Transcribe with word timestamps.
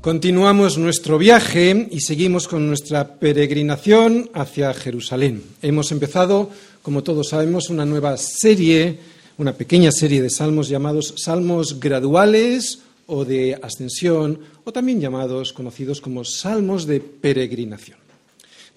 Continuamos 0.00 0.78
nuestro 0.78 1.18
viaje 1.18 1.86
y 1.90 2.00
seguimos 2.00 2.48
con 2.48 2.66
nuestra 2.66 3.16
peregrinación 3.16 4.30
hacia 4.32 4.72
Jerusalén. 4.72 5.42
Hemos 5.60 5.92
empezado, 5.92 6.48
como 6.80 7.02
todos 7.02 7.28
sabemos, 7.28 7.68
una 7.68 7.84
nueva 7.84 8.16
serie, 8.16 8.98
una 9.36 9.52
pequeña 9.52 9.92
serie 9.92 10.22
de 10.22 10.30
salmos 10.30 10.70
llamados 10.70 11.12
salmos 11.18 11.78
graduales 11.78 12.78
o 13.08 13.26
de 13.26 13.60
ascensión, 13.62 14.40
o 14.64 14.72
también 14.72 15.02
llamados, 15.02 15.52
conocidos 15.52 16.00
como 16.00 16.24
salmos 16.24 16.86
de 16.86 17.00
peregrinación. 17.00 17.98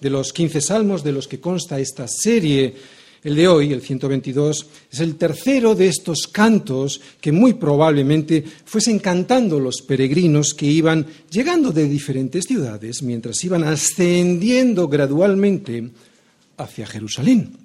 De 0.02 0.10
los 0.10 0.30
15 0.30 0.60
salmos 0.60 1.02
de 1.02 1.12
los 1.12 1.26
que 1.26 1.40
consta 1.40 1.80
esta 1.80 2.06
serie, 2.06 2.74
el 3.24 3.34
de 3.36 3.48
hoy, 3.48 3.72
el 3.72 3.80
122, 3.80 4.66
es 4.92 5.00
el 5.00 5.16
tercero 5.16 5.74
de 5.74 5.88
estos 5.88 6.28
cantos 6.30 7.00
que 7.20 7.32
muy 7.32 7.54
probablemente 7.54 8.44
fuesen 8.64 8.98
cantando 8.98 9.58
los 9.58 9.80
peregrinos 9.80 10.52
que 10.52 10.66
iban 10.66 11.06
llegando 11.30 11.72
de 11.72 11.88
diferentes 11.88 12.44
ciudades 12.44 13.02
mientras 13.02 13.42
iban 13.42 13.64
ascendiendo 13.64 14.88
gradualmente 14.88 15.90
hacia 16.58 16.86
Jerusalén. 16.86 17.64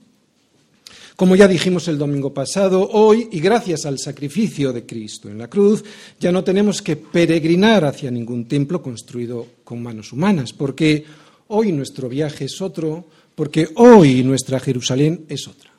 Como 1.17 1.35
ya 1.35 1.49
dijimos 1.49 1.89
el 1.89 1.97
domingo 1.97 2.33
pasado, 2.33 2.89
hoy, 2.93 3.27
y 3.33 3.41
gracias 3.41 3.85
al 3.85 3.99
sacrificio 3.99 4.71
de 4.71 4.85
Cristo 4.85 5.27
en 5.27 5.37
la 5.37 5.49
cruz, 5.49 5.83
ya 6.17 6.31
no 6.31 6.45
tenemos 6.45 6.81
que 6.81 6.95
peregrinar 6.95 7.83
hacia 7.83 8.09
ningún 8.09 8.47
templo 8.47 8.81
construido 8.81 9.45
con 9.65 9.83
manos 9.83 10.13
humanas, 10.13 10.53
porque 10.53 11.03
hoy 11.47 11.73
nuestro 11.73 12.07
viaje 12.07 12.45
es 12.45 12.61
otro, 12.61 13.03
porque 13.39 13.69
hoy 13.75 14.21
nuestra 14.21 14.59
Jerusalén 14.59 15.23
es 15.29 15.47
otra. 15.47 15.71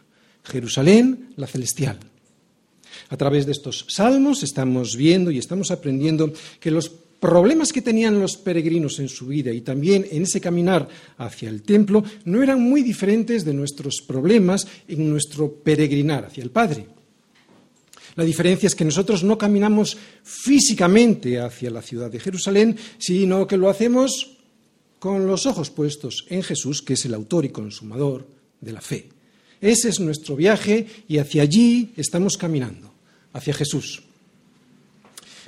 Jerusalén, 0.45 1.29
la 1.37 1.47
celestial. 1.47 1.99
A 3.11 3.19
través 3.19 3.45
de 3.45 3.53
estos 3.53 3.85
salmos 3.87 4.43
estamos 4.43 4.97
viendo 4.97 5.31
y 5.31 5.37
estamos 5.37 5.71
aprendiendo 5.71 6.33
que 6.59 6.71
los 6.71 6.89
problemas 6.89 7.71
que 7.71 7.83
tenían 7.83 8.19
los 8.19 8.39
peregrinos 8.39 8.99
en 8.99 9.11
su 9.11 9.27
vida 9.27 9.53
y 9.53 9.61
también 9.61 10.07
en 10.11 10.23
ese 10.23 10.41
caminar 10.41 10.89
hacia 11.19 11.51
el 11.51 11.61
templo 11.61 12.03
no 12.25 12.43
eran 12.43 12.63
muy 12.63 12.83
diferentes 12.83 13.45
de 13.45 13.53
nuestros 13.53 14.01
problemas 14.09 14.67
en 14.89 15.11
nuestro 15.11 15.53
peregrinar 15.53 16.25
hacia 16.25 16.43
el 16.43 16.51
Padre. 16.51 16.87
La 18.17 18.25
diferencia 18.25 18.69
es 18.69 18.75
que 18.75 18.87
nosotros 18.87 19.23
no 19.23 19.37
caminamos 19.37 19.99
físicamente 20.23 21.39
hacia 21.39 21.69
la 21.71 21.83
ciudad 21.83 22.11
de 22.11 22.21
Jerusalén, 22.21 22.75
sino 22.97 23.47
que 23.47 23.59
lo 23.59 23.69
hacemos 23.69 24.40
con 25.01 25.27
los 25.27 25.47
ojos 25.47 25.71
puestos 25.71 26.27
en 26.29 26.45
Jesús, 26.45 26.83
que 26.83 26.93
es 26.93 27.05
el 27.07 27.15
autor 27.15 27.47
y 27.47 27.49
consumador 27.49 28.29
de 28.61 28.73
la 28.73 28.81
fe. 28.81 29.09
Ese 29.61 29.89
es 29.89 29.99
nuestro 29.99 30.37
viaje 30.37 30.87
y 31.09 31.19
hacia 31.19 31.43
allí 31.43 31.93
estamos 31.97 32.37
caminando, 32.37 32.93
hacia 33.33 33.55
Jesús. 33.55 34.03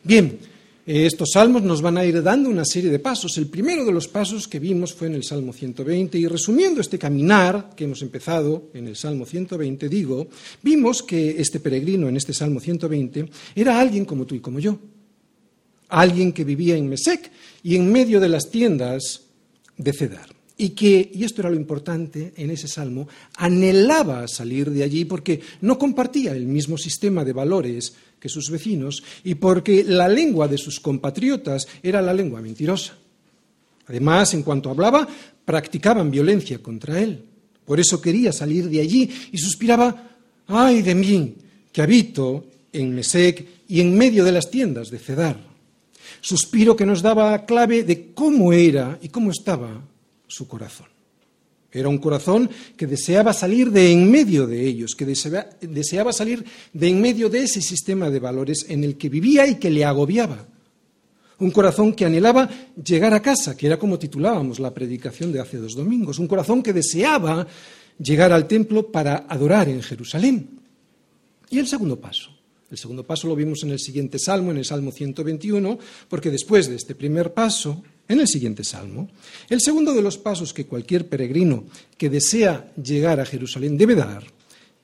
Bien, 0.03 0.39
estos 0.84 1.30
salmos 1.34 1.62
nos 1.62 1.80
van 1.80 1.98
a 1.98 2.05
ir 2.05 2.23
dando 2.23 2.48
una 2.48 2.64
serie 2.64 2.91
de 2.91 2.98
pasos. 2.98 3.39
El 3.39 3.47
primero 3.47 3.84
de 3.84 3.92
los 3.92 4.08
pasos 4.08 4.48
que 4.48 4.58
vimos 4.58 4.95
fue 4.95 5.06
en 5.06 5.14
el 5.14 5.23
Salmo 5.23 5.53
120 5.53 6.19
y 6.19 6.27
resumiendo 6.27 6.80
este 6.80 6.98
caminar 6.98 7.70
que 7.77 7.84
hemos 7.84 8.03
empezado 8.03 8.70
en 8.75 8.89
el 8.89 8.97
Salmo 8.97 9.25
120, 9.25 9.89
digo, 9.89 10.28
vimos 10.62 11.03
que 11.03 11.41
este 11.41 11.61
peregrino 11.61 12.08
en 12.08 12.17
este 12.17 12.33
Salmo 12.33 12.58
120 12.58 13.28
era 13.55 13.78
alguien 13.78 14.05
como 14.05 14.27
tú 14.27 14.34
y 14.34 14.41
como 14.41 14.58
yo. 14.58 14.78
Alguien 15.89 16.33
que 16.33 16.42
vivía 16.45 16.75
en 16.75 16.89
Mesec 16.89 17.30
y 17.62 17.77
en 17.77 17.92
medio 17.92 18.19
de 18.19 18.30
las 18.30 18.50
tiendas 18.50 19.20
de 19.77 19.92
Cedar. 19.92 20.28
Y 20.57 20.70
que, 20.70 21.11
y 21.13 21.24
esto 21.24 21.41
era 21.41 21.51
lo 21.51 21.57
importante 21.57 22.35
en 22.36 22.51
ese 22.51 22.69
salmo, 22.69 23.08
anhelaba 23.36 24.29
salir 24.29 24.70
de 24.70 24.83
allí 24.83 25.05
porque 25.05 25.41
no 25.63 25.79
compartía 25.79 26.33
el 26.33 26.46
mismo 26.46 26.79
sistema 26.79 27.24
de 27.24 27.33
valores 27.33 27.95
que 28.20 28.29
sus 28.29 28.51
vecinos 28.51 29.02
y 29.24 29.35
porque 29.35 29.83
la 29.83 30.08
lengua 30.08 30.46
de 30.46 30.58
sus 30.58 30.79
compatriotas 30.79 31.67
era 31.83 32.01
la 32.01 32.14
lengua 32.14 32.41
mentirosa. 32.41 32.96
Además, 33.89 34.35
en 34.35 34.42
cuanto 34.42 34.70
hablaba, 34.70 35.08
practicaban 35.45 36.11
violencia 36.11 36.58
contra 36.58 37.01
él. 37.01 37.25
Por 37.64 37.80
eso 37.80 38.01
quería 38.01 38.33
salir 38.33 38.69
de 38.69 38.80
allí 38.80 39.11
y 39.33 39.39
suspiraba, 39.39 40.17
ay 40.46 40.83
de 40.83 40.95
mí, 40.95 41.35
que 41.73 41.83
habito 41.83 42.46
en 42.73 42.95
Mesec 42.95 43.46
y 43.67 43.80
en 43.80 43.96
medio 43.96 44.25
de 44.25 44.33
las 44.33 44.51
tiendas 44.51 44.91
de 44.91 44.98
Cedar 44.98 45.52
suspiro 46.22 46.74
que 46.74 46.86
nos 46.86 47.02
daba 47.02 47.44
clave 47.44 47.83
de 47.83 48.14
cómo 48.14 48.55
era 48.55 48.98
y 49.02 49.10
cómo 49.10 49.30
estaba 49.30 49.83
su 50.27 50.48
corazón. 50.48 50.86
Era 51.70 51.88
un 51.88 51.98
corazón 51.98 52.48
que 52.77 52.86
deseaba 52.86 53.33
salir 53.33 53.70
de 53.70 53.90
en 53.90 54.10
medio 54.10 54.46
de 54.46 54.64
ellos, 54.64 54.94
que 54.94 55.06
deseaba, 55.06 56.12
salir 56.12 56.44
de 56.72 56.88
en 56.88 57.00
medio 57.00 57.28
de 57.28 57.44
ese 57.44 57.62
sistema 57.62 58.10
de 58.10 58.20
valores 58.20 58.66
en 58.68 58.84
el 58.84 58.96
que 58.96 59.08
vivía 59.08 59.46
y 59.46 59.56
que 59.56 59.70
le 59.70 59.84
agobiaba. 59.84 60.46
Un 61.38 61.50
corazón 61.50 61.94
que 61.94 62.05
anhelaba 62.05 62.48
llegar 62.77 63.14
a 63.14 63.22
casa, 63.22 63.56
que 63.56 63.66
era 63.66 63.78
como 63.78 63.98
titulábamos 63.98 64.60
la 64.60 64.72
predicación 64.72 65.33
de 65.33 65.40
hace 65.40 65.56
dos 65.56 65.74
domingos. 65.74 66.18
Un 66.18 66.28
corazón 66.28 66.62
que 66.62 66.74
deseaba 66.74 67.46
llegar 67.98 68.33
al 68.33 68.46
templo 68.46 68.92
para 68.92 69.24
adorar 69.28 69.68
en 69.68 69.83
Jerusalén. 69.83 70.60
Y 71.48 71.58
el 71.58 71.66
segundo 71.66 71.98
paso, 71.98 72.32
el 72.72 72.78
segundo 72.78 73.05
paso 73.05 73.28
lo 73.28 73.36
vimos 73.36 73.62
en 73.64 73.70
el 73.70 73.78
siguiente 73.78 74.18
salmo, 74.18 74.50
en 74.50 74.56
el 74.56 74.64
Salmo 74.64 74.92
121, 74.92 75.78
porque 76.08 76.30
después 76.30 76.70
de 76.70 76.77
este 76.77 76.94
primer 76.94 77.34
paso, 77.34 77.83
en 78.08 78.18
el 78.18 78.27
siguiente 78.27 78.64
salmo, 78.64 79.10
el 79.50 79.60
segundo 79.60 79.92
de 79.92 80.00
los 80.00 80.16
pasos 80.16 80.55
que 80.55 80.64
cualquier 80.64 81.06
peregrino 81.06 81.66
que 81.98 82.08
desea 82.08 82.72
llegar 82.83 83.20
a 83.20 83.27
Jerusalén 83.27 83.77
debe 83.77 83.94
dar 83.94 84.24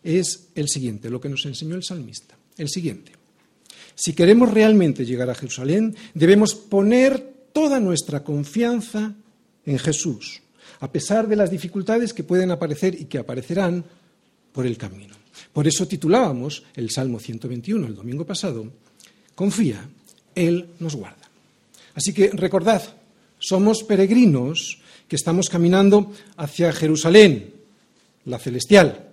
es 0.02 0.48
el 0.54 0.68
siguiente, 0.68 1.08
lo 1.08 1.18
que 1.18 1.30
nos 1.30 1.46
enseñó 1.46 1.76
el 1.76 1.82
salmista, 1.82 2.36
el 2.58 2.68
siguiente. 2.68 3.12
Si 3.94 4.12
queremos 4.12 4.52
realmente 4.52 5.06
llegar 5.06 5.30
a 5.30 5.34
Jerusalén, 5.34 5.96
debemos 6.12 6.54
poner 6.54 7.48
toda 7.54 7.80
nuestra 7.80 8.22
confianza 8.22 9.14
en 9.64 9.78
Jesús, 9.78 10.42
a 10.80 10.92
pesar 10.92 11.26
de 11.26 11.36
las 11.36 11.50
dificultades 11.50 12.12
que 12.12 12.22
pueden 12.22 12.50
aparecer 12.50 13.00
y 13.00 13.06
que 13.06 13.16
aparecerán 13.16 13.82
por 14.52 14.66
el 14.66 14.76
camino. 14.76 15.16
Por 15.52 15.66
eso 15.66 15.86
titulábamos 15.86 16.64
el 16.74 16.90
Salmo 16.90 17.18
121 17.18 17.86
el 17.86 17.94
domingo 17.94 18.24
pasado, 18.24 18.70
Confía, 19.34 19.88
Él 20.34 20.70
nos 20.80 20.96
guarda. 20.96 21.30
Así 21.94 22.12
que 22.12 22.30
recordad, 22.30 22.82
somos 23.38 23.84
peregrinos 23.84 24.80
que 25.06 25.16
estamos 25.16 25.48
caminando 25.48 26.12
hacia 26.36 26.72
Jerusalén, 26.72 27.54
la 28.24 28.38
celestial. 28.38 29.10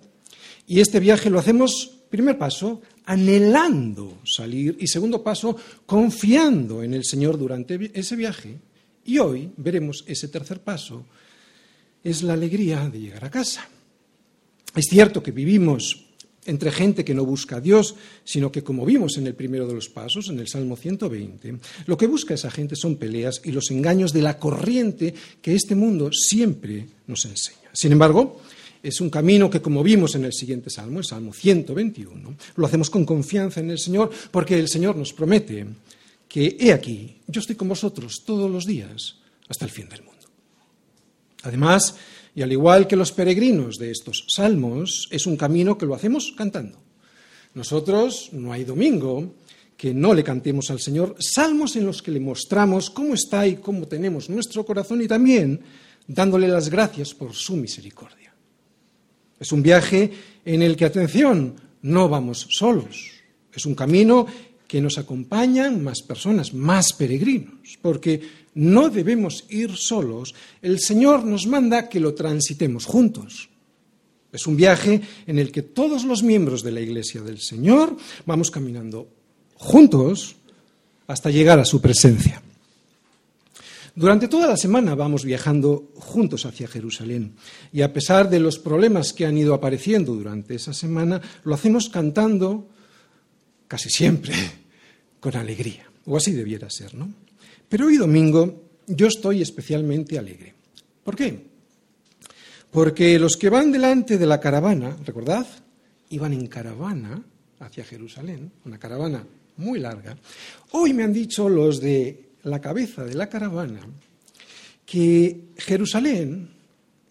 Y 0.67 0.79
este 0.79 0.99
viaje 0.99 1.29
lo 1.29 1.37
hacemos, 1.37 1.91
primer 2.09 2.37
paso, 2.37 2.81
anhelando 3.05 4.19
salir 4.25 4.77
y 4.79 4.87
segundo 4.87 5.23
paso, 5.23 5.55
confiando 5.85 6.81
en 6.81 6.93
el 6.93 7.05
Señor 7.05 7.37
durante 7.37 7.91
ese 7.93 8.15
viaje. 8.15 8.57
Y 9.05 9.19
hoy 9.19 9.51
veremos 9.57 10.03
ese 10.07 10.27
tercer 10.27 10.59
paso, 10.61 11.05
es 12.03 12.23
la 12.23 12.33
alegría 12.33 12.89
de 12.89 12.99
llegar 12.99 13.25
a 13.25 13.31
casa. 13.31 13.67
Es 14.75 14.85
cierto 14.89 15.23
que 15.23 15.31
vivimos 15.31 16.04
entre 16.45 16.71
gente 16.71 17.03
que 17.03 17.13
no 17.13 17.25
busca 17.25 17.57
a 17.57 17.61
Dios, 17.61 17.95
sino 18.23 18.51
que, 18.51 18.63
como 18.63 18.85
vimos 18.85 19.17
en 19.17 19.27
el 19.27 19.33
primero 19.33 19.67
de 19.67 19.73
los 19.73 19.89
pasos, 19.89 20.29
en 20.29 20.39
el 20.39 20.47
Salmo 20.47 20.75
120, 20.75 21.57
lo 21.87 21.97
que 21.97 22.07
busca 22.07 22.33
esa 22.33 22.51
gente 22.51 22.75
son 22.75 22.97
peleas 22.97 23.41
y 23.43 23.51
los 23.51 23.71
engaños 23.71 24.13
de 24.13 24.21
la 24.21 24.37
corriente 24.37 25.13
que 25.41 25.55
este 25.55 25.75
mundo 25.75 26.11
siempre 26.11 26.85
nos 27.07 27.25
enseña. 27.25 27.69
Sin 27.73 27.91
embargo, 27.91 28.41
es 28.81 29.01
un 29.01 29.09
camino 29.09 29.49
que, 29.49 29.61
como 29.61 29.83
vimos 29.83 30.13
en 30.13 30.25
el 30.25 30.33
siguiente 30.33 30.69
Salmo, 30.69 30.99
el 30.99 31.05
Salmo 31.05 31.33
121, 31.33 32.35
lo 32.55 32.65
hacemos 32.65 32.89
con 32.89 33.05
confianza 33.05 33.59
en 33.59 33.71
el 33.71 33.79
Señor, 33.79 34.11
porque 34.29 34.59
el 34.59 34.69
Señor 34.69 34.95
nos 34.95 35.11
promete 35.13 35.65
que, 36.27 36.55
he 36.59 36.71
aquí, 36.71 37.17
yo 37.27 37.41
estoy 37.41 37.55
con 37.55 37.67
vosotros 37.67 38.23
todos 38.23 38.49
los 38.49 38.65
días 38.65 39.17
hasta 39.49 39.65
el 39.65 39.71
fin 39.71 39.89
del 39.89 40.03
mundo. 40.03 40.15
Además, 41.41 41.95
y 42.35 42.41
al 42.41 42.51
igual 42.51 42.85
que 42.85 42.97
los 42.97 43.13
peregrinos 43.13 43.77
de 43.77 43.91
estos 43.91 44.25
salmos, 44.27 45.07
es 45.09 45.25
un 45.25 45.37
camino 45.37 45.77
que 45.77 45.85
lo 45.85 45.95
hacemos 45.95 46.33
cantando. 46.37 46.77
Nosotros 47.53 48.29
no 48.33 48.51
hay 48.51 48.65
domingo 48.65 49.35
que 49.77 49.93
no 49.93 50.13
le 50.13 50.23
cantemos 50.23 50.69
al 50.69 50.79
Señor 50.79 51.15
salmos 51.19 51.75
en 51.77 51.85
los 51.85 52.01
que 52.01 52.11
le 52.11 52.19
mostramos 52.19 52.89
cómo 52.89 53.13
está 53.13 53.47
y 53.47 53.55
cómo 53.55 53.87
tenemos 53.87 54.29
nuestro 54.29 54.65
corazón 54.65 55.01
y 55.01 55.07
también 55.07 55.61
dándole 56.07 56.47
las 56.49 56.69
gracias 56.69 57.13
por 57.13 57.33
su 57.33 57.55
misericordia. 57.55 58.33
Es 59.39 59.51
un 59.51 59.63
viaje 59.63 60.11
en 60.43 60.61
el 60.61 60.75
que, 60.75 60.85
atención, 60.85 61.55
no 61.81 62.09
vamos 62.09 62.47
solos. 62.49 63.11
Es 63.53 63.65
un 63.65 63.75
camino 63.75 64.25
que 64.67 64.81
nos 64.81 64.97
acompañan 64.97 65.83
más 65.83 66.01
personas, 66.01 66.53
más 66.53 66.93
peregrinos, 66.93 67.77
porque 67.81 68.44
no 68.55 68.89
debemos 68.89 69.45
ir 69.49 69.75
solos. 69.75 70.33
El 70.61 70.79
Señor 70.79 71.23
nos 71.23 71.45
manda 71.45 71.87
que 71.87 71.99
lo 71.99 72.13
transitemos 72.13 72.85
juntos. 72.85 73.49
Es 74.31 74.47
un 74.47 74.55
viaje 74.57 75.01
en 75.27 75.39
el 75.39 75.51
que 75.51 75.61
todos 75.61 76.03
los 76.03 76.23
miembros 76.23 76.63
de 76.63 76.71
la 76.71 76.81
Iglesia 76.81 77.21
del 77.21 77.39
Señor 77.39 77.95
vamos 78.25 78.51
caminando 78.51 79.07
juntos 79.55 80.35
hasta 81.07 81.29
llegar 81.29 81.59
a 81.59 81.65
su 81.65 81.79
presencia. 81.79 82.41
Durante 83.95 84.27
toda 84.27 84.47
la 84.47 84.57
semana 84.57 84.93
vamos 84.93 85.23
viajando 85.23 85.89
juntos 85.95 86.45
hacia 86.45 86.67
Jerusalén 86.67 87.35
y 87.71 87.81
a 87.81 87.93
pesar 87.93 88.29
de 88.29 88.41
los 88.41 88.59
problemas 88.59 89.13
que 89.13 89.25
han 89.25 89.37
ido 89.37 89.53
apareciendo 89.53 90.13
durante 90.13 90.55
esa 90.55 90.73
semana, 90.73 91.21
lo 91.45 91.55
hacemos 91.55 91.87
cantando 91.87 92.67
casi 93.69 93.89
siempre 93.89 94.33
con 95.21 95.37
alegría, 95.37 95.89
o 96.05 96.17
así 96.17 96.33
debiera 96.33 96.69
ser, 96.69 96.93
¿no? 96.93 97.24
Pero 97.69 97.87
hoy 97.87 97.97
domingo 97.97 98.63
yo 98.87 99.07
estoy 99.07 99.41
especialmente 99.41 100.17
alegre. 100.17 100.53
¿Por 101.03 101.15
qué? 101.15 101.45
Porque 102.71 103.17
los 103.19 103.37
que 103.37 103.49
van 103.49 103.71
delante 103.71 104.17
de 104.17 104.25
la 104.25 104.39
caravana, 104.39 104.97
recordad, 105.05 105.47
iban 106.09 106.33
en 106.33 106.47
caravana 106.47 107.23
hacia 107.59 107.85
Jerusalén, 107.85 108.51
una 108.65 108.77
caravana 108.77 109.25
muy 109.57 109.79
larga, 109.79 110.17
hoy 110.71 110.93
me 110.93 111.03
han 111.03 111.13
dicho 111.13 111.47
los 111.47 111.79
de 111.79 112.31
la 112.43 112.59
cabeza 112.59 113.03
de 113.03 113.15
la 113.15 113.29
caravana 113.29 113.81
que 114.85 115.45
Jerusalén 115.57 116.49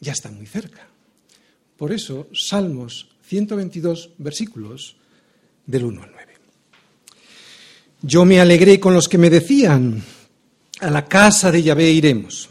ya 0.01 0.13
está 0.13 0.31
muy 0.31 0.47
cerca. 0.47 0.87
Por 1.77 1.93
eso, 1.93 2.29
Salmos 2.33 3.09
122, 3.27 4.11
versículos 4.19 4.97
del 5.67 5.85
1 5.85 6.03
al 6.03 6.11
9. 6.13 6.33
Yo 8.03 8.25
me 8.25 8.39
alegré 8.39 8.79
con 8.79 8.93
los 8.93 9.09
que 9.09 9.19
me 9.19 9.31
decían, 9.31 10.03
a 10.81 10.91
la 10.91 11.07
casa 11.07 11.51
de 11.51 11.63
Yahvé 11.63 11.91
iremos. 11.91 12.51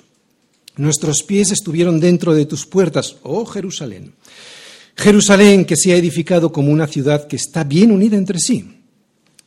Nuestros 0.75 1.23
pies 1.23 1.51
estuvieron 1.51 1.99
dentro 1.99 2.33
de 2.33 2.45
tus 2.45 2.65
puertas, 2.65 3.17
oh 3.23 3.45
Jerusalén. 3.45 4.13
Jerusalén 4.95 5.65
que 5.65 5.75
se 5.75 5.93
ha 5.93 5.97
edificado 5.97 6.51
como 6.51 6.71
una 6.71 6.87
ciudad 6.87 7.27
que 7.27 7.35
está 7.35 7.63
bien 7.63 7.91
unida 7.91 8.17
entre 8.17 8.39
sí. 8.39 8.79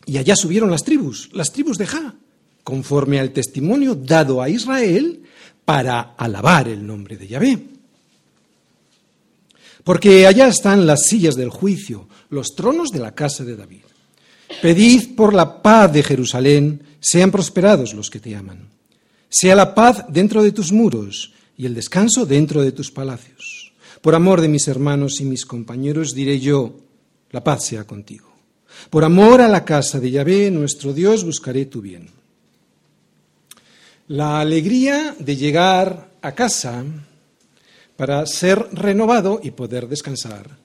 Y 0.04 0.18
allá 0.18 0.36
subieron 0.36 0.70
las 0.70 0.84
tribus, 0.84 1.30
las 1.32 1.52
tribus 1.52 1.78
de 1.78 1.86
Ja, 1.86 2.14
conforme 2.62 3.18
al 3.18 3.32
testimonio 3.32 3.94
dado 3.94 4.40
a 4.40 4.48
Israel 4.48 5.22
para 5.64 6.14
alabar 6.16 6.68
el 6.68 6.86
nombre 6.86 7.16
de 7.16 7.26
Yahvé. 7.26 7.58
Porque 9.82 10.26
allá 10.26 10.48
están 10.48 10.86
las 10.86 11.02
sillas 11.02 11.34
del 11.34 11.50
juicio, 11.50 12.08
los 12.30 12.54
tronos 12.54 12.90
de 12.90 13.00
la 13.00 13.14
casa 13.14 13.44
de 13.44 13.56
David. 13.56 13.82
Pedid 14.62 15.14
por 15.16 15.34
la 15.34 15.60
paz 15.62 15.92
de 15.92 16.02
Jerusalén, 16.02 16.82
sean 17.00 17.30
prosperados 17.30 17.94
los 17.94 18.10
que 18.10 18.20
te 18.20 18.34
aman. 18.34 18.68
Sea 19.28 19.54
la 19.54 19.74
paz 19.74 20.04
dentro 20.08 20.42
de 20.42 20.52
tus 20.52 20.72
muros 20.72 21.32
y 21.56 21.66
el 21.66 21.74
descanso 21.74 22.26
dentro 22.26 22.62
de 22.62 22.72
tus 22.72 22.90
palacios. 22.90 23.72
Por 24.00 24.14
amor 24.14 24.40
de 24.40 24.48
mis 24.48 24.68
hermanos 24.68 25.20
y 25.20 25.24
mis 25.24 25.46
compañeros 25.46 26.14
diré 26.14 26.38
yo, 26.38 26.76
la 27.30 27.42
paz 27.42 27.66
sea 27.66 27.84
contigo. 27.84 28.32
Por 28.90 29.04
amor 29.04 29.40
a 29.40 29.48
la 29.48 29.64
casa 29.64 29.98
de 29.98 30.10
Yahvé, 30.10 30.50
nuestro 30.50 30.92
Dios, 30.92 31.24
buscaré 31.24 31.66
tu 31.66 31.80
bien. 31.80 32.08
La 34.08 34.40
alegría 34.40 35.16
de 35.18 35.36
llegar 35.36 36.10
a 36.22 36.32
casa 36.32 36.84
para 37.96 38.24
ser 38.26 38.68
renovado 38.72 39.40
y 39.42 39.50
poder 39.50 39.88
descansar. 39.88 40.58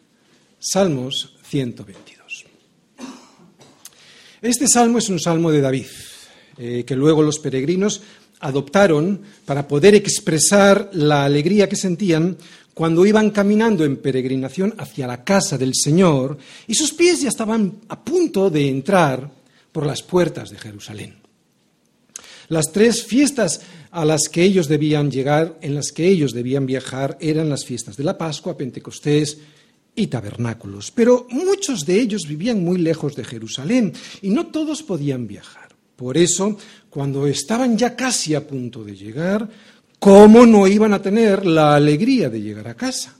Salmos 0.59 1.35
122. 1.43 2.45
Este 4.41 4.67
salmo 4.67 4.97
es 4.97 5.09
un 5.09 5.19
salmo 5.19 5.51
de 5.51 5.61
David, 5.61 5.87
eh, 6.57 6.83
que 6.85 6.95
luego 6.95 7.23
los 7.23 7.39
peregrinos 7.39 8.01
adoptaron 8.39 9.21
para 9.45 9.67
poder 9.67 9.95
expresar 9.95 10.89
la 10.93 11.25
alegría 11.25 11.69
que 11.69 11.75
sentían 11.75 12.37
cuando 12.73 13.05
iban 13.05 13.29
caminando 13.31 13.83
en 13.85 13.97
peregrinación 13.97 14.73
hacia 14.77 15.07
la 15.07 15.23
casa 15.23 15.57
del 15.57 15.73
Señor 15.75 16.37
y 16.67 16.73
sus 16.73 16.93
pies 16.93 17.21
ya 17.21 17.29
estaban 17.29 17.79
a 17.89 18.03
punto 18.03 18.49
de 18.49 18.67
entrar 18.67 19.29
por 19.71 19.85
las 19.85 20.01
puertas 20.01 20.49
de 20.49 20.57
Jerusalén. 20.57 21.15
Las 22.47 22.71
tres 22.71 23.03
fiestas 23.03 23.61
a 23.91 24.03
las 24.03 24.27
que 24.29 24.43
ellos 24.43 24.67
debían 24.67 25.09
llegar, 25.09 25.57
en 25.61 25.75
las 25.75 25.91
que 25.91 26.07
ellos 26.07 26.33
debían 26.33 26.65
viajar, 26.65 27.17
eran 27.21 27.49
las 27.49 27.63
fiestas 27.63 27.95
de 27.95 28.03
la 28.03 28.17
Pascua, 28.17 28.57
Pentecostés 28.57 29.37
y 29.95 30.07
tabernáculos. 30.07 30.91
Pero 30.91 31.27
muchos 31.29 31.85
de 31.85 31.99
ellos 31.99 32.23
vivían 32.27 32.63
muy 32.63 32.77
lejos 32.77 33.15
de 33.15 33.23
Jerusalén 33.23 33.93
y 34.21 34.29
no 34.29 34.47
todos 34.47 34.83
podían 34.83 35.27
viajar. 35.27 35.70
Por 36.01 36.17
eso, 36.17 36.57
cuando 36.89 37.27
estaban 37.27 37.77
ya 37.77 37.95
casi 37.95 38.33
a 38.33 38.41
punto 38.41 38.83
de 38.83 38.95
llegar, 38.95 39.47
¿cómo 39.99 40.47
no 40.47 40.65
iban 40.65 40.93
a 40.93 40.99
tener 40.99 41.45
la 41.45 41.75
alegría 41.75 42.27
de 42.27 42.41
llegar 42.41 42.67
a 42.69 42.73
casa? 42.73 43.15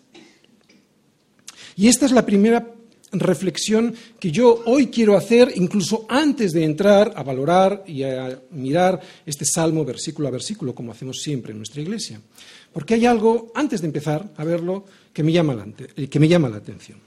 Y 1.76 1.88
esta 1.88 2.08
es 2.08 2.12
la 2.12 2.26
primera 2.26 2.74
reflexión 3.12 3.94
que 4.20 4.32
yo 4.32 4.64
hoy 4.66 4.88
quiero 4.88 5.16
hacer, 5.16 5.54
incluso 5.58 6.08
antes 6.10 6.54
de 6.54 6.64
entrar 6.64 7.14
a 7.16 7.22
valorar 7.22 7.84
y 7.86 8.02
a 8.02 8.42
mirar 8.50 9.00
este 9.28 9.46
salmo 9.46 9.86
versículo 9.86 10.28
a 10.28 10.32
versículo, 10.32 10.74
como 10.74 10.92
hacemos 10.92 11.22
siempre 11.22 11.52
en 11.52 11.60
nuestra 11.60 11.84
iglesia. 11.84 12.20
Porque 12.74 12.96
hay 12.96 13.06
algo, 13.06 13.52
antes 13.54 13.82
de 13.82 13.88
empezar 13.90 14.28
a 14.38 14.44
verlo, 14.44 14.86
que 15.14 15.22
me 15.22 15.32
llama 15.32 15.54
la, 15.54 16.08
que 16.08 16.20
me 16.20 16.28
llama 16.28 16.50
la 16.50 16.58
atención. 16.58 16.98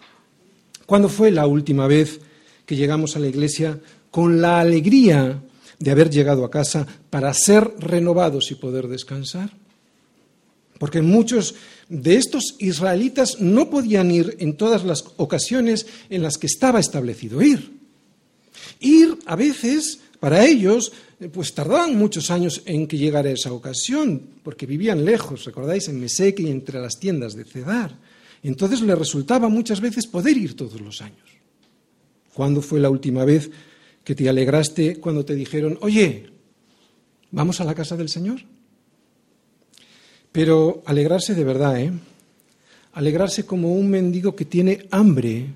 ¿Cuándo 0.87 1.09
fue 1.09 1.33
la 1.33 1.49
última 1.49 1.89
vez 1.89 2.21
que 2.65 2.77
llegamos 2.77 3.17
a 3.17 3.19
la 3.19 3.27
iglesia 3.27 3.77
con 4.13 4.41
la 4.41 4.61
alegría 4.61 5.43
de 5.79 5.91
haber 5.91 6.11
llegado 6.11 6.45
a 6.45 6.51
casa 6.51 6.87
para 7.11 7.33
ser 7.35 7.75
renovados 7.79 8.51
y 8.51 8.55
poder 8.55 8.89
descansar. 8.89 9.51
Porque 10.79 11.03
muchos 11.03 11.55
de 11.89 12.17
estos 12.17 12.57
israelitas 12.59 13.41
no 13.41 13.71
podían 13.71 14.11
ir 14.11 14.37
en 14.41 14.57
todas 14.57 14.85
las 14.85 15.05
ocasiones 15.17 15.87
en 16.11 16.23
las 16.23 16.37
que 16.39 16.47
estaba 16.47 16.81
establecido 16.81 17.43
ir. 17.43 17.73
Ir 18.81 19.19
a 19.27 19.37
veces, 19.37 20.01
para 20.21 20.45
ellos, 20.45 20.93
pues 21.33 21.55
tardaban 21.55 21.97
muchos 21.97 22.31
años 22.31 22.63
en 22.67 22.87
que 22.87 22.99
llegara 22.99 23.31
esa 23.31 23.53
ocasión, 23.53 24.23
porque 24.43 24.67
vivían 24.67 25.05
lejos, 25.05 25.45
recordáis, 25.45 25.89
en 25.89 26.01
Meseque 26.01 26.43
y 26.43 26.51
entre 26.51 26.81
las 26.81 26.99
tiendas 26.99 27.35
de 27.35 27.45
Cedar. 27.45 27.97
Entonces 28.43 28.81
les 28.83 28.99
resultaba 28.99 29.49
muchas 29.49 29.81
veces 29.81 30.07
poder 30.07 30.37
ir 30.37 30.55
todos 30.55 30.81
los 30.81 31.01
años. 31.01 31.19
¿Cuándo 32.35 32.61
fue 32.61 32.81
la 32.81 32.91
última 32.91 33.25
vez 33.25 33.51
que 34.05 34.15
te 34.15 34.29
alegraste 34.29 35.01
cuando 35.01 35.25
te 35.25 35.35
dijeron, 35.35 35.79
oye, 35.81 36.31
¿vamos 37.31 37.61
a 37.61 37.65
la 37.65 37.75
casa 37.75 37.97
del 37.97 38.11
Señor? 38.11 38.43
Pero 40.31 40.83
alegrarse 40.85 41.35
de 41.35 41.45
verdad, 41.45 41.81
¿eh? 41.81 41.93
Alegrarse 42.93 43.47
como 43.47 43.75
un 43.75 43.89
mendigo 43.91 44.37
que 44.37 44.45
tiene 44.45 44.87
hambre 44.91 45.47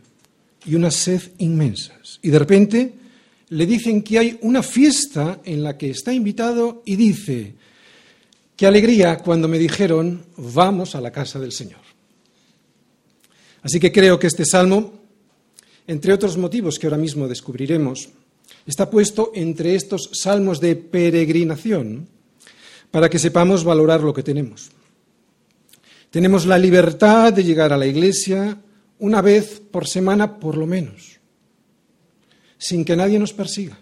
y 0.65 0.75
una 0.75 0.91
sed 0.91 1.21
inmensas. 1.39 2.19
Y 2.23 2.31
de 2.31 2.39
repente 2.39 2.95
le 3.50 3.67
dicen 3.67 4.03
que 4.03 4.19
hay 4.19 4.39
una 4.43 4.62
fiesta 4.62 5.40
en 5.45 5.62
la 5.62 5.76
que 5.76 5.90
está 5.90 6.12
invitado 6.12 6.83
y 6.85 6.97
dice, 6.97 7.55
qué 8.57 8.67
alegría 8.67 9.19
cuando 9.19 9.47
me 9.47 9.59
dijeron, 9.59 10.25
vamos 10.37 10.95
a 10.95 11.00
la 11.00 11.12
casa 11.12 11.38
del 11.38 11.52
Señor. 11.52 11.81
Así 13.62 13.78
que 13.78 13.93
creo 13.93 14.19
que 14.19 14.26
este 14.26 14.45
salmo, 14.45 14.93
entre 15.87 16.12
otros 16.12 16.37
motivos 16.37 16.78
que 16.78 16.87
ahora 16.87 16.99
mismo 16.99 17.28
descubriremos, 17.28 18.09
está 18.69 18.91
puesto 18.91 19.33
entre 19.35 19.75
estos 19.75 20.11
salmos 20.13 20.61
de 20.61 20.77
peregrinación 20.77 22.07
para 22.91 23.09
que 23.09 23.19
sepamos 23.19 23.65
valorar 23.65 24.03
lo 24.03 24.13
que 24.13 24.23
tenemos. 24.23 24.71
Tenemos 26.11 26.45
la 26.45 26.59
libertad 26.59 27.33
de 27.33 27.45
llegar 27.45 27.73
a 27.73 27.79
la 27.79 27.87
iglesia 27.87 28.61
una 28.99 29.23
vez 29.23 29.61
por 29.71 29.89
semana 29.89 30.39
por 30.39 30.57
lo 30.57 30.67
menos, 30.67 31.19
sin 32.59 32.85
que 32.85 32.95
nadie 32.95 33.19
nos 33.19 33.33
persiga. 33.33 33.79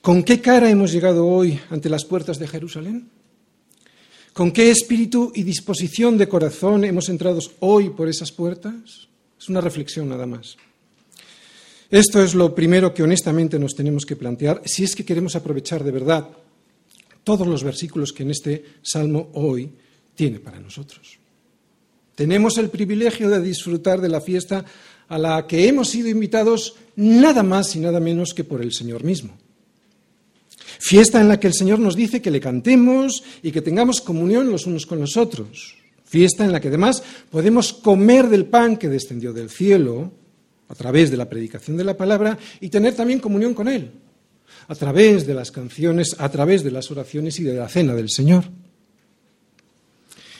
¿Con 0.00 0.22
qué 0.22 0.40
cara 0.40 0.70
hemos 0.70 0.90
llegado 0.90 1.26
hoy 1.26 1.60
ante 1.68 1.90
las 1.90 2.06
puertas 2.06 2.38
de 2.38 2.48
Jerusalén? 2.48 3.10
¿Con 4.32 4.50
qué 4.50 4.70
espíritu 4.70 5.32
y 5.34 5.42
disposición 5.42 6.16
de 6.16 6.28
corazón 6.28 6.84
hemos 6.84 7.10
entrado 7.10 7.40
hoy 7.60 7.90
por 7.90 8.08
esas 8.08 8.32
puertas? 8.32 9.08
Es 9.38 9.48
una 9.48 9.60
reflexión 9.60 10.08
nada 10.08 10.24
más. 10.26 10.56
Esto 11.90 12.22
es 12.22 12.34
lo 12.34 12.54
primero 12.54 12.92
que 12.92 13.02
honestamente 13.02 13.58
nos 13.58 13.74
tenemos 13.74 14.04
que 14.04 14.16
plantear 14.16 14.60
si 14.66 14.84
es 14.84 14.94
que 14.94 15.06
queremos 15.06 15.36
aprovechar 15.36 15.82
de 15.82 15.90
verdad 15.90 16.28
todos 17.24 17.46
los 17.46 17.64
versículos 17.64 18.12
que 18.12 18.24
en 18.24 18.30
este 18.30 18.64
salmo 18.82 19.30
hoy 19.34 19.70
tiene 20.14 20.38
para 20.38 20.60
nosotros. 20.60 21.18
Tenemos 22.14 22.58
el 22.58 22.68
privilegio 22.68 23.30
de 23.30 23.40
disfrutar 23.40 24.00
de 24.00 24.08
la 24.08 24.20
fiesta 24.20 24.64
a 25.08 25.18
la 25.18 25.46
que 25.46 25.66
hemos 25.66 25.88
sido 25.88 26.08
invitados 26.08 26.74
nada 26.96 27.42
más 27.42 27.74
y 27.74 27.78
nada 27.78 28.00
menos 28.00 28.34
que 28.34 28.44
por 28.44 28.60
el 28.60 28.72
Señor 28.72 29.02
mismo. 29.02 29.38
Fiesta 30.78 31.20
en 31.20 31.28
la 31.28 31.40
que 31.40 31.46
el 31.46 31.54
Señor 31.54 31.78
nos 31.78 31.96
dice 31.96 32.20
que 32.20 32.30
le 32.30 32.40
cantemos 32.40 33.22
y 33.42 33.50
que 33.50 33.62
tengamos 33.62 34.00
comunión 34.00 34.50
los 34.50 34.66
unos 34.66 34.84
con 34.84 35.00
los 35.00 35.16
otros. 35.16 35.76
Fiesta 36.04 36.44
en 36.44 36.52
la 36.52 36.60
que 36.60 36.68
además 36.68 37.02
podemos 37.30 37.72
comer 37.72 38.28
del 38.28 38.46
pan 38.46 38.76
que 38.76 38.88
descendió 38.88 39.32
del 39.32 39.48
cielo 39.48 40.12
a 40.68 40.74
través 40.74 41.10
de 41.10 41.16
la 41.16 41.28
predicación 41.28 41.76
de 41.76 41.84
la 41.84 41.96
palabra 41.96 42.38
y 42.60 42.68
tener 42.68 42.94
también 42.94 43.20
comunión 43.20 43.54
con 43.54 43.68
Él, 43.68 43.90
a 44.68 44.74
través 44.74 45.26
de 45.26 45.34
las 45.34 45.50
canciones, 45.50 46.16
a 46.18 46.28
través 46.28 46.62
de 46.62 46.70
las 46.70 46.90
oraciones 46.90 47.38
y 47.40 47.44
de 47.44 47.54
la 47.54 47.68
cena 47.68 47.94
del 47.94 48.10
Señor. 48.10 48.44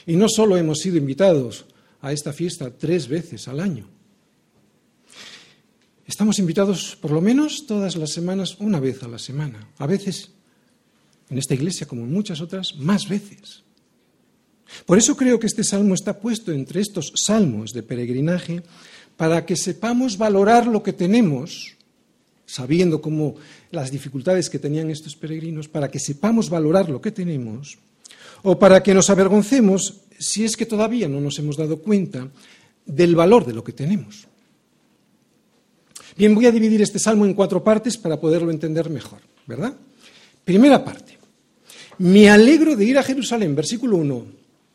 Y 0.06 0.16
no 0.16 0.28
solo 0.28 0.56
hemos 0.56 0.78
sido 0.78 0.96
invitados 0.96 1.66
a 2.00 2.12
esta 2.12 2.32
fiesta 2.32 2.70
tres 2.70 3.08
veces 3.08 3.48
al 3.48 3.60
año, 3.60 3.88
estamos 6.06 6.38
invitados 6.38 6.96
por 7.00 7.10
lo 7.10 7.20
menos 7.20 7.66
todas 7.66 7.96
las 7.96 8.12
semanas, 8.12 8.56
una 8.60 8.80
vez 8.80 9.02
a 9.02 9.08
la 9.08 9.18
semana, 9.18 9.68
a 9.78 9.86
veces 9.86 10.30
en 11.30 11.38
esta 11.38 11.54
iglesia 11.54 11.86
como 11.86 12.02
en 12.02 12.12
muchas 12.12 12.40
otras, 12.40 12.76
más 12.76 13.08
veces. 13.08 13.62
Por 14.86 14.98
eso 14.98 15.16
creo 15.16 15.38
que 15.38 15.46
este 15.46 15.64
salmo 15.64 15.94
está 15.94 16.18
puesto 16.18 16.52
entre 16.52 16.80
estos 16.80 17.12
salmos 17.14 17.72
de 17.72 17.82
peregrinaje 17.82 18.62
para 19.18 19.44
que 19.44 19.56
sepamos 19.56 20.16
valorar 20.16 20.66
lo 20.66 20.82
que 20.82 20.94
tenemos 20.94 21.76
sabiendo 22.48 23.02
cómo 23.02 23.36
las 23.70 23.90
dificultades 23.90 24.48
que 24.48 24.58
tenían 24.58 24.90
estos 24.90 25.14
peregrinos, 25.14 25.68
para 25.68 25.90
que 25.90 26.00
sepamos 26.00 26.48
valorar 26.48 26.88
lo 26.88 27.00
que 27.00 27.12
tenemos, 27.12 27.78
o 28.42 28.58
para 28.58 28.82
que 28.82 28.94
nos 28.94 29.10
avergoncemos 29.10 30.00
si 30.18 30.44
es 30.44 30.56
que 30.56 30.64
todavía 30.64 31.08
no 31.08 31.20
nos 31.20 31.38
hemos 31.38 31.58
dado 31.58 31.76
cuenta 31.76 32.26
del 32.86 33.14
valor 33.14 33.44
de 33.44 33.52
lo 33.52 33.62
que 33.62 33.72
tenemos. 33.72 34.26
Bien, 36.16 36.34
voy 36.34 36.46
a 36.46 36.50
dividir 36.50 36.80
este 36.80 36.98
salmo 36.98 37.26
en 37.26 37.34
cuatro 37.34 37.62
partes 37.62 37.98
para 37.98 38.18
poderlo 38.18 38.50
entender 38.50 38.88
mejor, 38.88 39.20
¿verdad? 39.46 39.74
Primera 40.42 40.82
parte. 40.82 41.18
Me 41.98 42.30
alegro 42.30 42.74
de 42.74 42.84
ir 42.86 42.96
a 42.96 43.02
Jerusalén, 43.02 43.54
versículo 43.54 43.98
1. 43.98 44.26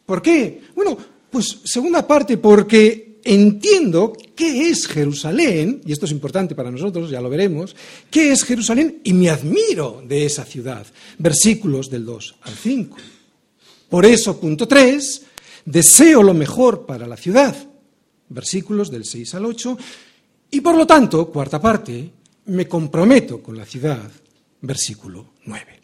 ¿Por 0.05 0.21
qué? 0.21 0.61
Bueno, 0.75 0.95
pues 1.31 1.61
segunda 1.65 2.05
parte, 2.05 2.37
porque 2.37 3.12
entiendo 3.23 4.13
qué 4.35 4.69
es 4.69 4.87
Jerusalén, 4.87 5.81
y 5.85 5.91
esto 5.91 6.05
es 6.05 6.11
importante 6.11 6.55
para 6.55 6.71
nosotros, 6.71 7.09
ya 7.09 7.21
lo 7.21 7.29
veremos, 7.29 7.75
qué 8.09 8.31
es 8.31 8.43
Jerusalén 8.43 8.99
y 9.03 9.13
me 9.13 9.29
admiro 9.29 10.03
de 10.05 10.25
esa 10.25 10.45
ciudad. 10.45 10.85
Versículos 11.17 11.89
del 11.89 12.05
2 12.05 12.35
al 12.41 12.53
5. 12.53 12.97
Por 13.89 14.05
eso, 14.05 14.39
punto 14.39 14.67
3, 14.67 15.21
deseo 15.65 16.23
lo 16.23 16.33
mejor 16.33 16.85
para 16.85 17.07
la 17.07 17.17
ciudad. 17.17 17.55
Versículos 18.29 18.89
del 18.89 19.05
6 19.05 19.35
al 19.35 19.45
8. 19.45 19.77
Y 20.51 20.61
por 20.61 20.75
lo 20.75 20.87
tanto, 20.87 21.27
cuarta 21.27 21.61
parte, 21.61 22.09
me 22.45 22.67
comprometo 22.67 23.41
con 23.41 23.57
la 23.57 23.65
ciudad. 23.65 24.11
Versículo 24.61 25.33
9. 25.45 25.83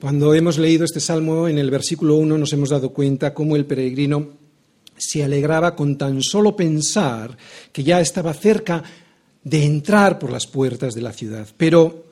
Cuando 0.00 0.34
hemos 0.34 0.58
leído 0.58 0.84
este 0.84 1.00
salmo 1.00 1.48
en 1.48 1.56
el 1.56 1.70
versículo 1.70 2.16
1 2.16 2.36
nos 2.36 2.52
hemos 2.52 2.68
dado 2.68 2.90
cuenta 2.90 3.32
cómo 3.32 3.56
el 3.56 3.64
peregrino 3.64 4.35
se 4.96 5.24
alegraba 5.24 5.74
con 5.74 5.96
tan 5.98 6.22
solo 6.22 6.56
pensar 6.56 7.36
que 7.72 7.82
ya 7.82 8.00
estaba 8.00 8.34
cerca 8.34 8.82
de 9.42 9.64
entrar 9.64 10.18
por 10.18 10.30
las 10.30 10.46
puertas 10.46 10.94
de 10.94 11.02
la 11.02 11.12
ciudad. 11.12 11.46
Pero, 11.56 12.06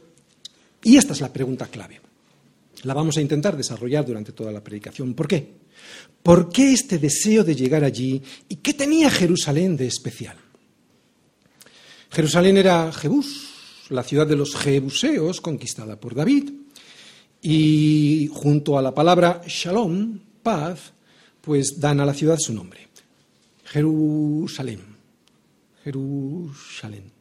y 0.82 0.96
esta 0.96 1.12
es 1.12 1.20
la 1.20 1.32
pregunta 1.32 1.66
clave, 1.66 2.00
la 2.82 2.94
vamos 2.94 3.16
a 3.16 3.20
intentar 3.20 3.56
desarrollar 3.56 4.04
durante 4.04 4.32
toda 4.32 4.52
la 4.52 4.62
predicación. 4.62 5.14
¿Por 5.14 5.26
qué? 5.26 5.64
¿Por 6.22 6.48
qué 6.50 6.72
este 6.72 6.98
deseo 6.98 7.44
de 7.44 7.54
llegar 7.54 7.84
allí 7.84 8.22
y 8.48 8.56
qué 8.56 8.74
tenía 8.74 9.10
Jerusalén 9.10 9.76
de 9.76 9.86
especial? 9.86 10.36
Jerusalén 12.10 12.56
era 12.56 12.92
Jebús, 12.92 13.50
la 13.90 14.04
ciudad 14.04 14.26
de 14.26 14.36
los 14.36 14.54
jebuseos 14.54 15.40
conquistada 15.40 15.98
por 15.98 16.14
David. 16.14 16.50
Y 17.42 18.30
junto 18.32 18.78
a 18.78 18.82
la 18.82 18.94
palabra 18.94 19.42
shalom, 19.46 20.18
paz, 20.42 20.92
pues 21.44 21.78
dan 21.80 22.00
a 22.00 22.06
la 22.06 22.14
ciudad 22.14 22.38
su 22.38 22.52
nombre. 22.52 22.88
Jerusalén. 23.64 24.80
Jerusalén. 25.82 27.14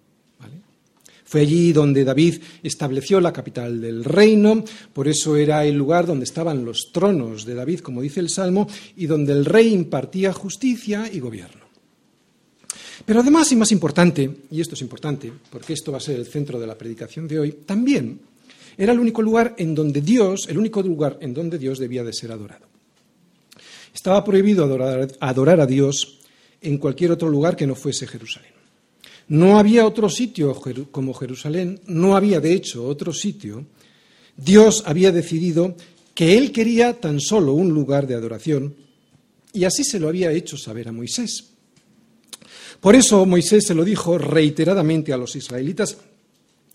Fue 1.26 1.42
allí 1.42 1.74
donde 1.74 2.04
David 2.04 2.36
estableció 2.62 3.20
la 3.20 3.34
capital 3.34 3.82
del 3.82 4.04
reino, 4.04 4.64
por 4.94 5.08
eso 5.08 5.36
era 5.36 5.66
el 5.66 5.76
lugar 5.76 6.06
donde 6.06 6.26
estaban 6.26 6.64
los 6.64 6.92
tronos 6.94 7.44
de 7.44 7.56
David, 7.56 7.80
como 7.80 8.04
dice 8.04 8.20
el 8.20 8.30
Salmo, 8.30 8.68
y 8.98 9.08
donde 9.08 9.32
el 9.32 9.44
rey 9.44 9.74
impartía 9.74 10.32
justicia 10.32 11.10
y 11.12 11.20
gobierno. 11.20 11.64
Pero 13.04 13.22
además, 13.22 13.52
y 13.52 13.56
más 13.56 13.72
importante, 13.72 14.30
y 14.52 14.62
esto 14.62 14.76
es 14.76 14.82
importante, 14.82 15.34
porque 15.50 15.74
esto 15.74 15.92
va 15.92 15.98
a 15.98 16.02
ser 16.02 16.20
el 16.20 16.28
centro 16.28 16.60
de 16.60 16.68
la 16.68 16.78
predicación 16.78 17.28
de 17.28 17.40
hoy, 17.40 17.52
también 17.66 18.20
era 18.78 18.94
el 18.94 19.00
único 19.00 19.24
lugar 19.24 19.56
en 19.58 19.74
donde 19.74 20.02
Dios, 20.02 20.46
el 20.48 20.60
único 20.60 20.84
lugar 20.84 21.18
en 21.20 21.34
donde 21.34 21.58
Dios 21.58 21.80
debía 21.80 22.04
de 22.04 22.14
ser 22.14 22.32
adorado. 22.32 22.73
Estaba 23.94 24.24
prohibido 24.24 24.64
adorar, 25.20 25.60
a 25.60 25.66
Dios 25.66 26.20
en 26.62 26.78
cualquier 26.78 27.12
otro 27.12 27.30
lugar 27.30 27.56
que 27.56 27.68
no 27.68 27.76
fuese 27.76 28.08
Jerusalén. 28.08 28.52
No 29.28 29.58
había 29.58 29.86
otro 29.86 30.10
sitio 30.10 30.60
como 30.92 31.14
Jerusalén, 31.14 31.80
no 31.86 32.16
había 32.16 32.40
de 32.40 32.54
hecho 32.54 32.86
otro 32.86 33.14
sitio. 33.14 33.66
Dios 34.36 34.84
había 34.86 35.12
decidido 35.12 35.76
que 36.14 36.38
Él 36.38 36.52
quería 36.52 37.00
tan 37.00 37.20
solo 37.20 37.54
un 37.54 37.70
lugar 37.70 38.08
de 38.08 38.16
adoración 38.16 38.76
y 39.54 39.66
así 39.66 39.84
se 39.84 40.00
lo 40.00 40.10
había 40.10 40.32
hecho 40.32 40.58
saber 40.58 40.88
a 40.88 40.92
Moisés. 40.92 41.52
Por 42.82 42.96
eso 42.96 43.26
Moisés 43.26 43.66
se 43.66 43.76
lo 43.76 43.86
dijo 43.86 44.18
reiteradamente 44.18 45.14
a 45.14 45.18
los 45.18 45.36
israelitas 45.36 45.98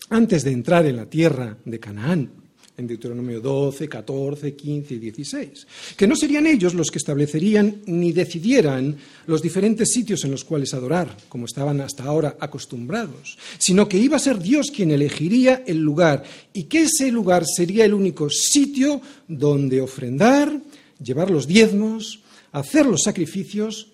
antes 0.09 0.43
de 0.43 0.51
entrar 0.51 0.85
en 0.85 0.95
la 0.95 1.05
tierra 1.05 1.57
de 1.65 1.79
Canaán, 1.79 2.31
en 2.79 2.87
Deuteronomio 2.87 3.41
12, 3.41 3.87
14, 3.87 4.55
15 4.55 4.93
y 4.93 4.99
16, 4.99 5.67
que 5.97 6.07
no 6.07 6.15
serían 6.15 6.47
ellos 6.47 6.73
los 6.73 6.89
que 6.89 6.97
establecerían 6.97 7.81
ni 7.85 8.13
decidieran 8.13 8.95
los 9.27 9.41
diferentes 9.41 9.91
sitios 9.91 10.23
en 10.23 10.31
los 10.31 10.45
cuales 10.45 10.73
adorar, 10.73 11.15
como 11.27 11.45
estaban 11.45 11.81
hasta 11.81 12.03
ahora 12.03 12.37
acostumbrados, 12.39 13.37
sino 13.57 13.87
que 13.87 13.97
iba 13.97 14.15
a 14.15 14.19
ser 14.19 14.39
Dios 14.39 14.71
quien 14.73 14.91
elegiría 14.91 15.63
el 15.67 15.79
lugar 15.79 16.23
y 16.53 16.63
que 16.63 16.83
ese 16.83 17.11
lugar 17.11 17.43
sería 17.45 17.85
el 17.85 17.93
único 17.93 18.29
sitio 18.29 19.01
donde 19.27 19.81
ofrendar, 19.81 20.59
llevar 21.03 21.29
los 21.29 21.47
diezmos, 21.47 22.21
hacer 22.53 22.85
los 22.85 23.03
sacrificios 23.03 23.87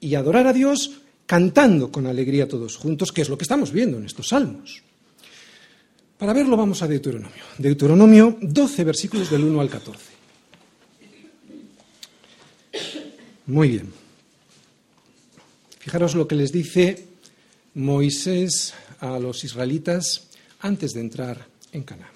y 0.00 0.16
adorar 0.16 0.48
a 0.48 0.52
Dios 0.52 0.98
cantando 1.26 1.92
con 1.92 2.06
alegría 2.06 2.48
todos 2.48 2.76
juntos, 2.76 3.12
que 3.12 3.22
es 3.22 3.28
lo 3.28 3.38
que 3.38 3.44
estamos 3.44 3.72
viendo 3.72 3.98
en 3.98 4.04
estos 4.04 4.28
salmos. 4.28 4.82
Para 6.22 6.34
verlo 6.34 6.56
vamos 6.56 6.80
a 6.82 6.86
Deuteronomio. 6.86 7.42
Deuteronomio 7.58 8.38
12, 8.40 8.84
versículos 8.84 9.28
del 9.28 9.42
1 9.42 9.60
al 9.60 9.68
14. 9.68 9.98
Muy 13.46 13.68
bien. 13.70 13.92
Fijaros 15.80 16.14
lo 16.14 16.28
que 16.28 16.36
les 16.36 16.52
dice 16.52 17.08
Moisés 17.74 18.72
a 19.00 19.18
los 19.18 19.42
israelitas 19.42 20.28
antes 20.60 20.94
de 20.94 21.00
entrar 21.00 21.44
en 21.72 21.82
Canaán. 21.82 22.14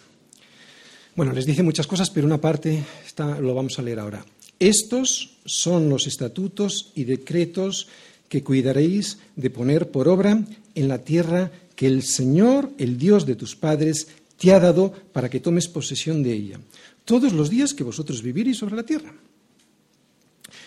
Bueno, 1.17 1.33
les 1.33 1.45
dice 1.45 1.65
muchas 1.65 1.89
cosas, 1.89 2.09
pero 2.09 2.29
una 2.29 2.41
parte 2.41 2.85
está, 3.05 3.41
lo 3.41 3.57
vamos 3.57 3.77
a 3.81 3.83
leer 3.83 3.99
ahora. 3.99 4.25
Estos 4.61 5.39
son 5.45 5.89
los 5.89 6.07
estatutos 6.07 6.93
y 6.95 7.03
decretos 7.11 7.89
que 8.29 8.45
cuidaréis 8.45 9.19
de 9.35 9.51
poner 9.51 9.91
por 9.91 10.07
obra 10.07 10.45
en 10.77 10.87
la 10.87 10.99
tierra 10.99 11.51
que 11.77 11.87
el 11.87 12.03
Señor, 12.03 12.73
el 12.79 12.99
Dios 12.99 13.27
de 13.27 13.37
tus 13.37 13.55
padres, 13.55 14.09
te 14.41 14.53
ha 14.53 14.59
dado 14.59 14.93
para 15.13 15.29
que 15.31 15.41
tomes 15.41 15.69
posesión 15.69 16.23
de 16.23 16.33
ella, 16.33 16.61
todos 17.05 17.33
los 17.33 17.51
días 17.51 17.75
que 17.75 17.85
vosotros 17.85 18.23
viviréis 18.23 18.59
sobre 18.59 18.77
la 18.77 18.83
tierra. 18.83 19.15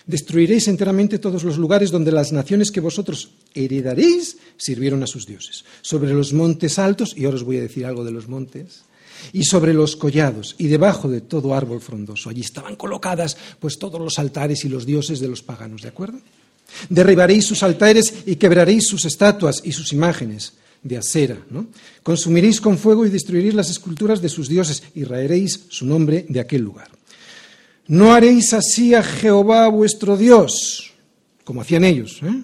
Destruiréis 0.05 0.67
enteramente 0.67 1.19
todos 1.19 1.43
los 1.43 1.57
lugares 1.57 1.91
donde 1.91 2.11
las 2.11 2.31
naciones 2.31 2.71
que 2.71 2.79
vosotros 2.79 3.29
heredaréis 3.53 4.37
sirvieron 4.57 5.03
a 5.03 5.07
sus 5.07 5.27
dioses. 5.27 5.65
Sobre 5.81 6.13
los 6.13 6.33
montes 6.33 6.79
altos, 6.79 7.13
y 7.15 7.25
ahora 7.25 7.37
os 7.37 7.43
voy 7.43 7.57
a 7.57 7.61
decir 7.61 7.85
algo 7.85 8.03
de 8.03 8.11
los 8.11 8.27
montes, 8.27 8.83
y 9.33 9.43
sobre 9.43 9.73
los 9.73 9.95
collados, 9.95 10.55
y 10.57 10.67
debajo 10.67 11.09
de 11.09 11.21
todo 11.21 11.53
árbol 11.53 11.81
frondoso. 11.81 12.29
Allí 12.29 12.41
estaban 12.41 12.75
colocadas 12.75 13.37
pues 13.59 13.77
todos 13.77 13.99
los 13.99 14.17
altares 14.17 14.65
y 14.65 14.69
los 14.69 14.85
dioses 14.85 15.19
de 15.19 15.27
los 15.27 15.43
paganos, 15.43 15.81
¿de 15.81 15.89
acuerdo? 15.89 16.19
Derribaréis 16.89 17.45
sus 17.45 17.61
altares 17.63 18.13
y 18.25 18.37
quebraréis 18.37 18.87
sus 18.87 19.05
estatuas 19.05 19.61
y 19.63 19.73
sus 19.73 19.91
imágenes 19.93 20.53
de 20.83 20.97
acera. 20.97 21.37
¿no? 21.49 21.67
Consumiréis 22.03 22.61
con 22.61 22.77
fuego 22.77 23.05
y 23.05 23.09
destruiréis 23.09 23.53
las 23.53 23.69
esculturas 23.69 24.21
de 24.21 24.29
sus 24.29 24.47
dioses 24.47 24.83
y 24.95 25.03
raeréis 25.03 25.65
su 25.69 25.85
nombre 25.85 26.25
de 26.27 26.39
aquel 26.39 26.61
lugar. 26.61 26.89
No 27.87 28.13
haréis 28.13 28.53
así 28.53 28.93
a 28.93 29.01
Jehová 29.01 29.67
vuestro 29.67 30.15
Dios, 30.15 30.93
como 31.43 31.61
hacían 31.61 31.83
ellos. 31.83 32.21
¿eh? 32.23 32.43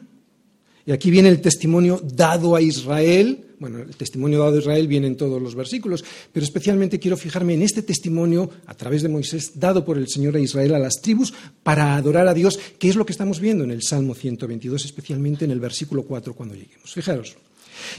Y 0.88 0.92
aquí 0.92 1.12
viene 1.12 1.30
el 1.30 1.39
testimonio 1.39 2.01
dado 2.04 2.56
a 2.56 2.62
Israel. 2.62 3.46
Bueno, 3.60 3.80
el 3.80 3.96
testimonio 3.96 4.39
dado 4.39 4.56
a 4.56 4.60
Israel 4.60 4.88
viene 4.88 5.08
en 5.08 5.15
todos 5.15 5.42
los 5.42 5.56
versículos, 5.56 6.04
pero 6.32 6.44
especialmente 6.44 7.00
quiero 7.00 7.15
fijarme 7.15 7.54
en 7.54 7.62
este 7.62 7.84
testimonio 7.84 8.50
a 8.65 8.74
través 8.74 9.01
de 9.01 9.10
Moisés 9.10 9.51
dado 9.60 9.86
por 9.86 9.98
el 9.98 10.08
Señor 10.10 10.36
a 10.36 10.39
Israel 10.39 10.75
a 10.75 10.80
las 10.80 11.00
tribus 11.01 11.34
para 11.63 11.96
adorar 11.96 12.27
a 12.27 12.34
Dios, 12.34 12.60
que 12.80 12.89
es 12.89 12.96
lo 12.96 13.06
que 13.06 13.13
estamos 13.13 13.39
viendo 13.39 13.63
en 13.63 13.72
el 13.72 13.84
Salmo 13.84 14.13
122, 14.13 14.84
especialmente 14.84 15.46
en 15.46 15.51
el 15.51 15.60
versículo 15.60 16.04
4 16.04 16.34
cuando 16.34 16.56
lleguemos. 16.56 16.92
Fijaros 16.92 17.36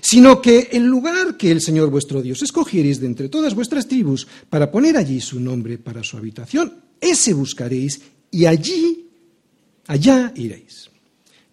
sino 0.01 0.41
que 0.41 0.69
el 0.73 0.85
lugar 0.85 1.37
que 1.37 1.51
el 1.51 1.61
Señor 1.61 1.91
vuestro 1.91 2.23
Dios 2.23 2.43
escogiereis 2.43 3.01
de 3.01 3.07
entre 3.07 3.29
todas 3.29 3.55
vuestras 3.55 3.89
tribus 3.89 4.27
para 4.49 4.71
poner 4.71 4.97
allí 4.97 5.21
su 5.21 5.41
nombre 5.41 5.79
para 5.79 6.03
su 6.03 6.17
habitación, 6.17 6.73
ese 7.01 7.33
buscaréis 7.33 8.01
y 8.31 8.47
allí, 8.47 9.09
allá 9.87 10.33
iréis. 10.35 10.91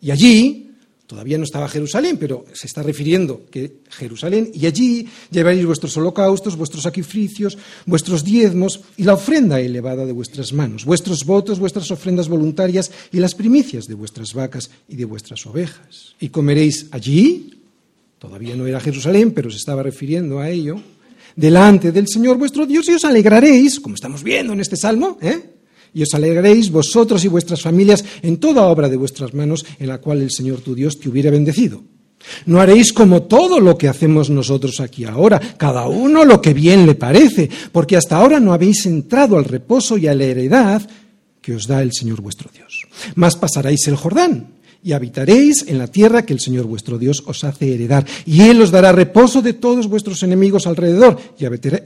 Y 0.02 0.12
allí, 0.12 0.72
todavía 1.08 1.38
no 1.38 1.46
estaba 1.46 1.70
Jerusalén, 1.70 2.18
pero 2.18 2.46
se 2.54 2.68
está 2.68 2.84
refiriendo 2.84 3.46
que 3.50 3.80
Jerusalén, 3.90 4.52
y 4.54 4.66
allí 4.66 5.08
llevaréis 5.32 5.66
vuestros 5.66 5.96
holocaustos, 5.96 6.58
vuestros 6.58 6.84
sacrificios, 6.84 7.58
vuestros 7.86 8.24
diezmos 8.24 8.82
y 8.98 9.04
la 9.04 9.14
ofrenda 9.14 9.62
elevada 9.62 10.06
de 10.06 10.12
vuestras 10.12 10.52
manos, 10.52 10.86
vuestros 10.86 11.24
votos, 11.24 11.60
vuestras 11.60 11.90
ofrendas 11.92 12.28
voluntarias 12.28 12.92
y 13.12 13.20
las 13.20 13.36
primicias 13.36 13.86
de 13.88 13.94
vuestras 13.94 14.34
vacas 14.34 14.72
y 14.90 14.96
de 14.96 15.06
vuestras 15.06 15.46
ovejas. 15.46 16.16
Y 16.20 16.30
comeréis 16.30 16.88
allí 16.92 17.63
todavía 18.24 18.56
no 18.56 18.66
era 18.66 18.80
Jerusalén, 18.80 19.32
pero 19.32 19.52
se 19.52 19.58
estaba 19.58 19.84
refiriendo 19.84 20.40
a 20.40 20.50
ello, 20.50 20.80
delante 21.36 21.92
del 21.92 22.08
Señor 22.08 22.38
vuestro 22.38 22.66
Dios 22.66 22.88
y 22.88 22.94
os 22.94 23.04
alegraréis, 23.04 23.82
como 23.82 23.96
estamos 23.96 24.24
viendo 24.24 24.54
en 24.54 24.62
este 24.62 24.78
salmo, 24.78 25.18
¿eh? 25.22 25.56
y 25.94 26.04
os 26.04 26.14
alegraréis 26.14 26.72
vosotros 26.72 27.26
y 27.26 27.28
vuestras 27.28 27.62
familias 27.62 28.06
en 28.22 28.38
toda 28.38 28.64
obra 28.64 28.88
de 28.88 28.96
vuestras 28.96 29.34
manos 29.34 29.66
en 29.78 29.90
la 29.90 29.98
cual 29.98 30.22
el 30.22 30.32
Señor 30.32 30.62
tu 30.62 30.74
Dios 30.74 31.02
te 31.02 31.10
hubiera 31.10 31.32
bendecido. 31.32 31.84
No 32.46 32.62
haréis 32.62 32.94
como 32.94 33.24
todo 33.24 33.60
lo 33.60 33.78
que 33.78 33.90
hacemos 33.90 34.30
nosotros 34.30 34.80
aquí 34.80 35.04
ahora, 35.04 35.42
cada 35.58 35.90
uno 35.90 36.24
lo 36.24 36.42
que 36.42 36.54
bien 36.54 36.86
le 36.86 36.96
parece, 36.96 37.50
porque 37.74 37.98
hasta 37.98 38.16
ahora 38.16 38.40
no 38.40 38.54
habéis 38.54 38.86
entrado 38.86 39.38
al 39.38 39.44
reposo 39.44 39.98
y 39.98 40.08
a 40.08 40.16
la 40.16 40.24
heredad 40.24 40.90
que 41.42 41.56
os 41.56 41.68
da 41.68 41.82
el 41.82 41.92
Señor 41.92 42.22
vuestro 42.22 42.50
Dios. 42.54 42.88
Mas 43.16 43.36
pasaréis 43.36 43.86
el 43.90 43.98
Jordán 43.98 44.53
y 44.84 44.92
habitaréis 44.92 45.66
en 45.68 45.78
la 45.78 45.88
tierra 45.88 46.26
que 46.26 46.34
el 46.34 46.40
Señor 46.40 46.66
vuestro 46.66 46.98
Dios 46.98 47.24
os 47.26 47.44
hace 47.44 47.74
heredar, 47.74 48.06
y 48.26 48.42
Él 48.42 48.62
os 48.62 48.72
dará 48.72 48.92
reposo 48.92 49.42
de 49.42 49.54
todos 49.54 49.88
vuestros 49.88 50.22
enemigos 50.24 50.68
alrededor, 50.68 51.20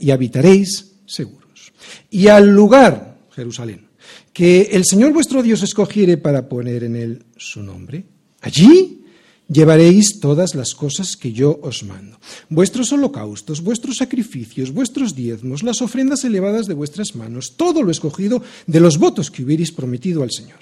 y 0.00 0.10
habitaréis 0.10 0.92
seguros. 1.06 1.72
Y 2.10 2.28
al 2.28 2.48
lugar, 2.48 3.18
Jerusalén, 3.30 3.88
que 4.32 4.68
el 4.72 4.84
Señor 4.84 5.12
vuestro 5.12 5.42
Dios 5.42 5.62
escogiere 5.62 6.16
para 6.16 6.48
poner 6.48 6.84
en 6.84 6.96
él 6.96 7.24
su 7.36 7.62
nombre, 7.62 8.04
allí 8.40 9.04
llevaréis 9.48 10.20
todas 10.20 10.54
las 10.54 10.74
cosas 10.74 11.16
que 11.16 11.32
yo 11.32 11.58
os 11.62 11.82
mando. 11.82 12.18
Vuestros 12.48 12.92
holocaustos, 12.92 13.62
vuestros 13.62 13.96
sacrificios, 13.96 14.72
vuestros 14.72 15.14
diezmos, 15.14 15.62
las 15.62 15.82
ofrendas 15.82 16.24
elevadas 16.24 16.66
de 16.66 16.74
vuestras 16.74 17.16
manos, 17.16 17.54
todo 17.56 17.82
lo 17.82 17.90
escogido 17.90 18.42
de 18.66 18.80
los 18.80 18.98
votos 18.98 19.30
que 19.30 19.42
hubierais 19.42 19.72
prometido 19.72 20.22
al 20.22 20.30
Señor. 20.30 20.58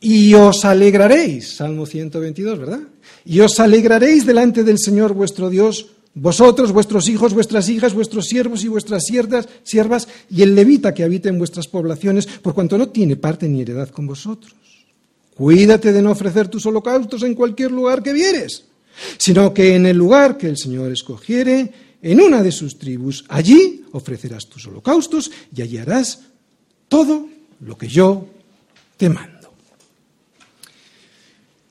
Y 0.00 0.34
os 0.34 0.64
alegraréis, 0.64 1.56
Salmo 1.56 1.86
122, 1.86 2.58
¿verdad? 2.58 2.80
Y 3.24 3.40
os 3.40 3.58
alegraréis 3.58 4.26
delante 4.26 4.62
del 4.62 4.78
Señor 4.78 5.14
vuestro 5.14 5.48
Dios, 5.50 5.86
vosotros, 6.14 6.72
vuestros 6.72 7.08
hijos, 7.08 7.34
vuestras 7.34 7.68
hijas, 7.68 7.92
vuestros 7.92 8.26
siervos 8.26 8.64
y 8.64 8.68
vuestras 8.68 9.04
siervas, 9.04 9.48
siervas 9.64 10.08
y 10.30 10.42
el 10.42 10.54
levita 10.54 10.94
que 10.94 11.04
habita 11.04 11.28
en 11.28 11.38
vuestras 11.38 11.68
poblaciones, 11.68 12.26
por 12.26 12.54
cuanto 12.54 12.78
no 12.78 12.88
tiene 12.88 13.16
parte 13.16 13.48
ni 13.48 13.60
heredad 13.60 13.90
con 13.90 14.06
vosotros. 14.06 14.54
Cuídate 15.36 15.92
de 15.92 16.00
no 16.00 16.12
ofrecer 16.12 16.48
tus 16.48 16.64
holocaustos 16.64 17.22
en 17.22 17.34
cualquier 17.34 17.70
lugar 17.70 18.02
que 18.02 18.14
vieres, 18.14 18.64
sino 19.18 19.52
que 19.52 19.74
en 19.74 19.84
el 19.84 19.94
lugar 19.94 20.38
que 20.38 20.48
el 20.48 20.56
Señor 20.56 20.90
escogiere, 20.90 21.70
en 22.00 22.22
una 22.22 22.42
de 22.42 22.50
sus 22.50 22.78
tribus, 22.78 23.22
allí 23.28 23.84
ofrecerás 23.92 24.46
tus 24.46 24.66
holocaustos 24.66 25.30
y 25.54 25.60
allí 25.60 25.76
harás 25.76 26.20
todo 26.88 27.28
lo 27.60 27.76
que 27.76 27.86
yo 27.86 28.28
te 28.96 29.10
mando. 29.10 29.52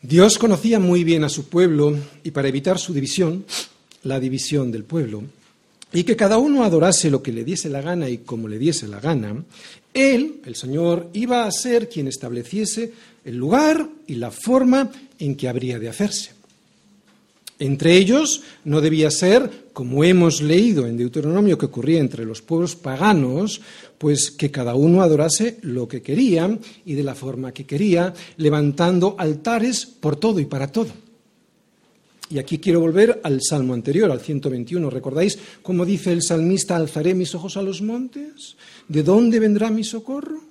Dios 0.04 0.38
conocía 0.38 0.78
muy 0.78 1.04
bien 1.04 1.24
a 1.24 1.30
su 1.30 1.50
pueblo 1.50 1.96
y 2.24 2.30
para 2.30 2.48
evitar 2.48 2.78
su 2.78 2.94
división, 2.94 3.46
la 4.04 4.20
división 4.20 4.72
del 4.72 4.84
pueblo, 4.84 5.24
y 5.92 6.04
que 6.04 6.16
cada 6.16 6.38
uno 6.38 6.64
adorase 6.64 7.10
lo 7.10 7.24
que 7.24 7.32
le 7.32 7.44
diese 7.44 7.70
la 7.70 7.82
gana 7.82 8.10
y 8.10 8.20
como 8.20 8.48
le 8.48 8.60
diese 8.60 8.88
la 8.88 9.00
gana, 9.00 9.44
Él, 9.92 10.42
el 10.46 10.56
Señor, 10.56 11.10
iba 11.14 11.46
a 11.46 11.52
ser 11.52 11.90
quien 11.90 12.08
estableciese 12.08 12.94
el 13.26 13.36
lugar 13.36 13.90
y 14.08 14.16
la 14.16 14.32
forma 14.32 14.92
en 15.20 15.36
que 15.36 15.50
habría 15.50 15.80
de 15.80 15.90
hacerse. 15.90 16.32
Entre 17.58 17.96
ellos 17.96 18.42
no 18.66 18.82
debía 18.82 19.10
ser, 19.10 19.50
como 19.72 20.04
hemos 20.04 20.42
leído 20.42 20.88
en 20.88 20.98
Deuteronomio 20.98 21.58
que 21.58 21.68
ocurría 21.68 22.00
entre 22.00 22.26
los 22.26 22.42
pueblos 22.42 22.76
paganos, 22.76 23.62
pues 23.98 24.30
que 24.32 24.52
cada 24.52 24.76
uno 24.76 25.02
adorase 25.02 25.58
lo 25.62 25.88
que 25.88 26.02
quería 26.02 26.58
y 26.86 26.94
de 26.94 27.04
la 27.04 27.16
forma 27.16 27.54
que 27.54 27.66
quería, 27.66 28.14
levantando 28.38 29.16
altares 29.18 29.86
por 29.86 30.18
todo 30.18 30.40
y 30.40 30.46
para 30.46 30.72
todo. 30.72 30.92
Y 32.30 32.40
aquí 32.40 32.58
quiero 32.58 32.80
volver 32.80 33.22
al 33.24 33.42
salmo 33.42 33.74
anterior, 33.74 34.12
al 34.12 34.20
121. 34.20 34.90
¿Recordáis 34.90 35.38
cómo 35.62 35.86
dice 35.86 36.12
el 36.12 36.24
salmista, 36.24 36.76
alzaré 36.76 37.14
mis 37.14 37.36
ojos 37.36 37.56
a 37.56 37.62
los 37.62 37.82
montes? 37.82 38.58
¿De 38.88 39.04
dónde 39.04 39.40
vendrá 39.40 39.70
mi 39.70 39.84
socorro? 39.84 40.42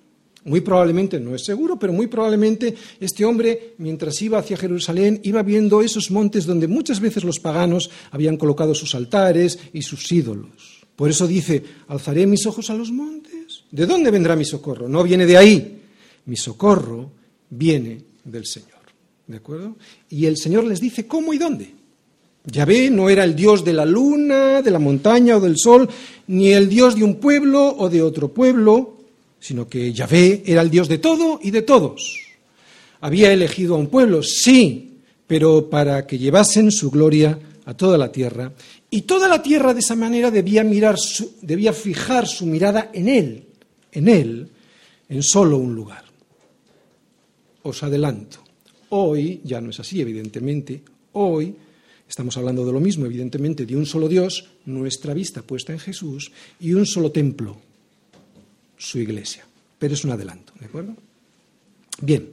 Muy 0.44 0.60
probablemente, 0.60 1.18
no 1.18 1.34
es 1.34 1.44
seguro, 1.44 1.78
pero 1.78 1.92
muy 1.92 2.06
probablemente 2.06 2.74
este 3.00 3.24
hombre, 3.24 3.74
mientras 3.78 4.20
iba 4.20 4.38
hacia 4.38 4.58
Jerusalén, 4.58 5.20
iba 5.22 5.42
viendo 5.42 5.80
esos 5.80 6.10
montes 6.10 6.44
donde 6.44 6.68
muchas 6.68 7.00
veces 7.00 7.24
los 7.24 7.40
paganos 7.40 7.90
habían 8.10 8.36
colocado 8.36 8.74
sus 8.74 8.94
altares 8.94 9.58
y 9.72 9.80
sus 9.82 10.10
ídolos. 10.12 10.84
Por 10.94 11.10
eso 11.10 11.26
dice, 11.26 11.62
alzaré 11.88 12.26
mis 12.26 12.46
ojos 12.46 12.68
a 12.68 12.74
los 12.74 12.92
montes. 12.92 13.64
¿De 13.70 13.86
dónde 13.86 14.10
vendrá 14.10 14.36
mi 14.36 14.44
socorro? 14.44 14.88
No 14.88 15.02
viene 15.02 15.26
de 15.26 15.36
ahí. 15.36 15.82
Mi 16.26 16.36
socorro 16.36 17.10
viene 17.50 18.02
del 18.24 18.46
Señor. 18.46 18.70
¿De 19.26 19.38
acuerdo? 19.38 19.76
Y 20.10 20.26
el 20.26 20.36
Señor 20.36 20.64
les 20.64 20.80
dice 20.80 21.06
cómo 21.06 21.32
y 21.32 21.38
dónde. 21.38 21.72
Yahvé 22.46 22.90
no 22.90 23.08
era 23.08 23.24
el 23.24 23.34
Dios 23.34 23.64
de 23.64 23.72
la 23.72 23.86
luna, 23.86 24.60
de 24.60 24.70
la 24.70 24.78
montaña 24.78 25.38
o 25.38 25.40
del 25.40 25.56
sol, 25.56 25.88
ni 26.26 26.52
el 26.52 26.68
Dios 26.68 26.94
de 26.94 27.02
un 27.02 27.14
pueblo 27.14 27.74
o 27.78 27.88
de 27.88 28.02
otro 28.02 28.28
pueblo, 28.34 28.93
sino 29.44 29.68
que 29.68 29.92
Yahvé 29.92 30.42
era 30.46 30.62
el 30.62 30.70
Dios 30.70 30.88
de 30.88 30.96
todo 30.96 31.38
y 31.42 31.50
de 31.50 31.60
todos. 31.60 32.18
Había 33.02 33.30
elegido 33.30 33.74
a 33.74 33.78
un 33.78 33.88
pueblo, 33.88 34.22
sí, 34.22 35.00
pero 35.26 35.68
para 35.68 36.06
que 36.06 36.16
llevasen 36.16 36.72
su 36.72 36.90
gloria 36.90 37.38
a 37.66 37.74
toda 37.74 37.98
la 37.98 38.10
tierra. 38.10 38.50
Y 38.88 39.02
toda 39.02 39.28
la 39.28 39.42
tierra 39.42 39.74
de 39.74 39.80
esa 39.80 39.96
manera 39.96 40.30
debía, 40.30 40.64
mirar 40.64 40.96
debía 41.42 41.74
fijar 41.74 42.26
su 42.26 42.46
mirada 42.46 42.90
en 42.94 43.06
Él, 43.06 43.44
en 43.92 44.08
Él, 44.08 44.48
en 45.10 45.22
solo 45.22 45.58
un 45.58 45.74
lugar. 45.74 46.04
Os 47.64 47.82
adelanto, 47.82 48.38
hoy 48.88 49.42
ya 49.44 49.60
no 49.60 49.68
es 49.68 49.78
así, 49.78 50.00
evidentemente, 50.00 50.82
hoy 51.12 51.54
estamos 52.08 52.34
hablando 52.38 52.64
de 52.64 52.72
lo 52.72 52.80
mismo, 52.80 53.04
evidentemente, 53.04 53.66
de 53.66 53.76
un 53.76 53.84
solo 53.84 54.08
Dios, 54.08 54.48
nuestra 54.64 55.12
vista 55.12 55.42
puesta 55.42 55.74
en 55.74 55.80
Jesús, 55.80 56.32
y 56.60 56.72
un 56.72 56.86
solo 56.86 57.12
templo, 57.12 57.58
su 58.76 58.98
iglesia. 58.98 59.44
Pero 59.78 59.94
es 59.94 60.04
un 60.04 60.12
adelanto, 60.12 60.52
¿de 60.58 60.66
acuerdo? 60.66 60.94
Bien, 62.00 62.30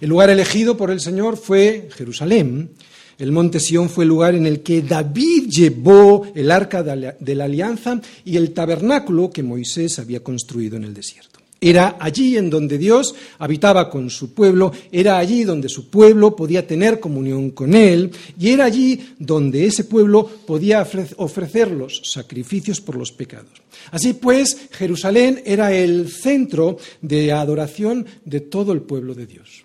el 0.00 0.08
lugar 0.08 0.30
elegido 0.30 0.76
por 0.76 0.90
el 0.90 1.00
Señor 1.00 1.36
fue 1.36 1.88
Jerusalén. 1.92 2.70
El 3.16 3.30
monte 3.30 3.60
Sión 3.60 3.88
fue 3.88 4.04
el 4.04 4.08
lugar 4.08 4.34
en 4.34 4.46
el 4.46 4.60
que 4.60 4.82
David 4.82 5.48
llevó 5.48 6.26
el 6.34 6.50
arca 6.50 6.82
de 6.82 7.34
la 7.34 7.44
alianza 7.44 8.00
y 8.24 8.36
el 8.36 8.52
tabernáculo 8.52 9.30
que 9.30 9.44
Moisés 9.44 10.00
había 10.00 10.20
construido 10.20 10.76
en 10.76 10.84
el 10.84 10.94
desierto. 10.94 11.34
Era 11.66 11.96
allí 11.98 12.36
en 12.36 12.50
donde 12.50 12.76
Dios 12.76 13.14
habitaba 13.38 13.88
con 13.88 14.10
su 14.10 14.34
pueblo, 14.34 14.70
era 14.92 15.16
allí 15.16 15.44
donde 15.44 15.70
su 15.70 15.88
pueblo 15.88 16.36
podía 16.36 16.66
tener 16.66 17.00
comunión 17.00 17.52
con 17.52 17.72
Él 17.72 18.10
y 18.38 18.50
era 18.50 18.66
allí 18.66 19.14
donde 19.18 19.64
ese 19.64 19.84
pueblo 19.84 20.28
podía 20.46 20.86
ofrecer 21.16 21.70
los 21.70 22.02
sacrificios 22.04 22.82
por 22.82 22.96
los 22.96 23.12
pecados. 23.12 23.62
Así 23.92 24.12
pues, 24.12 24.68
Jerusalén 24.72 25.40
era 25.46 25.72
el 25.72 26.10
centro 26.10 26.76
de 27.00 27.32
adoración 27.32 28.04
de 28.26 28.40
todo 28.40 28.74
el 28.74 28.82
pueblo 28.82 29.14
de 29.14 29.24
Dios. 29.26 29.64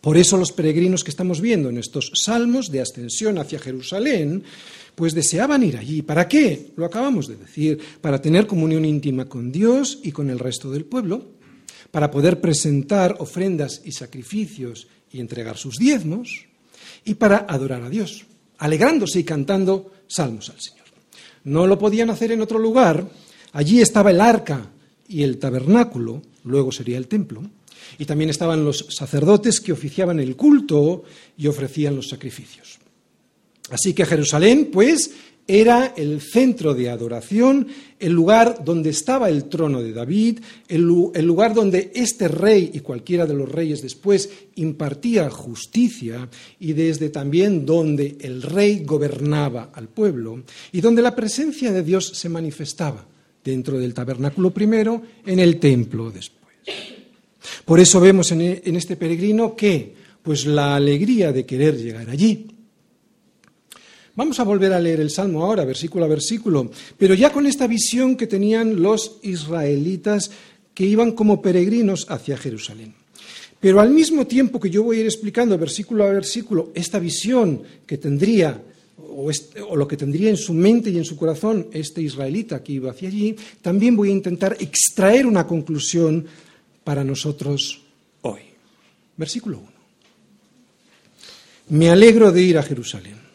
Por 0.00 0.16
eso 0.16 0.36
los 0.36 0.52
peregrinos 0.52 1.02
que 1.02 1.10
estamos 1.10 1.40
viendo 1.40 1.70
en 1.70 1.78
estos 1.78 2.12
salmos 2.14 2.70
de 2.70 2.82
ascensión 2.82 3.36
hacia 3.38 3.58
Jerusalén 3.58 4.44
pues 4.98 5.14
deseaban 5.14 5.62
ir 5.62 5.76
allí. 5.76 6.02
¿Para 6.02 6.26
qué? 6.26 6.72
Lo 6.74 6.84
acabamos 6.84 7.28
de 7.28 7.36
decir, 7.36 7.78
para 8.00 8.20
tener 8.20 8.48
comunión 8.48 8.84
íntima 8.84 9.26
con 9.26 9.52
Dios 9.52 10.00
y 10.02 10.10
con 10.10 10.28
el 10.28 10.40
resto 10.40 10.72
del 10.72 10.86
pueblo, 10.86 11.24
para 11.92 12.10
poder 12.10 12.40
presentar 12.40 13.14
ofrendas 13.20 13.80
y 13.84 13.92
sacrificios 13.92 14.88
y 15.12 15.20
entregar 15.20 15.56
sus 15.56 15.76
diezmos, 15.76 16.46
y 17.04 17.14
para 17.14 17.46
adorar 17.48 17.84
a 17.84 17.88
Dios, 17.88 18.26
alegrándose 18.58 19.20
y 19.20 19.24
cantando 19.24 19.92
salmos 20.08 20.50
al 20.50 20.60
Señor. 20.60 20.86
No 21.44 21.68
lo 21.68 21.78
podían 21.78 22.10
hacer 22.10 22.32
en 22.32 22.42
otro 22.42 22.58
lugar, 22.58 23.08
allí 23.52 23.80
estaba 23.80 24.10
el 24.10 24.20
arca 24.20 24.68
y 25.06 25.22
el 25.22 25.38
tabernáculo, 25.38 26.22
luego 26.42 26.72
sería 26.72 26.98
el 26.98 27.06
templo, 27.06 27.44
y 27.98 28.04
también 28.04 28.30
estaban 28.30 28.64
los 28.64 28.84
sacerdotes 28.90 29.60
que 29.60 29.70
oficiaban 29.70 30.18
el 30.18 30.34
culto 30.34 31.04
y 31.36 31.46
ofrecían 31.46 31.94
los 31.94 32.08
sacrificios. 32.08 32.80
Así 33.70 33.92
que 33.92 34.06
Jerusalén, 34.06 34.70
pues, 34.72 35.10
era 35.50 35.94
el 35.96 36.20
centro 36.20 36.74
de 36.74 36.90
adoración, 36.90 37.66
el 37.98 38.12
lugar 38.12 38.62
donde 38.62 38.90
estaba 38.90 39.30
el 39.30 39.44
trono 39.44 39.82
de 39.82 39.94
David, 39.94 40.40
el, 40.68 40.82
lugar 40.82 41.54
donde 41.54 41.90
este 41.94 42.28
rey 42.28 42.70
y 42.74 42.80
cualquiera 42.80 43.24
de 43.24 43.32
los 43.32 43.50
reyes 43.50 43.80
después 43.80 44.28
impartía 44.56 45.30
justicia 45.30 46.28
y 46.60 46.74
desde 46.74 47.08
también 47.08 47.64
donde 47.64 48.18
el 48.20 48.42
rey 48.42 48.84
gobernaba 48.84 49.70
al 49.72 49.88
pueblo 49.88 50.44
y 50.70 50.82
donde 50.82 51.00
la 51.00 51.16
presencia 51.16 51.72
de 51.72 51.82
Dios 51.82 52.08
se 52.08 52.28
manifestaba 52.28 53.06
dentro 53.42 53.78
del 53.78 53.94
tabernáculo 53.94 54.50
primero, 54.50 55.00
en 55.24 55.38
el 55.38 55.58
templo 55.58 56.10
después. 56.10 56.56
Por 57.64 57.80
eso 57.80 57.98
vemos 58.00 58.30
en, 58.32 58.42
en 58.42 58.76
este 58.76 58.96
peregrino 58.96 59.56
que, 59.56 59.94
pues 60.22 60.44
la 60.44 60.76
alegría 60.76 61.32
de 61.32 61.46
querer 61.46 61.78
llegar 61.78 62.10
allí, 62.10 62.48
Vamos 64.18 64.40
a 64.40 64.42
volver 64.42 64.72
a 64.72 64.80
leer 64.80 64.98
el 64.98 65.10
Salmo 65.10 65.44
ahora, 65.44 65.64
versículo 65.64 66.04
a 66.04 66.08
versículo, 66.08 66.72
pero 66.98 67.14
ya 67.14 67.30
con 67.30 67.46
esta 67.46 67.68
visión 67.68 68.16
que 68.16 68.26
tenían 68.26 68.82
los 68.82 69.18
israelitas 69.22 70.32
que 70.74 70.84
iban 70.84 71.12
como 71.12 71.40
peregrinos 71.40 72.04
hacia 72.08 72.36
Jerusalén. 72.36 72.94
Pero 73.60 73.80
al 73.80 73.90
mismo 73.90 74.26
tiempo 74.26 74.58
que 74.58 74.70
yo 74.70 74.82
voy 74.82 74.96
a 74.96 75.00
ir 75.02 75.06
explicando 75.06 75.56
versículo 75.56 76.02
a 76.02 76.10
versículo 76.10 76.72
esta 76.74 76.98
visión 76.98 77.62
que 77.86 77.96
tendría 77.96 78.60
o, 78.98 79.76
lo 79.76 79.86
que 79.86 79.96
tendría 79.96 80.30
en 80.30 80.36
su 80.36 80.52
mente 80.52 80.90
y 80.90 80.98
en 80.98 81.04
su 81.04 81.16
corazón 81.16 81.68
este 81.72 82.02
israelita 82.02 82.60
que 82.60 82.72
iba 82.72 82.90
hacia 82.90 83.10
allí, 83.10 83.36
también 83.62 83.94
voy 83.94 84.08
a 84.08 84.18
intentar 84.18 84.56
extraer 84.58 85.26
una 85.26 85.46
conclusión 85.46 86.26
para 86.82 87.04
nosotros 87.04 87.82
hoy. 88.22 88.40
Versículo 89.16 89.58
1. 89.58 89.68
Me 91.68 91.90
alegro 91.90 92.32
de 92.32 92.42
ir 92.42 92.58
a 92.58 92.64
Jerusalén 92.64 93.27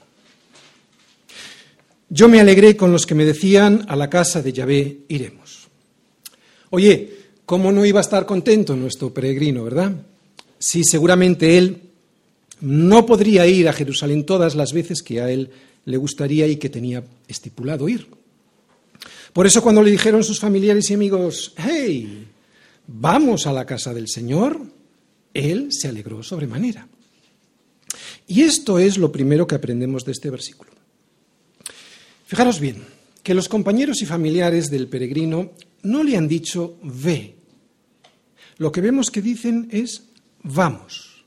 Yo 2.14 2.30
me 2.30 2.40
alegré 2.40 2.78
con 2.78 2.92
los 2.92 3.08
que 3.08 3.16
me 3.16 3.26
decían, 3.26 3.88
a 3.88 3.96
la 3.96 4.08
casa 4.08 4.44
de 4.44 4.54
Yahvé 4.54 5.00
iremos. 5.08 5.68
Oye, 6.70 7.12
¿cómo 7.44 7.72
no 7.72 7.84
iba 7.84 8.00
a 8.00 8.04
estar 8.04 8.28
contento 8.28 8.76
nuestro 8.76 9.12
peregrino, 9.12 9.64
verdad? 9.64 9.94
Sí, 10.60 10.84
seguramente 10.84 11.58
él 11.58 11.82
no 12.62 13.08
podría 13.08 13.48
ir 13.48 13.68
a 13.68 13.74
Jerusalén 13.74 14.28
todas 14.28 14.54
las 14.54 14.74
veces 14.74 15.02
que 15.02 15.22
a 15.22 15.32
él 15.32 15.50
le 15.86 15.98
gustaría 15.98 16.46
y 16.46 16.58
que 16.58 16.70
tenía 16.70 17.04
estipulado 17.28 17.90
ir. 17.90 18.06
Por 19.34 19.48
eso 19.48 19.64
cuando 19.64 19.82
le 19.82 19.90
dijeron 19.90 20.24
sus 20.24 20.40
familiares 20.40 20.92
y 20.92 20.94
amigos, 20.94 21.56
hey, 21.58 22.28
vamos 22.86 23.48
a 23.48 23.54
la 23.54 23.66
casa 23.66 23.92
del 23.92 24.08
Señor, 24.08 24.62
él 25.34 25.70
se 25.72 25.88
alegró 25.88 26.22
sobremanera. 26.22 26.88
Y 28.28 28.44
esto 28.44 28.78
es 28.78 29.00
lo 29.00 29.12
primero 29.12 29.48
que 29.48 29.56
aprendemos 29.56 30.06
de 30.06 30.12
este 30.12 30.30
versículo. 30.30 30.73
Fijaros 32.26 32.60
bien, 32.60 32.84
que 33.22 33.34
los 33.34 33.48
compañeros 33.48 34.02
y 34.02 34.06
familiares 34.06 34.70
del 34.70 34.88
peregrino 34.88 35.52
no 35.84 36.04
le 36.04 36.18
han 36.18 36.28
dicho 36.28 36.78
ve. 36.84 37.36
Lo 38.58 38.72
que 38.72 38.82
vemos 38.82 39.12
que 39.12 39.22
dicen 39.22 39.68
es 39.72 40.04
vamos. 40.44 41.24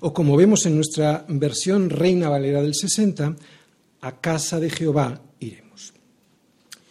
O 0.00 0.12
como 0.12 0.36
vemos 0.36 0.66
en 0.66 0.76
nuestra 0.76 1.24
versión 1.28 1.90
Reina 1.90 2.28
Valera 2.28 2.62
del 2.62 2.74
60, 2.74 3.36
a 4.00 4.20
casa 4.20 4.60
de 4.60 4.70
Jehová 4.70 5.22
iremos. 5.40 5.92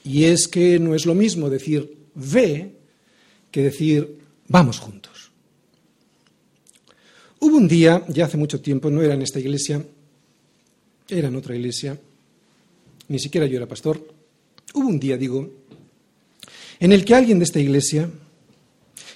Y 0.03 0.25
es 0.25 0.47
que 0.47 0.79
no 0.79 0.95
es 0.95 1.05
lo 1.05 1.15
mismo 1.15 1.49
decir 1.49 1.97
ve 2.15 2.75
que 3.51 3.63
decir 3.63 4.19
vamos 4.47 4.79
juntos. 4.79 5.31
Hubo 7.39 7.57
un 7.57 7.67
día, 7.67 8.05
ya 8.07 8.25
hace 8.25 8.37
mucho 8.37 8.61
tiempo, 8.61 8.89
no 8.89 9.01
era 9.01 9.15
en 9.15 9.21
esta 9.21 9.39
iglesia, 9.39 9.85
era 11.09 11.27
en 11.27 11.35
otra 11.35 11.55
iglesia, 11.55 11.99
ni 13.07 13.19
siquiera 13.19 13.45
yo 13.47 13.57
era 13.57 13.67
pastor, 13.67 14.05
hubo 14.73 14.87
un 14.87 14.99
día, 14.99 15.17
digo, 15.17 15.49
en 16.79 16.91
el 16.91 17.05
que 17.05 17.15
alguien 17.15 17.39
de 17.39 17.45
esta 17.45 17.59
iglesia, 17.59 18.09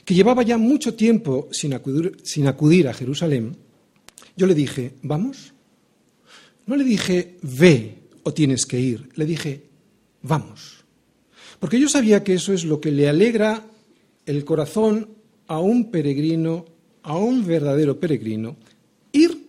que 0.06 0.14
llevaba 0.14 0.44
ya 0.44 0.58
mucho 0.58 0.94
tiempo 0.94 1.50
sin 1.52 1.74
acudir, 1.74 2.18
sin 2.24 2.48
acudir 2.48 2.88
a 2.88 2.94
Jerusalén, 2.94 3.58
yo 4.36 4.48
le 4.48 4.54
dije, 4.54 4.94
¿vamos? 5.02 5.54
No 6.66 6.76
le 6.76 6.84
dije, 6.84 7.38
ve 7.42 7.96
o 8.24 8.34
tienes 8.34 8.66
que 8.66 8.80
ir, 8.80 9.10
le 9.16 9.26
dije, 9.26 9.64
vamos. 10.22 10.86
Porque 11.60 11.80
yo 11.80 11.90
sabía 11.90 12.24
que 12.24 12.36
eso 12.36 12.54
es 12.54 12.64
lo 12.66 12.80
que 12.80 12.92
le 12.92 13.10
alegra 13.10 13.66
el 14.26 14.46
corazón 14.46 15.10
a 15.48 15.60
un 15.60 15.90
peregrino, 15.90 16.66
a 17.04 17.18
un 17.18 17.46
verdadero 17.46 18.00
peregrino, 18.00 18.58
ir 19.12 19.48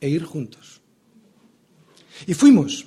e 0.00 0.08
ir 0.08 0.24
juntos. 0.24 0.80
Y 2.26 2.34
fuimos. 2.34 2.86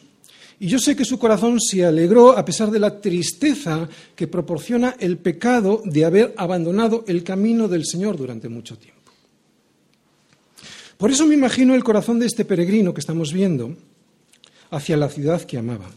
Y 0.61 0.67
yo 0.67 0.77
sé 0.77 0.95
que 0.95 1.05
su 1.05 1.17
corazón 1.17 1.59
se 1.59 1.83
alegró 1.83 2.37
a 2.37 2.45
pesar 2.45 2.69
de 2.69 2.77
la 2.77 3.01
tristeza 3.01 3.89
que 4.15 4.27
proporciona 4.27 4.95
el 4.99 5.17
pecado 5.17 5.81
de 5.85 6.05
haber 6.05 6.35
abandonado 6.37 7.03
el 7.07 7.23
camino 7.23 7.67
del 7.67 7.83
Señor 7.83 8.15
durante 8.15 8.47
mucho 8.47 8.77
tiempo. 8.77 9.11
Por 10.99 11.09
eso 11.09 11.25
me 11.25 11.33
imagino 11.33 11.73
el 11.73 11.83
corazón 11.83 12.19
de 12.19 12.27
este 12.27 12.45
peregrino 12.45 12.93
que 12.93 12.99
estamos 12.99 13.33
viendo 13.33 13.75
hacia 14.69 14.97
la 14.97 15.09
ciudad 15.09 15.41
que 15.41 15.57
amaba, 15.57 15.89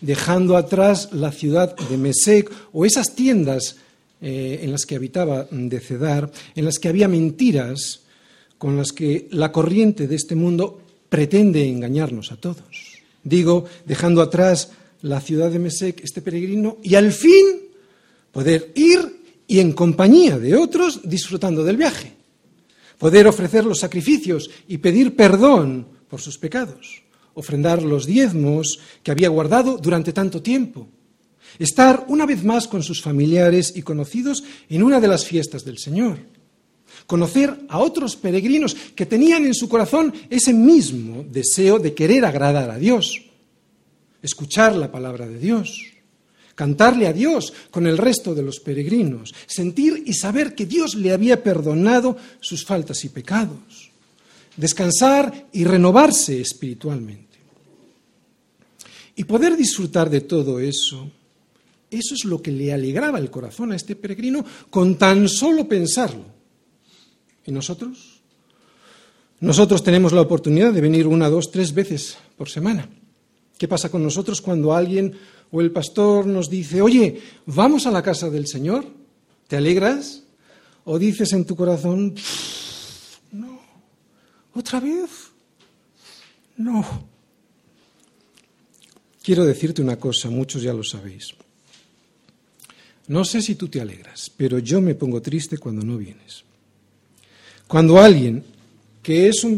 dejando 0.00 0.56
atrás 0.56 1.10
la 1.12 1.30
ciudad 1.30 1.76
de 1.76 1.96
Mesec 1.96 2.50
o 2.72 2.84
esas 2.84 3.14
tiendas 3.14 3.76
eh, 4.20 4.58
en 4.62 4.72
las 4.72 4.84
que 4.84 4.96
habitaba 4.96 5.46
de 5.48 5.78
Cedar, 5.78 6.28
en 6.56 6.64
las 6.64 6.80
que 6.80 6.88
había 6.88 7.06
mentiras 7.06 8.00
con 8.58 8.76
las 8.76 8.90
que 8.90 9.28
la 9.30 9.52
corriente 9.52 10.08
de 10.08 10.16
este 10.16 10.34
mundo 10.34 10.80
pretende 11.08 11.68
engañarnos 11.68 12.32
a 12.32 12.36
todos. 12.36 12.91
Digo, 13.24 13.64
dejando 13.86 14.22
atrás 14.22 14.70
la 15.02 15.20
ciudad 15.20 15.50
de 15.50 15.58
Mesec, 15.58 16.02
este 16.02 16.22
peregrino, 16.22 16.78
y 16.82 16.94
al 16.94 17.12
fin 17.12 17.62
poder 18.30 18.72
ir 18.74 19.22
y 19.46 19.60
en 19.60 19.72
compañía 19.72 20.38
de 20.38 20.56
otros 20.56 21.00
disfrutando 21.04 21.64
del 21.64 21.76
viaje. 21.76 22.14
Poder 22.98 23.26
ofrecer 23.26 23.64
los 23.64 23.80
sacrificios 23.80 24.50
y 24.68 24.78
pedir 24.78 25.16
perdón 25.16 25.86
por 26.08 26.20
sus 26.20 26.38
pecados. 26.38 27.02
Ofrendar 27.34 27.82
los 27.82 28.06
diezmos 28.06 28.78
que 29.02 29.10
había 29.10 29.28
guardado 29.28 29.76
durante 29.76 30.12
tanto 30.12 30.40
tiempo. 30.40 30.88
Estar 31.58 32.06
una 32.08 32.26
vez 32.26 32.44
más 32.44 32.68
con 32.68 32.82
sus 32.82 33.02
familiares 33.02 33.72
y 33.74 33.82
conocidos 33.82 34.44
en 34.68 34.82
una 34.82 35.00
de 35.00 35.08
las 35.08 35.26
fiestas 35.26 35.64
del 35.64 35.78
Señor 35.78 36.31
conocer 37.06 37.66
a 37.68 37.78
otros 37.78 38.16
peregrinos 38.16 38.74
que 38.94 39.06
tenían 39.06 39.44
en 39.44 39.54
su 39.54 39.68
corazón 39.68 40.12
ese 40.30 40.52
mismo 40.52 41.24
deseo 41.30 41.78
de 41.78 41.94
querer 41.94 42.24
agradar 42.24 42.70
a 42.70 42.78
Dios, 42.78 43.22
escuchar 44.22 44.74
la 44.76 44.90
palabra 44.90 45.26
de 45.26 45.38
Dios, 45.38 45.92
cantarle 46.54 47.06
a 47.06 47.12
Dios 47.12 47.52
con 47.70 47.86
el 47.86 47.98
resto 47.98 48.34
de 48.34 48.42
los 48.42 48.60
peregrinos, 48.60 49.34
sentir 49.46 50.02
y 50.06 50.14
saber 50.14 50.54
que 50.54 50.66
Dios 50.66 50.94
le 50.94 51.12
había 51.12 51.42
perdonado 51.42 52.16
sus 52.40 52.64
faltas 52.64 53.04
y 53.04 53.08
pecados, 53.08 53.90
descansar 54.56 55.48
y 55.52 55.64
renovarse 55.64 56.40
espiritualmente. 56.40 57.32
Y 59.14 59.24
poder 59.24 59.56
disfrutar 59.56 60.08
de 60.08 60.22
todo 60.22 60.58
eso, 60.58 61.10
eso 61.90 62.14
es 62.14 62.24
lo 62.24 62.40
que 62.40 62.50
le 62.50 62.72
alegraba 62.72 63.18
el 63.18 63.30
corazón 63.30 63.72
a 63.72 63.76
este 63.76 63.96
peregrino 63.96 64.44
con 64.70 64.96
tan 64.96 65.28
solo 65.28 65.68
pensarlo. 65.68 66.41
¿Y 67.46 67.52
nosotros? 67.52 68.22
Nosotros 69.40 69.82
tenemos 69.82 70.12
la 70.12 70.20
oportunidad 70.20 70.72
de 70.72 70.80
venir 70.80 71.06
una, 71.06 71.28
dos, 71.28 71.50
tres 71.50 71.74
veces 71.74 72.16
por 72.36 72.48
semana. 72.48 72.88
¿Qué 73.58 73.66
pasa 73.66 73.90
con 73.90 74.02
nosotros 74.02 74.40
cuando 74.40 74.72
alguien 74.72 75.12
o 75.50 75.60
el 75.60 75.72
pastor 75.72 76.26
nos 76.26 76.48
dice, 76.48 76.80
oye, 76.80 77.20
vamos 77.46 77.86
a 77.86 77.90
la 77.90 78.02
casa 78.02 78.30
del 78.30 78.46
Señor? 78.46 78.86
¿Te 79.48 79.56
alegras? 79.56 80.22
¿O 80.84 80.98
dices 80.98 81.32
en 81.32 81.44
tu 81.44 81.54
corazón, 81.54 82.14
no, 83.32 83.60
otra 84.54 84.80
vez? 84.80 85.10
No. 86.56 87.08
Quiero 89.22 89.44
decirte 89.44 89.82
una 89.82 89.96
cosa, 89.96 90.30
muchos 90.30 90.62
ya 90.62 90.72
lo 90.72 90.82
sabéis. 90.82 91.34
No 93.08 93.24
sé 93.24 93.42
si 93.42 93.54
tú 93.56 93.68
te 93.68 93.80
alegras, 93.80 94.30
pero 94.36 94.58
yo 94.58 94.80
me 94.80 94.94
pongo 94.94 95.20
triste 95.20 95.58
cuando 95.58 95.84
no 95.84 95.98
vienes. 95.98 96.44
Cuando 97.72 97.98
alguien 97.98 98.44
que 99.02 99.28
es 99.28 99.42
un 99.44 99.56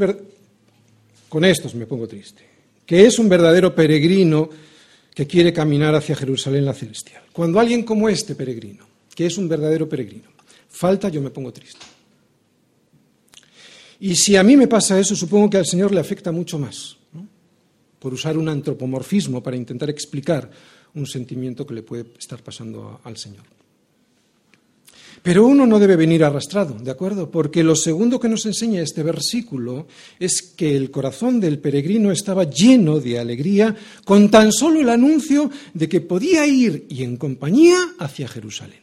con 1.28 1.44
estos 1.44 1.74
me 1.74 1.84
pongo 1.84 2.06
triste, 2.06 2.46
que 2.86 3.04
es 3.04 3.18
un 3.18 3.28
verdadero 3.28 3.74
peregrino 3.74 4.48
que 5.12 5.26
quiere 5.26 5.52
caminar 5.52 5.96
hacia 5.96 6.14
Jerusalén 6.14 6.64
la 6.64 6.74
celestial. 6.74 7.24
Cuando 7.32 7.58
alguien 7.58 7.82
como 7.82 8.08
este 8.08 8.36
peregrino, 8.36 8.86
que 9.16 9.26
es 9.26 9.36
un 9.36 9.48
verdadero 9.48 9.88
peregrino, 9.88 10.28
falta, 10.68 11.08
yo 11.08 11.20
me 11.20 11.30
pongo 11.30 11.52
triste. 11.52 11.84
Y 13.98 14.14
si 14.14 14.36
a 14.36 14.44
mí 14.44 14.56
me 14.56 14.68
pasa 14.68 14.96
eso, 14.96 15.16
supongo 15.16 15.50
que 15.50 15.56
al 15.56 15.66
Señor 15.66 15.92
le 15.92 15.98
afecta 15.98 16.30
mucho 16.30 16.56
más, 16.56 16.96
por 17.98 18.14
usar 18.14 18.38
un 18.38 18.48
antropomorfismo 18.48 19.42
para 19.42 19.56
intentar 19.56 19.90
explicar 19.90 20.48
un 20.94 21.08
sentimiento 21.08 21.66
que 21.66 21.74
le 21.74 21.82
puede 21.82 22.06
estar 22.16 22.40
pasando 22.44 23.00
al 23.02 23.16
Señor. 23.16 23.42
Pero 25.24 25.46
uno 25.46 25.64
no 25.64 25.78
debe 25.78 25.96
venir 25.96 26.22
arrastrado, 26.22 26.74
¿de 26.74 26.90
acuerdo? 26.90 27.30
Porque 27.30 27.64
lo 27.64 27.76
segundo 27.76 28.20
que 28.20 28.28
nos 28.28 28.44
enseña 28.44 28.82
este 28.82 29.02
versículo 29.02 29.86
es 30.20 30.42
que 30.42 30.76
el 30.76 30.90
corazón 30.90 31.40
del 31.40 31.60
peregrino 31.60 32.12
estaba 32.12 32.44
lleno 32.44 33.00
de 33.00 33.18
alegría 33.18 33.74
con 34.04 34.30
tan 34.30 34.52
solo 34.52 34.82
el 34.82 34.90
anuncio 34.90 35.50
de 35.72 35.88
que 35.88 36.02
podía 36.02 36.46
ir 36.46 36.84
y 36.90 37.04
en 37.04 37.16
compañía 37.16 37.78
hacia 37.98 38.28
Jerusalén. 38.28 38.80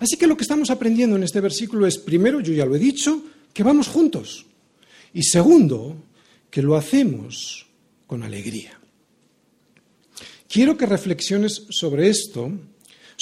Así 0.00 0.16
que 0.16 0.26
lo 0.26 0.34
que 0.34 0.44
estamos 0.44 0.70
aprendiendo 0.70 1.16
en 1.16 1.24
este 1.24 1.42
versículo 1.42 1.86
es, 1.86 1.98
primero, 1.98 2.40
yo 2.40 2.54
ya 2.54 2.64
lo 2.64 2.74
he 2.74 2.78
dicho, 2.78 3.22
que 3.52 3.62
vamos 3.62 3.86
juntos. 3.86 4.46
Y 5.12 5.24
segundo, 5.24 5.94
que 6.48 6.62
lo 6.62 6.74
hacemos 6.74 7.66
con 8.06 8.22
alegría. 8.22 8.80
Quiero 10.48 10.78
que 10.78 10.86
reflexiones 10.86 11.66
sobre 11.68 12.08
esto 12.08 12.50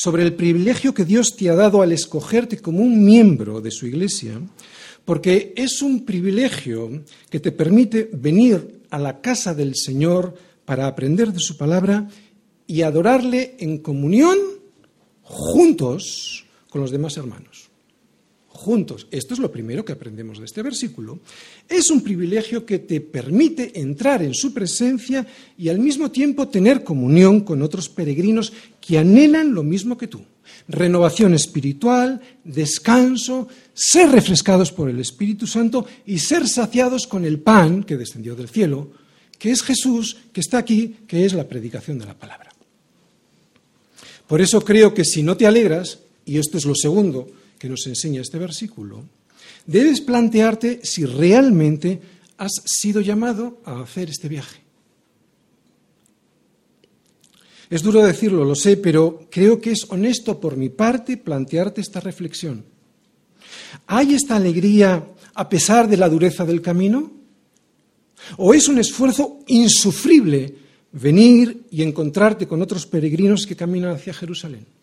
sobre 0.01 0.23
el 0.23 0.35
privilegio 0.35 0.95
que 0.95 1.05
Dios 1.05 1.35
te 1.35 1.51
ha 1.51 1.57
dado 1.57 1.83
al 1.83 1.91
escogerte 1.91 2.61
como 2.61 2.79
un 2.79 3.05
miembro 3.05 3.61
de 3.61 3.73
su 3.73 3.85
iglesia, 3.85 4.41
porque 5.05 5.53
es 5.57 5.83
un 5.83 6.05
privilegio 6.05 7.03
que 7.29 7.41
te 7.41 7.51
permite 7.51 8.09
venir 8.13 8.83
a 8.91 8.99
la 9.01 9.21
casa 9.21 9.55
del 9.55 9.75
Señor 9.75 10.35
para 10.65 10.87
aprender 10.87 11.33
de 11.33 11.41
su 11.41 11.57
palabra 11.57 12.09
y 12.69 12.83
adorarle 12.83 13.57
en 13.59 13.79
comunión 13.79 14.39
juntos 15.23 16.47
con 16.71 16.81
los 16.81 16.93
demás 16.93 17.17
hermanos 17.17 17.68
juntos. 18.59 19.07
Esto 19.11 19.35
es 19.35 19.41
lo 19.41 19.53
primero 19.53 19.85
que 19.85 19.93
aprendemos 19.93 20.39
de 20.39 20.45
este 20.45 20.63
versículo. 20.63 21.21
Es 21.69 21.91
un 21.91 22.03
privilegio 22.03 22.67
que 22.67 22.81
te 22.81 23.01
permite 23.01 23.81
entrar 23.81 24.23
en 24.23 24.35
su 24.35 24.53
presencia 24.53 25.27
y 25.57 25.69
al 25.69 25.79
mismo 25.79 26.11
tiempo 26.11 26.49
tener 26.49 26.83
comunión 26.83 27.41
con 27.41 27.63
otros 27.63 27.89
peregrinos 27.89 28.53
que 28.81 28.99
anhelan 28.99 29.55
lo 29.55 29.63
mismo 29.63 29.97
que 29.97 30.09
tú. 30.09 30.23
Renovación 30.67 31.35
espiritual, 31.35 32.21
descanso, 32.45 33.49
ser 33.73 34.11
refrescados 34.11 34.73
por 34.73 34.91
el 34.91 34.99
Espíritu 34.99 35.47
Santo 35.47 35.87
y 36.05 36.19
ser 36.19 36.49
saciados 36.49 37.07
con 37.07 37.25
el 37.25 37.39
pan 37.39 37.85
que 37.85 37.97
descendió 37.97 38.35
del 38.35 38.49
cielo, 38.49 38.91
que 39.39 39.53
es 39.53 39.63
Jesús, 39.63 40.17
que 40.33 40.41
está 40.41 40.59
aquí, 40.59 40.97
que 41.07 41.25
es 41.25 41.33
la 41.33 41.49
predicación 41.49 41.99
de 41.99 42.07
la 42.07 42.19
palabra. 42.19 42.51
Por 44.27 44.41
eso 44.41 44.61
creo 44.63 44.93
que 44.93 45.05
si 45.05 45.23
no 45.23 45.37
te 45.37 45.47
alegras, 45.47 46.01
y 46.27 46.39
esto 46.39 46.59
es 46.59 46.67
lo 46.67 46.75
segundo 46.75 47.29
que 47.59 47.69
nos 47.69 47.87
enseña 47.87 48.23
este 48.23 48.39
versículo, 48.39 49.05
debes 49.67 50.01
plantearte 50.01 50.81
si 50.83 51.05
realmente 51.05 52.01
has 52.39 52.53
sido 52.65 53.01
llamado 53.01 53.61
a 53.65 53.83
hacer 53.83 54.09
este 54.09 54.29
viaje. 54.29 54.63
Es 57.71 57.83
duro 57.83 58.03
decirlo, 58.03 58.45
lo 58.45 58.55
sé, 58.55 58.79
pero 58.79 59.27
creo 59.31 59.61
que 59.61 59.73
es 59.73 59.87
honesto 59.91 60.41
por 60.41 60.57
mi 60.57 60.71
parte 60.71 61.19
plantearte 61.19 61.83
esta 61.83 62.01
reflexión. 62.01 62.65
¿Hay 63.87 64.15
esta 64.15 64.37
alegría 64.37 65.07
a 65.35 65.49
pesar 65.49 65.89
de 65.89 65.99
la 65.99 66.09
dureza 66.09 66.47
del 66.47 66.63
camino? 66.63 67.13
¿O 68.39 68.55
es 68.55 68.69
un 68.69 68.79
esfuerzo 68.79 69.41
insufrible 69.49 70.55
venir 70.93 71.67
y 71.71 71.83
encontrarte 71.83 72.49
con 72.49 72.63
otros 72.63 72.87
peregrinos 72.87 73.47
que 73.47 73.57
caminan 73.57 73.91
hacia 73.91 74.15
Jerusalén? 74.15 74.78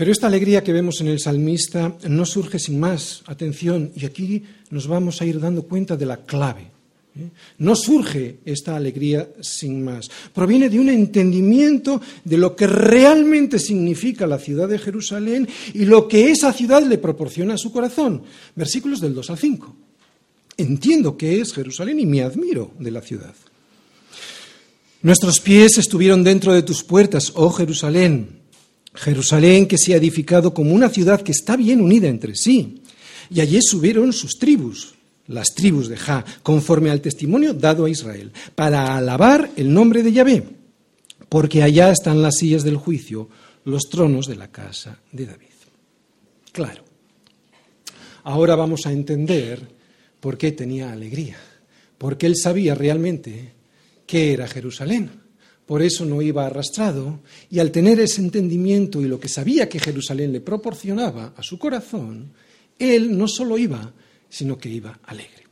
Pero 0.00 0.12
esta 0.12 0.28
alegría 0.28 0.64
que 0.64 0.72
vemos 0.72 1.02
en 1.02 1.08
el 1.08 1.20
salmista 1.20 1.94
no 2.08 2.24
surge 2.24 2.58
sin 2.58 2.80
más. 2.80 3.22
Atención, 3.26 3.92
y 3.94 4.06
aquí 4.06 4.42
nos 4.70 4.86
vamos 4.86 5.20
a 5.20 5.26
ir 5.26 5.38
dando 5.38 5.64
cuenta 5.64 5.94
de 5.94 6.06
la 6.06 6.24
clave. 6.24 6.70
¿eh? 7.18 7.28
No 7.58 7.76
surge 7.76 8.38
esta 8.46 8.76
alegría 8.76 9.28
sin 9.42 9.84
más. 9.84 10.10
Proviene 10.32 10.70
de 10.70 10.80
un 10.80 10.88
entendimiento 10.88 12.00
de 12.24 12.38
lo 12.38 12.56
que 12.56 12.66
realmente 12.66 13.58
significa 13.58 14.26
la 14.26 14.38
ciudad 14.38 14.70
de 14.70 14.78
Jerusalén 14.78 15.46
y 15.74 15.84
lo 15.84 16.08
que 16.08 16.30
esa 16.30 16.50
ciudad 16.54 16.82
le 16.82 16.96
proporciona 16.96 17.52
a 17.52 17.58
su 17.58 17.70
corazón. 17.70 18.22
Versículos 18.56 19.02
del 19.02 19.12
2 19.12 19.28
al 19.28 19.38
5. 19.38 19.76
Entiendo 20.56 21.14
que 21.18 21.42
es 21.42 21.52
Jerusalén 21.52 22.00
y 22.00 22.06
me 22.06 22.22
admiro 22.22 22.70
de 22.78 22.90
la 22.90 23.02
ciudad. 23.02 23.34
Nuestros 25.02 25.40
pies 25.40 25.76
estuvieron 25.76 26.24
dentro 26.24 26.54
de 26.54 26.62
tus 26.62 26.82
puertas, 26.82 27.32
oh 27.34 27.50
Jerusalén. 27.50 28.39
Jerusalén 28.94 29.66
que 29.66 29.78
se 29.78 29.94
ha 29.94 29.98
edificado 29.98 30.52
como 30.52 30.72
una 30.72 30.88
ciudad 30.88 31.22
que 31.22 31.32
está 31.32 31.56
bien 31.56 31.80
unida 31.80 32.08
entre 32.08 32.34
sí. 32.34 32.82
Y 33.30 33.40
allí 33.40 33.60
subieron 33.62 34.12
sus 34.12 34.38
tribus, 34.38 34.94
las 35.26 35.54
tribus 35.54 35.88
de 35.88 35.96
Ja, 35.96 36.24
conforme 36.42 36.90
al 36.90 37.00
testimonio 37.00 37.54
dado 37.54 37.84
a 37.84 37.90
Israel, 37.90 38.32
para 38.54 38.96
alabar 38.96 39.50
el 39.56 39.72
nombre 39.72 40.02
de 40.02 40.12
Yahvé, 40.12 40.44
porque 41.28 41.62
allá 41.62 41.92
están 41.92 42.22
las 42.22 42.36
sillas 42.36 42.64
del 42.64 42.76
juicio, 42.76 43.28
los 43.64 43.84
tronos 43.88 44.26
de 44.26 44.36
la 44.36 44.48
casa 44.48 44.98
de 45.12 45.26
David. 45.26 45.46
Claro. 46.50 46.82
Ahora 48.24 48.56
vamos 48.56 48.86
a 48.86 48.92
entender 48.92 49.60
por 50.18 50.36
qué 50.36 50.50
tenía 50.50 50.92
alegría, 50.92 51.36
porque 51.96 52.26
él 52.26 52.36
sabía 52.36 52.74
realmente 52.74 53.52
qué 54.06 54.32
era 54.32 54.48
Jerusalén 54.48 55.19
por 55.70 55.82
eso 55.82 56.04
no 56.04 56.20
iba 56.20 56.46
arrastrado, 56.46 57.20
y 57.48 57.60
al 57.60 57.70
tener 57.70 58.00
ese 58.00 58.20
entendimiento 58.20 59.00
y 59.00 59.04
lo 59.04 59.20
que 59.20 59.28
sabía 59.28 59.68
que 59.68 59.78
Jerusalén 59.78 60.32
le 60.32 60.40
proporcionaba 60.40 61.32
a 61.36 61.44
su 61.44 61.60
corazón, 61.60 62.32
él 62.76 63.16
no 63.16 63.28
solo 63.28 63.56
iba, 63.56 63.92
sino 64.28 64.58
que 64.58 64.68
iba 64.68 64.98
alegre. 65.04 65.44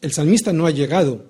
El 0.00 0.12
salmista 0.12 0.52
no 0.52 0.66
ha 0.66 0.70
llegado, 0.70 1.26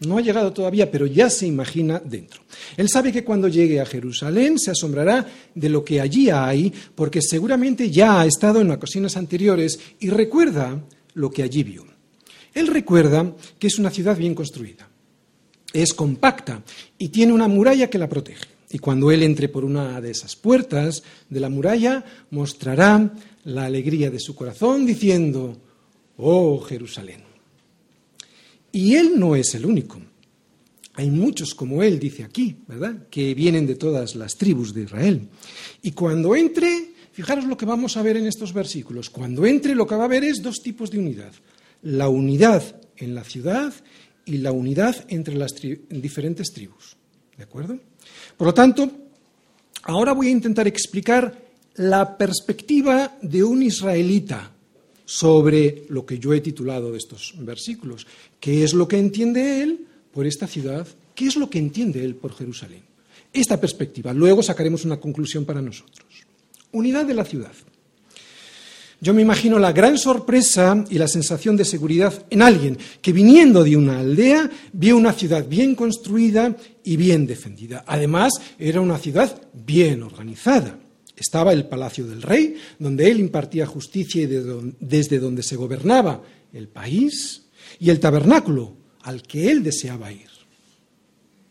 no 0.00 0.18
ha 0.18 0.20
llegado 0.20 0.52
todavía, 0.52 0.90
pero 0.90 1.06
ya 1.06 1.30
se 1.30 1.46
imagina 1.46 1.98
dentro. 1.98 2.42
Él 2.76 2.90
sabe 2.90 3.10
que 3.10 3.24
cuando 3.24 3.48
llegue 3.48 3.80
a 3.80 3.86
Jerusalén 3.86 4.58
se 4.58 4.72
asombrará 4.72 5.26
de 5.54 5.68
lo 5.70 5.82
que 5.82 5.98
allí 5.98 6.28
hay, 6.28 6.70
porque 6.94 7.22
seguramente 7.22 7.90
ya 7.90 8.20
ha 8.20 8.26
estado 8.26 8.60
en 8.60 8.72
ocasiones 8.72 9.16
anteriores 9.16 9.80
y 10.00 10.10
recuerda 10.10 10.84
lo 11.14 11.30
que 11.30 11.42
allí 11.42 11.62
vio. 11.62 11.86
Él 12.52 12.66
recuerda 12.66 13.34
que 13.58 13.68
es 13.68 13.78
una 13.78 13.88
ciudad 13.88 14.18
bien 14.18 14.34
construida 14.34 14.86
es 15.82 15.94
compacta 15.94 16.62
y 16.98 17.08
tiene 17.08 17.32
una 17.32 17.48
muralla 17.48 17.90
que 17.90 17.98
la 17.98 18.08
protege. 18.08 18.46
Y 18.70 18.78
cuando 18.78 19.10
él 19.10 19.22
entre 19.22 19.48
por 19.48 19.64
una 19.64 20.00
de 20.00 20.10
esas 20.10 20.34
puertas 20.36 21.02
de 21.30 21.40
la 21.40 21.48
muralla, 21.48 22.04
mostrará 22.30 23.12
la 23.44 23.64
alegría 23.64 24.10
de 24.10 24.18
su 24.18 24.34
corazón 24.34 24.84
diciendo, 24.84 25.56
oh 26.16 26.60
Jerusalén. 26.60 27.22
Y 28.72 28.96
él 28.96 29.12
no 29.18 29.36
es 29.36 29.54
el 29.54 29.64
único. 29.64 30.00
Hay 30.94 31.10
muchos 31.10 31.54
como 31.54 31.82
él, 31.82 31.98
dice 31.98 32.24
aquí, 32.24 32.56
¿verdad? 32.66 33.06
Que 33.10 33.34
vienen 33.34 33.66
de 33.66 33.76
todas 33.76 34.16
las 34.16 34.34
tribus 34.36 34.74
de 34.74 34.82
Israel. 34.82 35.28
Y 35.82 35.92
cuando 35.92 36.34
entre, 36.34 36.92
fijaros 37.12 37.44
lo 37.44 37.56
que 37.56 37.66
vamos 37.66 37.96
a 37.96 38.02
ver 38.02 38.16
en 38.16 38.26
estos 38.26 38.52
versículos, 38.52 39.10
cuando 39.10 39.46
entre 39.46 39.74
lo 39.74 39.86
que 39.86 39.94
va 39.94 40.04
a 40.04 40.08
ver 40.08 40.24
es 40.24 40.42
dos 40.42 40.62
tipos 40.62 40.90
de 40.90 40.98
unidad. 40.98 41.32
La 41.82 42.08
unidad 42.08 42.80
en 42.96 43.14
la 43.14 43.24
ciudad 43.24 43.74
y 44.26 44.38
la 44.38 44.52
unidad 44.52 45.06
entre 45.08 45.36
las 45.36 45.54
diferentes 45.88 46.52
tribus. 46.52 46.96
¿De 47.38 47.44
acuerdo? 47.44 47.78
Por 48.36 48.48
lo 48.48 48.54
tanto, 48.54 48.90
ahora 49.84 50.12
voy 50.12 50.28
a 50.28 50.32
intentar 50.32 50.66
explicar 50.66 51.46
la 51.76 52.18
perspectiva 52.18 53.16
de 53.22 53.44
un 53.44 53.62
israelita 53.62 54.52
sobre 55.04 55.84
lo 55.88 56.04
que 56.04 56.18
yo 56.18 56.34
he 56.34 56.40
titulado 56.40 56.90
de 56.90 56.98
estos 56.98 57.34
versículos. 57.38 58.06
¿Qué 58.40 58.64
es 58.64 58.74
lo 58.74 58.88
que 58.88 58.98
entiende 58.98 59.62
él 59.62 59.86
por 60.12 60.26
esta 60.26 60.46
ciudad? 60.46 60.86
¿Qué 61.14 61.26
es 61.26 61.36
lo 61.36 61.48
que 61.48 61.58
entiende 61.58 62.04
él 62.04 62.16
por 62.16 62.34
Jerusalén? 62.34 62.82
Esta 63.32 63.60
perspectiva. 63.60 64.12
Luego 64.12 64.42
sacaremos 64.42 64.84
una 64.84 64.98
conclusión 64.98 65.44
para 65.44 65.62
nosotros. 65.62 66.06
Unidad 66.72 67.04
de 67.06 67.14
la 67.14 67.24
ciudad. 67.24 67.52
Yo 69.00 69.12
me 69.12 69.22
imagino 69.22 69.58
la 69.58 69.72
gran 69.72 69.98
sorpresa 69.98 70.84
y 70.88 70.96
la 70.96 71.06
sensación 71.06 71.56
de 71.56 71.66
seguridad 71.66 72.24
en 72.30 72.40
alguien 72.40 72.78
que 73.02 73.12
viniendo 73.12 73.62
de 73.62 73.76
una 73.76 73.98
aldea 73.98 74.50
vio 74.72 74.96
una 74.96 75.12
ciudad 75.12 75.46
bien 75.46 75.74
construida 75.74 76.56
y 76.82 76.96
bien 76.96 77.26
defendida. 77.26 77.84
Además, 77.86 78.32
era 78.58 78.80
una 78.80 78.98
ciudad 78.98 79.42
bien 79.52 80.02
organizada. 80.02 80.78
Estaba 81.14 81.52
el 81.52 81.66
palacio 81.66 82.06
del 82.06 82.22
rey, 82.22 82.56
donde 82.78 83.10
él 83.10 83.20
impartía 83.20 83.66
justicia 83.66 84.22
y 84.22 84.26
desde 84.80 85.18
donde 85.18 85.42
se 85.42 85.56
gobernaba 85.56 86.22
el 86.52 86.68
país, 86.68 87.42
y 87.78 87.90
el 87.90 88.00
tabernáculo 88.00 88.76
al 89.02 89.22
que 89.22 89.50
él 89.50 89.62
deseaba 89.62 90.12
ir. 90.12 90.35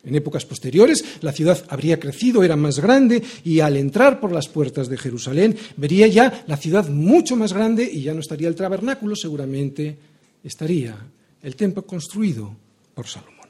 En 0.05 0.15
épocas 0.15 0.45
posteriores, 0.45 1.03
la 1.21 1.31
ciudad 1.31 1.65
habría 1.69 1.99
crecido, 1.99 2.43
era 2.43 2.55
más 2.55 2.79
grande, 2.79 3.23
y 3.43 3.59
al 3.59 3.75
entrar 3.75 4.19
por 4.19 4.31
las 4.31 4.47
puertas 4.47 4.87
de 4.87 4.97
Jerusalén, 4.97 5.57
vería 5.77 6.07
ya 6.07 6.43
la 6.47 6.57
ciudad 6.57 6.87
mucho 6.89 7.35
más 7.35 7.53
grande 7.53 7.89
y 7.91 8.03
ya 8.03 8.13
no 8.13 8.19
estaría 8.19 8.47
el 8.47 8.55
tabernáculo, 8.55 9.15
seguramente 9.15 9.97
estaría 10.43 10.95
el 11.41 11.55
templo 11.55 11.85
construido 11.85 12.55
por 12.93 13.07
Salomón. 13.07 13.49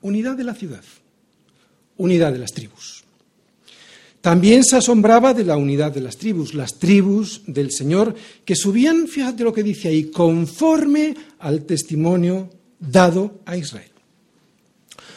Unidad 0.00 0.36
de 0.36 0.44
la 0.44 0.54
ciudad, 0.54 0.84
unidad 1.98 2.32
de 2.32 2.38
las 2.38 2.52
tribus. 2.52 3.04
También 4.20 4.64
se 4.64 4.76
asombraba 4.76 5.34
de 5.34 5.44
la 5.44 5.58
unidad 5.58 5.92
de 5.92 6.00
las 6.00 6.16
tribus, 6.16 6.54
las 6.54 6.78
tribus 6.78 7.42
del 7.46 7.70
Señor, 7.70 8.14
que 8.44 8.56
subían, 8.56 9.06
fíjate 9.06 9.44
lo 9.44 9.52
que 9.52 9.62
dice 9.62 9.88
ahí, 9.88 10.04
conforme 10.04 11.14
al 11.40 11.66
testimonio 11.66 12.48
dado 12.80 13.40
a 13.44 13.58
Israel. 13.58 13.93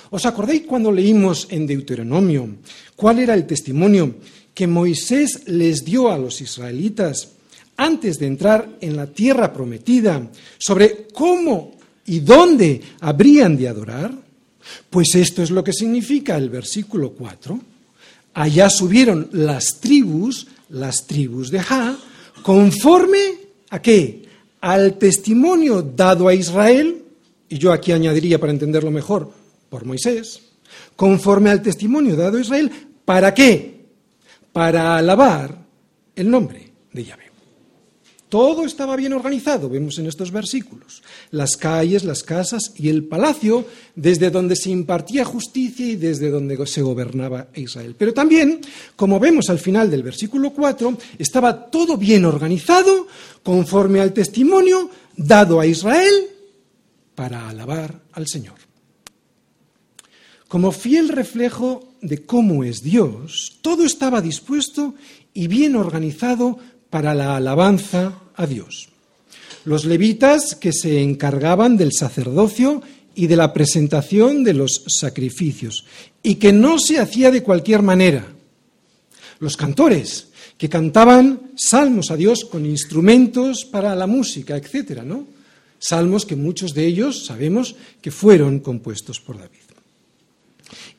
¿Os 0.09 0.25
acordáis 0.25 0.63
cuando 0.63 0.91
leímos 0.91 1.47
en 1.49 1.67
Deuteronomio 1.67 2.47
cuál 2.95 3.19
era 3.19 3.33
el 3.33 3.45
testimonio 3.45 4.15
que 4.53 4.67
Moisés 4.67 5.47
les 5.47 5.83
dio 5.83 6.11
a 6.11 6.17
los 6.17 6.41
israelitas 6.41 7.37
antes 7.75 8.17
de 8.17 8.27
entrar 8.27 8.77
en 8.81 8.95
la 8.95 9.07
tierra 9.07 9.53
prometida 9.53 10.31
sobre 10.57 11.07
cómo 11.13 11.75
y 12.05 12.19
dónde 12.21 12.81
habrían 13.01 13.57
de 13.57 13.67
adorar? 13.67 14.11
Pues 14.89 15.15
esto 15.15 15.43
es 15.43 15.51
lo 15.51 15.63
que 15.63 15.73
significa 15.73 16.35
el 16.37 16.49
versículo 16.49 17.11
4. 17.11 17.59
Allá 18.33 18.69
subieron 18.69 19.29
las 19.33 19.79
tribus, 19.79 20.47
las 20.69 21.05
tribus 21.05 21.51
de 21.51 21.59
Ja, 21.59 21.97
conforme 22.41 23.19
a 23.69 23.81
qué? 23.81 24.23
Al 24.61 24.97
testimonio 24.97 25.81
dado 25.81 26.27
a 26.27 26.33
Israel, 26.33 27.03
y 27.49 27.57
yo 27.57 27.71
aquí 27.71 27.91
añadiría 27.91 28.39
para 28.39 28.51
entenderlo 28.51 28.91
mejor, 28.91 29.31
por 29.69 29.85
Moisés, 29.85 30.41
conforme 30.95 31.49
al 31.49 31.61
testimonio 31.61 32.15
dado 32.15 32.37
a 32.37 32.41
Israel, 32.41 32.71
¿para 33.05 33.33
qué? 33.33 33.85
Para 34.51 34.97
alabar 34.97 35.65
el 36.15 36.29
nombre 36.29 36.71
de 36.93 37.05
Yahvé. 37.05 37.27
Todo 38.29 38.65
estaba 38.65 38.97
bien 38.97 39.13
organizado, 39.13 39.69
vemos 39.69 39.97
en 39.99 40.07
estos 40.07 40.31
versículos. 40.31 41.01
Las 41.31 41.55
calles, 41.55 42.03
las 42.03 42.23
casas 42.23 42.73
y 42.75 42.89
el 42.89 43.05
palacio, 43.05 43.65
desde 43.95 44.29
donde 44.29 44.57
se 44.57 44.69
impartía 44.69 45.23
justicia 45.23 45.85
y 45.85 45.95
desde 45.95 46.29
donde 46.29 46.67
se 46.67 46.81
gobernaba 46.81 47.47
Israel. 47.55 47.95
Pero 47.97 48.13
también, 48.13 48.59
como 48.97 49.17
vemos 49.17 49.49
al 49.49 49.59
final 49.59 49.89
del 49.89 50.03
versículo 50.03 50.51
4, 50.51 50.97
estaba 51.17 51.67
todo 51.69 51.95
bien 51.95 52.25
organizado 52.25 53.07
conforme 53.43 54.01
al 54.01 54.11
testimonio 54.11 54.89
dado 55.15 55.61
a 55.61 55.65
Israel 55.65 56.27
para 57.15 57.47
alabar 57.47 58.01
al 58.11 58.27
Señor. 58.27 58.66
Como 60.47 60.71
fiel 60.71 61.09
reflejo 61.09 61.93
de 62.01 62.25
cómo 62.25 62.63
es 62.63 62.81
Dios, 62.81 63.57
todo 63.61 63.85
estaba 63.85 64.21
dispuesto 64.21 64.95
y 65.33 65.47
bien 65.47 65.75
organizado 65.75 66.57
para 66.89 67.13
la 67.13 67.35
alabanza 67.35 68.19
a 68.35 68.47
Dios. 68.47 68.89
Los 69.65 69.83
levitas 69.83 70.55
que 70.55 70.71
se 70.71 71.01
encargaban 71.01 71.75
del 71.75 71.91
sacerdocio 71.91 72.81
y 73.13 73.27
de 73.27 73.35
la 73.35 73.51
presentación 73.51 74.43
de 74.43 74.53
los 74.53 74.83
sacrificios, 74.87 75.85
y 76.23 76.35
que 76.35 76.53
no 76.53 76.79
se 76.79 76.99
hacía 76.99 77.31
de 77.31 77.43
cualquier 77.43 77.81
manera. 77.81 78.27
Los 79.39 79.57
cantores, 79.57 80.27
que 80.57 80.69
cantaban 80.69 81.51
salmos 81.55 82.09
a 82.09 82.15
Dios 82.15 82.45
con 82.45 82.65
instrumentos 82.65 83.65
para 83.65 83.95
la 83.95 84.07
música, 84.07 84.55
etcétera, 84.55 85.03
¿no? 85.03 85.27
Salmos 85.79 86.25
que 86.25 86.35
muchos 86.35 86.73
de 86.73 86.85
ellos 86.85 87.25
sabemos 87.25 87.75
que 88.01 88.11
fueron 88.11 88.59
compuestos 88.59 89.19
por 89.19 89.37
David. 89.37 89.66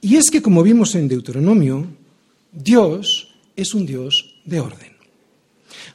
Y 0.01 0.17
es 0.17 0.31
que, 0.31 0.43
como 0.43 0.63
vimos 0.63 0.95
en 0.95 1.09
Deuteronomio, 1.09 1.87
Dios 2.53 3.35
es 3.57 3.75
un 3.75 3.87
Dios 3.87 4.37
de 4.45 4.61
orden. 4.61 4.93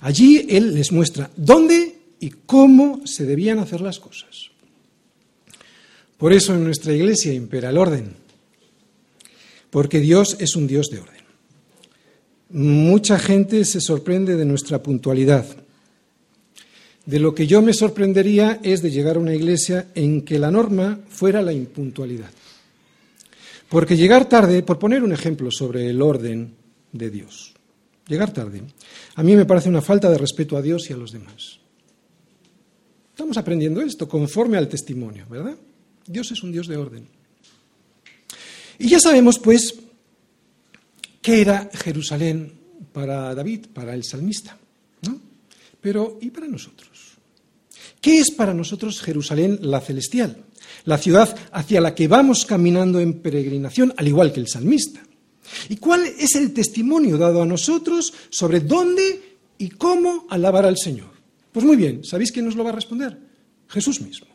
Allí 0.02 0.46
Él 0.50 0.74
les 0.76 0.92
muestra 0.92 1.30
dónde 1.36 1.96
y 2.20 2.30
cómo 2.46 3.02
se 3.06 3.26
debían 3.26 3.60
hacer 3.60 3.82
las 3.82 4.00
cosas. 4.00 4.50
Por 6.18 6.34
eso 6.34 6.54
en 6.54 6.63
nuestra 6.63 6.94
iglesia 6.94 7.34
impera 7.34 7.70
el 7.70 7.78
orden, 7.78 8.13
porque 9.70 10.00
Dios 10.00 10.38
es 10.39 10.56
un 10.56 10.68
Dios 10.68 10.89
de 10.89 11.00
orden. 11.00 11.24
Mucha 12.50 13.18
gente 13.18 13.66
se 13.66 13.82
sorprende 13.82 14.36
de 14.36 14.46
nuestra 14.46 14.84
puntualidad. 14.84 15.46
De 17.06 17.20
lo 17.20 17.34
que 17.34 17.48
yo 17.48 17.62
me 17.62 17.74
sorprendería 17.74 18.60
es 18.63 18.82
de 18.82 18.92
llegar 18.92 19.18
a 19.18 19.20
una 19.20 19.34
iglesia 19.34 19.88
en 19.96 20.22
que 20.22 20.39
la 20.39 20.52
norma 20.52 21.00
fuera 21.10 21.42
la 21.42 21.52
impuntualidad. 21.52 22.30
Porque 23.73 23.97
llegar 23.97 24.29
tarde, 24.29 24.62
por 24.62 24.77
poner 24.77 25.01
un 25.01 25.13
ejemplo 25.13 25.49
sobre 25.49 25.89
el 25.89 25.99
orden 25.99 26.53
de 26.91 27.09
Dios, 27.09 27.55
llegar 28.07 28.31
tarde, 28.31 28.62
a 29.15 29.23
mí 29.23 29.36
me 29.36 29.47
parece 29.47 29.67
una 29.67 29.81
falta 29.81 30.12
de 30.12 30.19
respeto 30.19 30.55
a 30.55 30.62
Dios 30.62 30.88
y 30.91 30.93
a 30.93 30.95
los 30.97 31.12
demás. 31.12 31.57
Estamos 33.09 33.36
aprendiendo 33.36 33.81
esto 33.81 34.07
conforme 34.07 34.57
al 34.57 34.67
testimonio, 34.67 35.25
¿verdad? 35.27 35.55
Dios 36.05 36.31
es 36.31 36.43
un 36.43 36.51
Dios 36.51 36.67
de 36.67 36.77
orden. 36.77 37.07
Y 38.77 38.89
ya 38.89 38.99
sabemos, 38.99 39.39
pues, 39.39 39.73
qué 41.19 41.41
era 41.41 41.67
Jerusalén 41.73 42.53
para 42.91 43.33
David, 43.33 43.69
para 43.73 43.95
el 43.95 44.03
salmista, 44.03 44.55
¿no? 45.01 45.19
Pero, 45.81 46.19
¿y 46.21 46.29
para 46.29 46.47
nosotros? 46.47 47.17
¿Qué 47.99 48.19
es 48.19 48.29
para 48.29 48.53
nosotros 48.53 49.01
Jerusalén 49.01 49.57
la 49.62 49.81
celestial? 49.81 50.45
La 50.86 50.97
ciudad 50.97 51.36
hacia 51.51 51.81
la 51.81 51.95
que 51.95 52.07
vamos 52.07 52.45
caminando 52.45 52.99
en 52.99 53.21
peregrinación, 53.21 53.93
al 53.97 54.07
igual 54.07 54.33
que 54.33 54.39
el 54.39 54.47
salmista. 54.47 55.01
¿Y 55.69 55.77
cuál 55.77 56.05
es 56.05 56.36
el 56.36 56.53
testimonio 56.53 57.17
dado 57.17 57.41
a 57.41 57.45
nosotros 57.45 58.13
sobre 58.29 58.62
dónde 58.62 59.38
y 59.57 59.69
cómo 59.69 60.25
alabar 60.29 60.65
al 60.65 60.77
Señor? 60.77 61.12
Pues 61.51 61.65
muy 61.65 61.75
bien, 61.75 62.03
¿sabéis 62.03 62.31
quién 62.31 62.45
nos 62.45 62.55
lo 62.55 62.63
va 62.63 62.71
a 62.71 62.75
responder? 62.75 63.17
Jesús 63.67 64.01
mismo. 64.01 64.27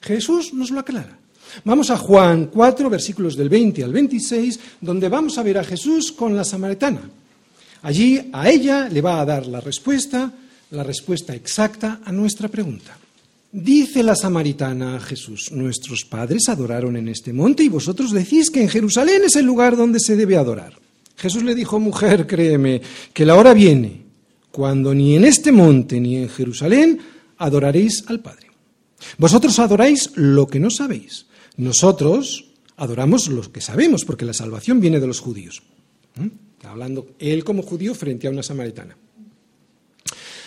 Jesús 0.00 0.52
nos 0.52 0.70
lo 0.70 0.80
aclara. 0.80 1.18
Vamos 1.64 1.90
a 1.90 1.96
Juan 1.96 2.50
4, 2.52 2.90
versículos 2.90 3.36
del 3.36 3.48
20 3.48 3.84
al 3.84 3.92
26, 3.92 4.60
donde 4.80 5.08
vamos 5.08 5.38
a 5.38 5.42
ver 5.42 5.58
a 5.58 5.64
Jesús 5.64 6.12
con 6.12 6.36
la 6.36 6.44
samaritana. 6.44 7.08
Allí 7.82 8.30
a 8.32 8.48
ella 8.50 8.88
le 8.88 9.00
va 9.00 9.20
a 9.20 9.24
dar 9.24 9.46
la 9.46 9.60
respuesta, 9.60 10.32
la 10.70 10.82
respuesta 10.82 11.34
exacta 11.34 12.00
a 12.04 12.12
nuestra 12.12 12.48
pregunta. 12.48 12.98
Dice 13.58 14.02
la 14.02 14.14
samaritana 14.14 14.96
a 14.96 15.00
Jesús, 15.00 15.50
nuestros 15.50 16.04
padres 16.04 16.50
adoraron 16.50 16.94
en 16.94 17.08
este 17.08 17.32
monte 17.32 17.62
y 17.62 17.70
vosotros 17.70 18.12
decís 18.12 18.50
que 18.50 18.60
en 18.60 18.68
Jerusalén 18.68 19.22
es 19.24 19.34
el 19.36 19.46
lugar 19.46 19.78
donde 19.78 19.98
se 19.98 20.14
debe 20.14 20.36
adorar. 20.36 20.78
Jesús 21.16 21.42
le 21.42 21.54
dijo, 21.54 21.80
mujer, 21.80 22.26
créeme, 22.26 22.82
que 23.14 23.24
la 23.24 23.34
hora 23.34 23.54
viene 23.54 24.02
cuando 24.50 24.94
ni 24.94 25.16
en 25.16 25.24
este 25.24 25.52
monte 25.52 25.98
ni 25.98 26.18
en 26.18 26.28
Jerusalén 26.28 26.98
adoraréis 27.38 28.04
al 28.08 28.20
Padre. 28.20 28.48
Vosotros 29.16 29.58
adoráis 29.58 30.10
lo 30.16 30.46
que 30.46 30.60
no 30.60 30.68
sabéis. 30.70 31.24
Nosotros 31.56 32.50
adoramos 32.76 33.28
lo 33.28 33.50
que 33.50 33.62
sabemos, 33.62 34.04
porque 34.04 34.26
la 34.26 34.34
salvación 34.34 34.80
viene 34.80 35.00
de 35.00 35.06
los 35.06 35.20
judíos. 35.20 35.62
¿Mm? 36.16 36.26
hablando 36.66 37.06
él 37.20 37.42
como 37.42 37.62
judío 37.62 37.94
frente 37.94 38.26
a 38.26 38.30
una 38.30 38.42
samaritana. 38.42 38.98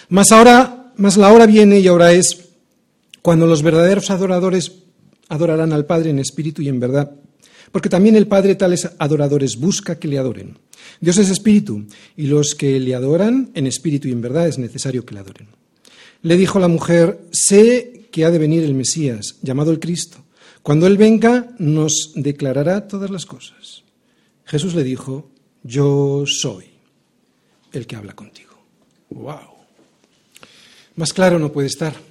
Mas 0.09 0.31
ahora, 0.31 0.91
más 0.97 1.17
la 1.17 1.31
hora 1.33 1.47
viene 1.47 1.79
y 1.79 1.87
ahora 1.87 2.11
es 2.11 2.48
cuando 3.21 3.47
los 3.47 3.63
verdaderos 3.63 4.09
adoradores 4.09 4.71
adorarán 5.27 5.73
al 5.73 5.85
Padre 5.85 6.09
en 6.09 6.19
espíritu 6.19 6.61
y 6.61 6.69
en 6.69 6.79
verdad, 6.79 7.11
porque 7.71 7.89
también 7.89 8.15
el 8.15 8.27
Padre 8.27 8.55
tales 8.55 8.89
adoradores 8.97 9.57
busca 9.57 9.99
que 9.99 10.07
le 10.07 10.17
adoren. 10.17 10.57
Dios 10.99 11.17
es 11.17 11.29
espíritu, 11.29 11.85
y 12.17 12.27
los 12.27 12.55
que 12.55 12.79
le 12.79 12.95
adoran 12.95 13.51
en 13.53 13.67
espíritu 13.67 14.07
y 14.07 14.11
en 14.11 14.21
verdad 14.21 14.47
es 14.47 14.57
necesario 14.57 15.05
que 15.05 15.13
le 15.13 15.21
adoren. 15.21 15.47
Le 16.21 16.35
dijo 16.35 16.59
la 16.59 16.67
mujer, 16.67 17.19
sé 17.31 18.09
que 18.11 18.25
ha 18.25 18.31
de 18.31 18.39
venir 18.39 18.63
el 18.63 18.73
Mesías, 18.73 19.37
llamado 19.41 19.71
el 19.71 19.79
Cristo. 19.79 20.17
Cuando 20.63 20.87
Él 20.87 20.97
venga, 20.97 21.53
nos 21.59 22.11
declarará 22.15 22.87
todas 22.87 23.09
las 23.09 23.25
cosas. 23.25 23.83
Jesús 24.45 24.73
le 24.73 24.83
dijo, 24.83 25.29
yo 25.63 26.23
soy 26.25 26.65
el 27.71 27.85
que 27.87 27.95
habla 27.95 28.13
contigo. 28.13 28.49
¡Wow! 29.09 29.59
Más 30.95 31.13
claro 31.13 31.39
no 31.39 31.51
puede 31.51 31.67
estar. 31.67 32.08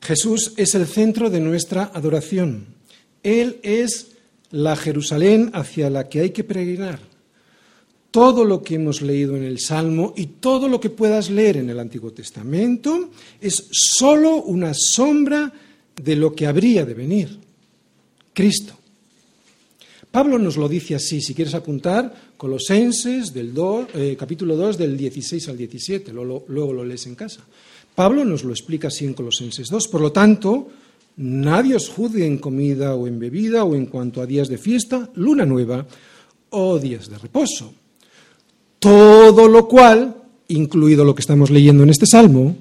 Jesús 0.00 0.52
es 0.56 0.74
el 0.74 0.86
centro 0.86 1.30
de 1.30 1.40
nuestra 1.40 1.90
adoración. 1.94 2.66
Él 3.22 3.58
es 3.62 4.12
la 4.50 4.76
Jerusalén 4.76 5.50
hacia 5.52 5.90
la 5.90 6.08
que 6.08 6.20
hay 6.20 6.30
que 6.30 6.44
peregrinar. 6.44 7.00
Todo 8.10 8.44
lo 8.44 8.62
que 8.62 8.76
hemos 8.76 9.02
leído 9.02 9.36
en 9.36 9.44
el 9.44 9.58
Salmo 9.58 10.14
y 10.16 10.26
todo 10.26 10.68
lo 10.68 10.80
que 10.80 10.88
puedas 10.88 11.28
leer 11.28 11.58
en 11.58 11.68
el 11.68 11.78
Antiguo 11.78 12.10
Testamento 12.12 13.10
es 13.40 13.68
sólo 13.70 14.36
una 14.42 14.72
sombra 14.74 15.52
de 15.94 16.16
lo 16.16 16.34
que 16.34 16.46
habría 16.46 16.86
de 16.86 16.94
venir. 16.94 17.38
Cristo. 18.32 18.74
Pablo 20.10 20.38
nos 20.38 20.56
lo 20.56 20.68
dice 20.68 20.94
así, 20.94 21.20
si 21.20 21.34
quieres 21.34 21.54
apuntar, 21.54 22.32
Colosenses 22.38 23.34
del 23.34 23.52
eh, 23.94 24.16
capítulo 24.18 24.56
2 24.56 24.78
del 24.78 24.96
16 24.96 25.48
al 25.48 25.58
17, 25.58 26.12
luego 26.12 26.72
lo 26.72 26.84
lees 26.84 27.06
en 27.06 27.14
casa. 27.14 27.44
Pablo 27.98 28.24
nos 28.24 28.44
lo 28.44 28.52
explica 28.52 28.86
así 28.86 29.04
en 29.04 29.12
Colosenses 29.12 29.70
2. 29.70 29.88
Por 29.88 30.00
lo 30.00 30.12
tanto, 30.12 30.68
nadie 31.16 31.74
os 31.74 31.88
juzgue 31.88 32.24
en 32.24 32.38
comida 32.38 32.94
o 32.94 33.08
en 33.08 33.18
bebida 33.18 33.64
o 33.64 33.74
en 33.74 33.86
cuanto 33.86 34.22
a 34.22 34.26
días 34.26 34.46
de 34.46 34.56
fiesta, 34.56 35.10
luna 35.16 35.44
nueva 35.44 35.84
o 36.50 36.78
días 36.78 37.10
de 37.10 37.18
reposo. 37.18 37.74
Todo 38.78 39.48
lo 39.48 39.66
cual, 39.66 40.14
incluido 40.46 41.02
lo 41.02 41.12
que 41.12 41.26
estamos 41.26 41.50
leyendo 41.50 41.82
en 41.82 41.90
este 41.90 42.06
salmo, 42.06 42.54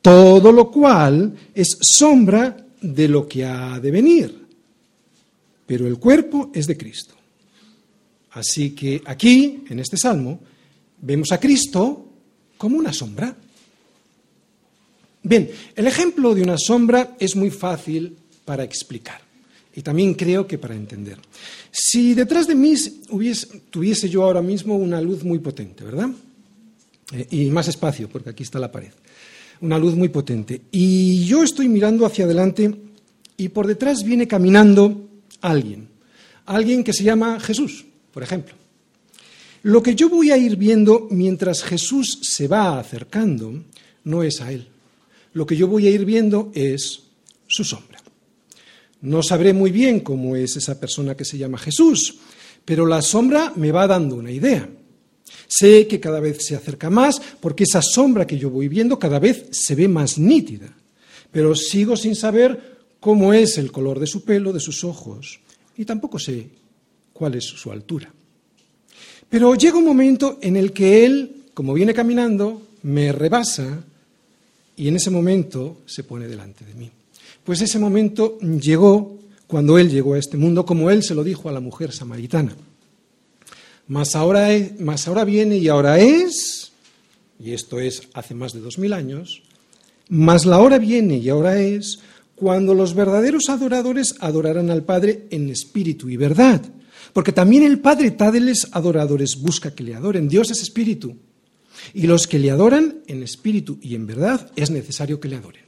todo 0.00 0.52
lo 0.52 0.70
cual 0.70 1.34
es 1.52 1.76
sombra 1.80 2.56
de 2.80 3.08
lo 3.08 3.26
que 3.26 3.44
ha 3.44 3.80
de 3.80 3.90
venir. 3.90 4.46
Pero 5.66 5.88
el 5.88 5.98
cuerpo 5.98 6.52
es 6.54 6.68
de 6.68 6.76
Cristo. 6.76 7.16
Así 8.30 8.76
que 8.76 9.02
aquí, 9.06 9.64
en 9.70 9.80
este 9.80 9.96
salmo, 9.96 10.38
vemos 11.02 11.32
a 11.32 11.40
Cristo 11.40 12.06
como 12.56 12.78
una 12.78 12.92
sombra. 12.92 13.47
Bien, 15.22 15.50
el 15.74 15.86
ejemplo 15.86 16.34
de 16.34 16.42
una 16.42 16.56
sombra 16.58 17.16
es 17.18 17.34
muy 17.34 17.50
fácil 17.50 18.16
para 18.44 18.64
explicar 18.64 19.20
y 19.74 19.82
también 19.82 20.14
creo 20.14 20.46
que 20.46 20.58
para 20.58 20.74
entender. 20.74 21.18
Si 21.70 22.14
detrás 22.14 22.46
de 22.46 22.54
mí 22.54 22.74
tuviese 23.70 24.08
yo 24.08 24.24
ahora 24.24 24.42
mismo 24.42 24.76
una 24.76 25.00
luz 25.00 25.22
muy 25.22 25.38
potente, 25.38 25.84
¿verdad? 25.84 26.10
Eh, 27.12 27.26
y 27.30 27.50
más 27.50 27.68
espacio, 27.68 28.08
porque 28.08 28.30
aquí 28.30 28.42
está 28.42 28.58
la 28.58 28.72
pared. 28.72 28.90
Una 29.60 29.78
luz 29.78 29.94
muy 29.94 30.08
potente. 30.08 30.62
Y 30.70 31.24
yo 31.26 31.42
estoy 31.42 31.68
mirando 31.68 32.06
hacia 32.06 32.24
adelante 32.24 32.74
y 33.36 33.48
por 33.50 33.66
detrás 33.66 34.02
viene 34.02 34.26
caminando 34.26 35.08
alguien. 35.40 35.88
Alguien 36.46 36.82
que 36.82 36.92
se 36.92 37.04
llama 37.04 37.38
Jesús, 37.38 37.84
por 38.12 38.22
ejemplo. 38.22 38.54
Lo 39.62 39.82
que 39.82 39.94
yo 39.94 40.08
voy 40.08 40.30
a 40.30 40.36
ir 40.36 40.56
viendo 40.56 41.08
mientras 41.10 41.62
Jesús 41.62 42.18
se 42.22 42.48
va 42.48 42.78
acercando 42.78 43.64
no 44.04 44.22
es 44.22 44.40
a 44.40 44.50
él 44.50 44.68
lo 45.32 45.46
que 45.46 45.56
yo 45.56 45.68
voy 45.68 45.86
a 45.86 45.90
ir 45.90 46.04
viendo 46.04 46.50
es 46.54 47.02
su 47.46 47.64
sombra. 47.64 47.98
No 49.00 49.22
sabré 49.22 49.52
muy 49.52 49.70
bien 49.70 50.00
cómo 50.00 50.34
es 50.36 50.56
esa 50.56 50.78
persona 50.80 51.16
que 51.16 51.24
se 51.24 51.38
llama 51.38 51.58
Jesús, 51.58 52.16
pero 52.64 52.86
la 52.86 53.00
sombra 53.00 53.52
me 53.56 53.70
va 53.70 53.86
dando 53.86 54.16
una 54.16 54.30
idea. 54.30 54.68
Sé 55.46 55.86
que 55.86 56.00
cada 56.00 56.20
vez 56.20 56.44
se 56.44 56.56
acerca 56.56 56.90
más 56.90 57.20
porque 57.40 57.64
esa 57.64 57.80
sombra 57.80 58.26
que 58.26 58.38
yo 58.38 58.50
voy 58.50 58.68
viendo 58.68 58.98
cada 58.98 59.18
vez 59.18 59.46
se 59.52 59.74
ve 59.74 59.88
más 59.88 60.18
nítida, 60.18 60.74
pero 61.30 61.54
sigo 61.54 61.96
sin 61.96 62.14
saber 62.14 62.78
cómo 63.00 63.32
es 63.32 63.56
el 63.58 63.70
color 63.70 63.98
de 64.00 64.06
su 64.06 64.24
pelo, 64.24 64.52
de 64.52 64.60
sus 64.60 64.84
ojos, 64.84 65.40
y 65.76 65.84
tampoco 65.84 66.18
sé 66.18 66.48
cuál 67.12 67.36
es 67.36 67.44
su 67.44 67.70
altura. 67.70 68.12
Pero 69.28 69.54
llega 69.54 69.78
un 69.78 69.84
momento 69.84 70.38
en 70.40 70.56
el 70.56 70.72
que 70.72 71.04
él, 71.04 71.44
como 71.54 71.74
viene 71.74 71.94
caminando, 71.94 72.62
me 72.82 73.12
rebasa 73.12 73.84
y 74.78 74.88
en 74.88 74.96
ese 74.96 75.10
momento 75.10 75.82
se 75.86 76.04
pone 76.04 76.26
delante 76.26 76.64
de 76.64 76.74
mí. 76.74 76.90
Pues 77.44 77.60
ese 77.60 77.78
momento 77.78 78.38
llegó 78.38 79.18
cuando 79.46 79.78
Él 79.78 79.90
llegó 79.90 80.14
a 80.14 80.18
este 80.18 80.36
mundo, 80.36 80.64
como 80.64 80.90
Él 80.90 81.02
se 81.02 81.14
lo 81.14 81.24
dijo 81.24 81.48
a 81.48 81.52
la 81.52 81.60
mujer 81.60 81.92
samaritana. 81.92 82.54
Mas 83.88 84.14
ahora, 84.14 84.48
ahora 85.06 85.24
viene 85.24 85.56
y 85.58 85.68
ahora 85.68 85.98
es, 85.98 86.72
y 87.38 87.52
esto 87.52 87.80
es 87.80 88.02
hace 88.14 88.34
más 88.34 88.52
de 88.52 88.60
dos 88.60 88.78
mil 88.78 88.92
años, 88.92 89.42
Mas 90.08 90.46
la 90.46 90.58
hora 90.58 90.78
viene 90.78 91.18
y 91.18 91.28
ahora 91.28 91.60
es 91.60 92.00
cuando 92.34 92.72
los 92.72 92.94
verdaderos 92.94 93.48
adoradores 93.48 94.14
adorarán 94.20 94.70
al 94.70 94.84
Padre 94.84 95.26
en 95.30 95.50
espíritu 95.50 96.08
y 96.08 96.16
verdad. 96.16 96.62
Porque 97.12 97.32
también 97.32 97.62
el 97.62 97.80
Padre 97.80 98.12
tales 98.12 98.68
adoradores 98.72 99.36
busca 99.40 99.74
que 99.74 99.82
le 99.82 99.94
adoren. 99.94 100.28
Dios 100.28 100.50
es 100.50 100.62
espíritu. 100.62 101.16
Y 101.94 102.06
los 102.06 102.26
que 102.26 102.38
le 102.38 102.50
adoran 102.50 102.98
en 103.06 103.22
espíritu 103.22 103.78
y 103.82 103.94
en 103.94 104.06
verdad 104.06 104.50
es 104.56 104.70
necesario 104.70 105.20
que 105.20 105.28
le 105.28 105.36
adoren. 105.36 105.64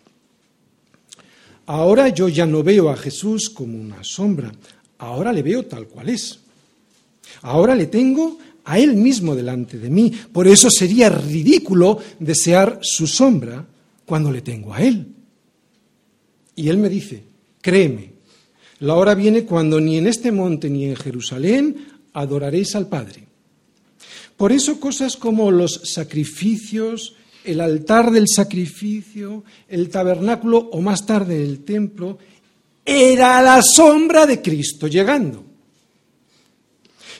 Ahora 1.66 2.08
yo 2.08 2.28
ya 2.28 2.46
no 2.46 2.62
veo 2.62 2.90
a 2.90 2.96
Jesús 2.96 3.48
como 3.48 3.78
una 3.78 4.02
sombra, 4.02 4.52
ahora 4.98 5.32
le 5.32 5.42
veo 5.42 5.64
tal 5.66 5.86
cual 5.86 6.08
es. 6.08 6.40
Ahora 7.42 7.74
le 7.74 7.86
tengo 7.86 8.38
a 8.64 8.78
Él 8.78 8.96
mismo 8.96 9.34
delante 9.34 9.78
de 9.78 9.90
mí. 9.90 10.12
Por 10.32 10.48
eso 10.48 10.68
sería 10.70 11.08
ridículo 11.08 11.98
desear 12.18 12.80
su 12.82 13.06
sombra 13.06 13.66
cuando 14.04 14.30
le 14.30 14.42
tengo 14.42 14.74
a 14.74 14.82
Él. 14.82 15.06
Y 16.56 16.68
Él 16.68 16.78
me 16.78 16.88
dice, 16.88 17.22
créeme, 17.60 18.10
la 18.80 18.94
hora 18.94 19.14
viene 19.14 19.44
cuando 19.44 19.80
ni 19.80 19.98
en 19.98 20.06
este 20.06 20.32
monte 20.32 20.68
ni 20.68 20.86
en 20.86 20.96
Jerusalén 20.96 21.76
adoraréis 22.12 22.74
al 22.74 22.88
Padre. 22.88 23.29
Por 24.40 24.52
eso 24.52 24.80
cosas 24.80 25.18
como 25.18 25.50
los 25.50 25.82
sacrificios, 25.84 27.14
el 27.44 27.60
altar 27.60 28.10
del 28.10 28.24
sacrificio, 28.26 29.44
el 29.68 29.90
tabernáculo 29.90 30.56
o 30.72 30.80
más 30.80 31.04
tarde 31.04 31.44
el 31.44 31.62
templo, 31.62 32.16
era 32.82 33.42
la 33.42 33.60
sombra 33.60 34.24
de 34.24 34.40
Cristo 34.40 34.86
llegando. 34.86 35.44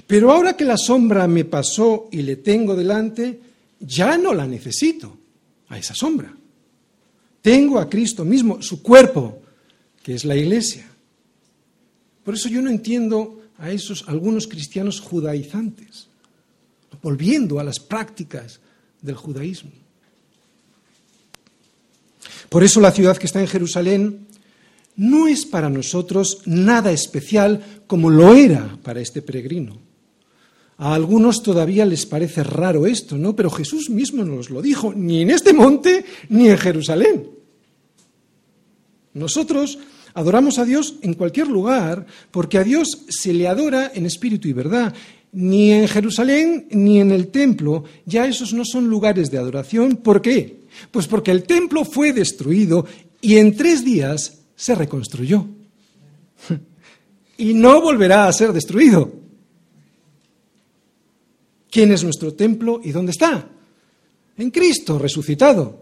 Pero 0.07 0.33
ahora 0.33 0.57
que 0.57 0.65
la 0.65 0.79
sombra 0.79 1.29
me 1.29 1.45
pasó 1.45 2.09
y 2.11 2.23
le 2.23 2.37
tengo 2.37 2.75
delante, 2.75 3.39
ya 3.81 4.17
no 4.17 4.33
la 4.33 4.47
necesito, 4.47 5.15
a 5.69 5.77
esa 5.77 5.95
sombra. 5.95 6.35
Tengo 7.43 7.81
a 7.81 7.91
Cristo 7.91 8.25
mismo, 8.25 8.63
su 8.63 8.83
cuerpo, 8.83 9.43
que 10.03 10.15
es 10.15 10.25
la 10.25 10.37
iglesia. 10.37 10.89
Por 12.25 12.33
eso 12.33 12.49
yo 12.49 12.63
no 12.63 12.71
entiendo 12.71 13.43
a 13.59 13.71
esos 13.71 14.09
algunos 14.09 14.49
cristianos 14.49 15.01
judaizantes, 15.01 16.09
volviendo 17.03 17.61
a 17.61 17.65
las 17.65 17.81
prácticas 17.81 18.61
del 19.01 19.15
judaísmo. 19.15 19.71
Por 22.49 22.65
eso 22.65 22.81
la 22.81 22.93
ciudad 22.93 23.17
que 23.17 23.27
está 23.27 23.41
en 23.41 23.47
Jerusalén 23.47 24.27
no 24.97 25.29
es 25.29 25.47
para 25.47 25.71
nosotros 25.71 26.43
nada 26.47 26.93
especial 26.93 27.83
como 27.87 28.11
lo 28.11 28.35
era 28.35 28.77
para 28.83 29.01
este 29.01 29.23
peregrino. 29.23 29.79
A 30.79 30.95
algunos 30.95 31.43
todavía 31.43 31.85
les 31.85 32.07
parece 32.07 32.43
raro 32.43 32.87
esto, 32.87 33.17
¿no? 33.19 33.37
Pero 33.37 33.51
Jesús 33.51 33.91
mismo 33.91 34.25
nos 34.25 34.51
lo 34.51 34.63
dijo, 34.63 34.93
ni 34.95 35.23
en 35.23 35.31
este 35.31 35.53
monte 35.53 36.05
ni 36.29 36.49
en 36.49 36.59
Jerusalén. 36.59 37.29
Nosotros 39.13 39.79
adoramos 40.15 40.59
a 40.59 40.65
Dios 40.65 40.95
en 41.03 41.15
cualquier 41.15 41.49
lugar 41.49 42.07
porque 42.31 42.59
a 42.59 42.65
Dios 42.65 43.05
se 43.09 43.33
le 43.33 43.47
adora 43.47 43.93
en 43.95 44.07
espíritu 44.07 44.49
y 44.49 44.53
verdad. 44.53 44.95
Ni 45.33 45.73
en 45.73 45.87
Jerusalén 45.87 46.67
ni 46.71 47.01
en 47.01 47.13
el 47.13 47.29
templo, 47.29 47.85
ya 48.05 48.27
esos 48.27 48.53
no 48.53 48.65
son 48.65 48.89
lugares 48.89 49.31
de 49.31 49.39
adoración. 49.39 49.97
¿Por 49.97 50.21
qué? 50.21 50.61
Pues 50.91 51.07
porque 51.07 51.31
el 51.31 51.45
templo 51.45 51.85
fue 51.85 52.13
destruido 52.13 52.87
y 53.21 53.37
en 53.37 53.57
tres 53.57 53.85
días 53.85 54.41
se 54.57 54.75
reconstruyó. 54.75 55.47
Y 57.39 57.55
no 57.55 57.81
volverá 57.81 58.29
a 58.29 58.33
ser 58.35 58.53
destruido. 58.53 59.11
¿Quién 61.71 61.91
es 61.91 62.05
nuestro 62.05 62.35
templo 62.35 62.83
y 62.85 62.91
dónde 62.91 63.13
está? 63.13 63.49
En 64.37 64.51
Cristo 64.51 64.99
resucitado. 64.99 65.81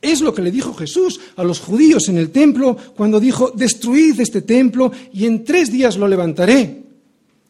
Es 0.00 0.22
lo 0.22 0.32
que 0.32 0.40
le 0.40 0.50
dijo 0.50 0.72
Jesús 0.72 1.20
a 1.36 1.44
los 1.44 1.60
judíos 1.60 2.08
en 2.08 2.16
el 2.16 2.30
templo 2.30 2.76
cuando 2.96 3.20
dijo, 3.20 3.50
destruid 3.50 4.18
este 4.20 4.40
templo 4.40 4.90
y 5.12 5.26
en 5.26 5.44
tres 5.44 5.70
días 5.70 5.98
lo 5.98 6.08
levantaré. 6.08 6.85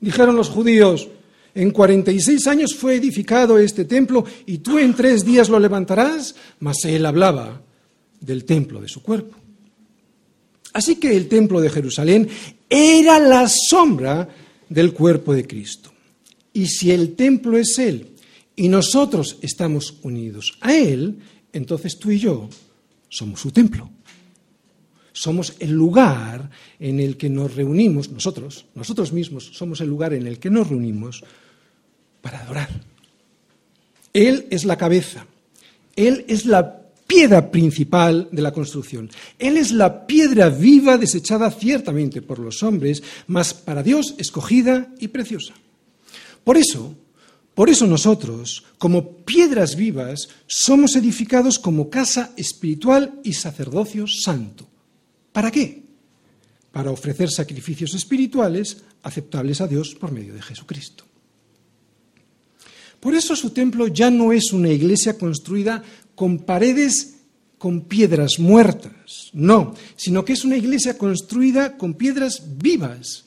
Dijeron 0.01 0.37
los 0.37 0.49
judíos, 0.49 1.09
en 1.55 1.71
46 1.71 2.47
años 2.47 2.75
fue 2.75 2.97
edificado 2.97 3.59
este 3.59 3.85
templo 3.85 4.25
y 4.45 4.59
tú 4.59 4.79
en 4.79 4.95
tres 4.95 5.25
días 5.25 5.49
lo 5.49 5.59
levantarás. 5.59 6.35
Mas 6.61 6.85
él 6.85 7.07
hablaba 7.07 7.63
del 8.21 8.45
templo 8.45 8.81
de 8.81 8.89
su 8.89 9.03
cuerpo. 9.03 9.37
Así 10.73 10.97
que 10.97 11.17
el 11.17 11.29
templo 11.29 11.61
de 11.61 11.71
Jerusalén 11.71 12.29
era 12.69 13.19
la 13.19 13.49
sombra 13.49 14.29
del 14.69 14.93
cuerpo 14.93 15.33
de 15.33 15.47
Cristo. 15.47 15.91
Y 16.53 16.67
si 16.67 16.91
el 16.91 17.15
templo 17.15 17.57
es 17.57 17.79
Él 17.79 18.09
y 18.55 18.69
nosotros 18.69 19.39
estamos 19.41 19.95
unidos 20.03 20.59
a 20.61 20.75
Él, 20.75 21.19
entonces 21.53 21.99
tú 21.99 22.11
y 22.11 22.19
yo 22.19 22.49
somos 23.09 23.41
su 23.41 23.51
templo. 23.51 23.91
Somos 25.17 25.55
el 25.61 25.71
lugar 25.73 26.51
en 26.79 27.01
el 27.01 27.17
que 27.17 27.31
nos 27.31 27.55
reunimos, 27.55 28.11
nosotros, 28.11 28.67
nosotros 28.75 29.15
mismos 29.15 29.49
somos 29.55 29.81
el 29.81 29.89
lugar 29.89 30.13
en 30.13 30.27
el 30.27 30.39
que 30.39 30.51
nos 30.51 30.69
reunimos 30.69 31.25
para 32.21 32.43
adorar. 32.43 32.69
Él 34.13 34.47
es 34.51 34.67
la 34.67 34.77
cabeza, 34.77 35.27
Él 35.97 36.27
es 36.29 36.45
la 36.45 36.83
piedra 37.07 37.51
principal 37.51 38.29
de 38.31 38.43
la 38.43 38.53
construcción. 38.53 39.09
Él 39.39 39.57
es 39.57 39.73
la 39.73 40.07
piedra 40.07 40.51
viva 40.51 40.99
desechada 40.99 41.51
ciertamente 41.51 42.21
por 42.21 42.39
los 42.39 42.63
hombres, 42.63 43.03
mas 43.27 43.55
para 43.55 43.83
Dios 43.83 44.17
escogida 44.19 44.93
y 44.99 45.09
preciosa. 45.09 45.55
Por 46.45 46.59
eso, 46.59 46.95
por 47.55 47.71
eso 47.71 47.87
nosotros, 47.87 48.65
como 48.77 49.17
piedras 49.25 49.77
vivas, 49.77 50.29
somos 50.47 50.95
edificados 50.95 51.59
como 51.59 51.89
casa 51.89 52.33
espiritual 52.37 53.19
y 53.25 53.33
sacerdocio 53.33 54.07
santo. 54.07 54.76
¿Para 55.37 55.51
qué? 55.51 55.83
Para 56.73 56.91
ofrecer 56.91 57.29
sacrificios 57.29 57.93
espirituales 57.93 58.79
aceptables 59.03 59.61
a 59.61 59.69
Dios 59.69 59.95
por 59.95 60.11
medio 60.11 60.33
de 60.33 60.41
Jesucristo. 60.41 61.05
Por 62.99 63.15
eso 63.15 63.37
su 63.37 63.51
templo 63.51 63.87
ya 63.89 64.11
no 64.11 64.33
es 64.33 64.55
una 64.55 64.71
iglesia 64.71 65.19
construida 65.19 65.83
con 66.15 66.39
paredes 66.39 67.19
con 67.59 67.83
piedras 67.83 68.39
muertas, 68.39 69.29
no, 69.35 69.75
sino 69.95 70.25
que 70.25 70.33
es 70.33 70.43
una 70.43 70.57
iglesia 70.57 70.97
construida 70.97 71.77
con 71.77 71.93
piedras 71.93 72.57
vivas, 72.57 73.27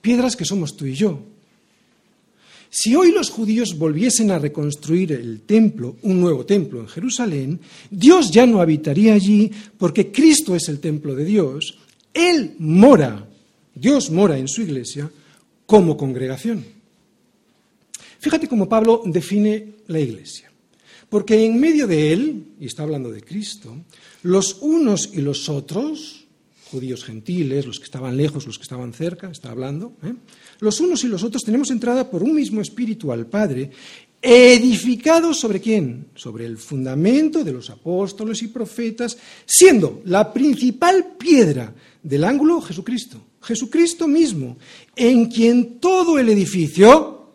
piedras 0.00 0.36
que 0.36 0.46
somos 0.46 0.74
tú 0.74 0.86
y 0.86 0.94
yo. 0.94 1.31
Si 2.74 2.94
hoy 2.94 3.12
los 3.12 3.28
judíos 3.28 3.76
volviesen 3.76 4.30
a 4.30 4.38
reconstruir 4.38 5.12
el 5.12 5.42
templo, 5.42 5.96
un 6.04 6.18
nuevo 6.22 6.46
templo 6.46 6.80
en 6.80 6.88
Jerusalén, 6.88 7.60
Dios 7.90 8.30
ya 8.30 8.46
no 8.46 8.62
habitaría 8.62 9.12
allí 9.12 9.50
porque 9.76 10.10
Cristo 10.10 10.56
es 10.56 10.70
el 10.70 10.80
templo 10.80 11.14
de 11.14 11.26
Dios, 11.26 11.76
Él 12.14 12.54
mora, 12.58 13.28
Dios 13.74 14.10
mora 14.10 14.38
en 14.38 14.48
su 14.48 14.62
iglesia 14.62 15.10
como 15.66 15.98
congregación. 15.98 16.64
Fíjate 18.18 18.48
cómo 18.48 18.66
Pablo 18.66 19.02
define 19.04 19.74
la 19.88 20.00
iglesia. 20.00 20.50
Porque 21.10 21.44
en 21.44 21.60
medio 21.60 21.86
de 21.86 22.10
él, 22.14 22.44
y 22.58 22.64
está 22.64 22.84
hablando 22.84 23.12
de 23.12 23.20
Cristo, 23.20 23.76
los 24.22 24.56
unos 24.62 25.10
y 25.12 25.20
los 25.20 25.50
otros, 25.50 26.21
judíos 26.72 27.04
gentiles, 27.04 27.66
los 27.66 27.78
que 27.78 27.84
estaban 27.84 28.16
lejos, 28.16 28.46
los 28.46 28.56
que 28.56 28.62
estaban 28.62 28.94
cerca, 28.94 29.30
está 29.30 29.50
hablando, 29.50 29.92
¿eh? 30.02 30.14
los 30.60 30.80
unos 30.80 31.04
y 31.04 31.08
los 31.08 31.22
otros 31.22 31.44
tenemos 31.44 31.70
entrada 31.70 32.10
por 32.10 32.22
un 32.22 32.34
mismo 32.34 32.62
espíritu 32.62 33.12
al 33.12 33.26
Padre, 33.26 33.70
edificados 34.22 35.38
sobre 35.38 35.60
quién? 35.60 36.06
Sobre 36.14 36.46
el 36.46 36.56
fundamento 36.56 37.44
de 37.44 37.52
los 37.52 37.68
apóstoles 37.68 38.42
y 38.42 38.48
profetas, 38.48 39.18
siendo 39.44 40.00
la 40.06 40.32
principal 40.32 41.14
piedra 41.18 41.74
del 42.02 42.24
ángulo 42.24 42.62
Jesucristo, 42.62 43.20
Jesucristo 43.42 44.08
mismo, 44.08 44.56
en 44.96 45.26
quien 45.26 45.78
todo 45.78 46.18
el 46.18 46.30
edificio, 46.30 47.26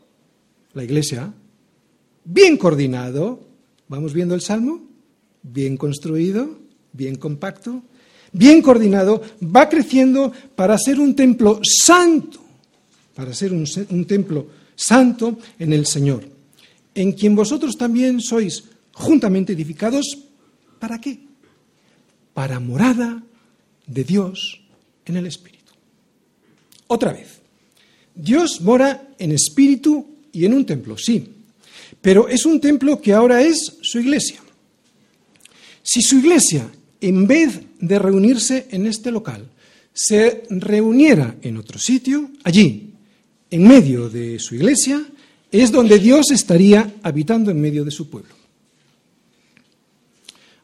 la 0.74 0.84
iglesia, 0.84 1.32
bien 2.26 2.58
coordinado, 2.58 3.40
vamos 3.88 4.14
viendo 4.14 4.34
el 4.34 4.42
salmo, 4.42 4.82
bien 5.44 5.78
construido, 5.78 6.58
bien 6.92 7.18
compacto, 7.18 7.84
bien 8.32 8.62
coordinado, 8.62 9.22
va 9.44 9.70
creciendo 9.70 10.32
para 10.56 10.78
ser 10.78 11.00
un 11.00 11.16
templo 11.16 11.60
santo, 11.64 12.40
para 13.16 13.34
ser 13.34 13.52
un, 13.54 14.06
templo 14.06 14.48
santo 14.76 15.38
en 15.60 15.74
el 15.74 15.86
Señor, 15.86 16.24
en 16.94 17.14
quien 17.14 17.36
vosotros 17.36 17.78
también 17.78 18.22
sois 18.22 18.64
juntamente 18.94 19.54
edificados, 19.54 20.18
¿para 20.80 21.00
qué? 21.00 21.20
Para 22.34 22.60
morada 22.60 23.24
de 23.86 24.04
Dios 24.04 24.62
en 25.06 25.18
el 25.18 25.28
Espíritu. 25.28 25.74
Otra 26.88 27.14
vez, 27.14 27.42
Dios 28.16 28.62
mora 28.62 29.10
en 29.20 29.32
espíritu 29.32 30.06
y 30.32 30.46
en 30.46 30.54
un 30.54 30.66
templo, 30.66 30.98
sí, 30.98 31.28
pero 32.02 32.28
es 32.28 32.46
un 32.46 32.60
templo 32.60 33.02
que 33.02 33.14
ahora 33.14 33.42
es 33.42 33.78
su 33.82 34.00
iglesia. 34.00 34.42
Si 35.84 36.02
su 36.02 36.18
iglesia, 36.18 36.70
en 37.02 37.28
vez 37.28 37.62
de 37.80 38.00
reunirse 38.00 38.68
en 38.72 38.88
este 38.88 39.12
local, 39.12 39.50
se 39.94 40.44
reuniera 40.50 41.38
en 41.42 41.58
otro 41.58 41.80
sitio, 41.80 42.30
allí, 42.44 42.94
en 43.50 43.68
medio 43.68 44.10
de 44.10 44.40
su 44.40 44.56
iglesia, 44.56 45.04
es 45.52 45.72
donde 45.72 45.98
Dios 46.00 46.32
estaría 46.32 46.96
habitando 47.02 47.52
en 47.52 47.62
medio 47.62 47.84
de 47.84 47.92
su 47.92 48.10
pueblo. 48.10 48.36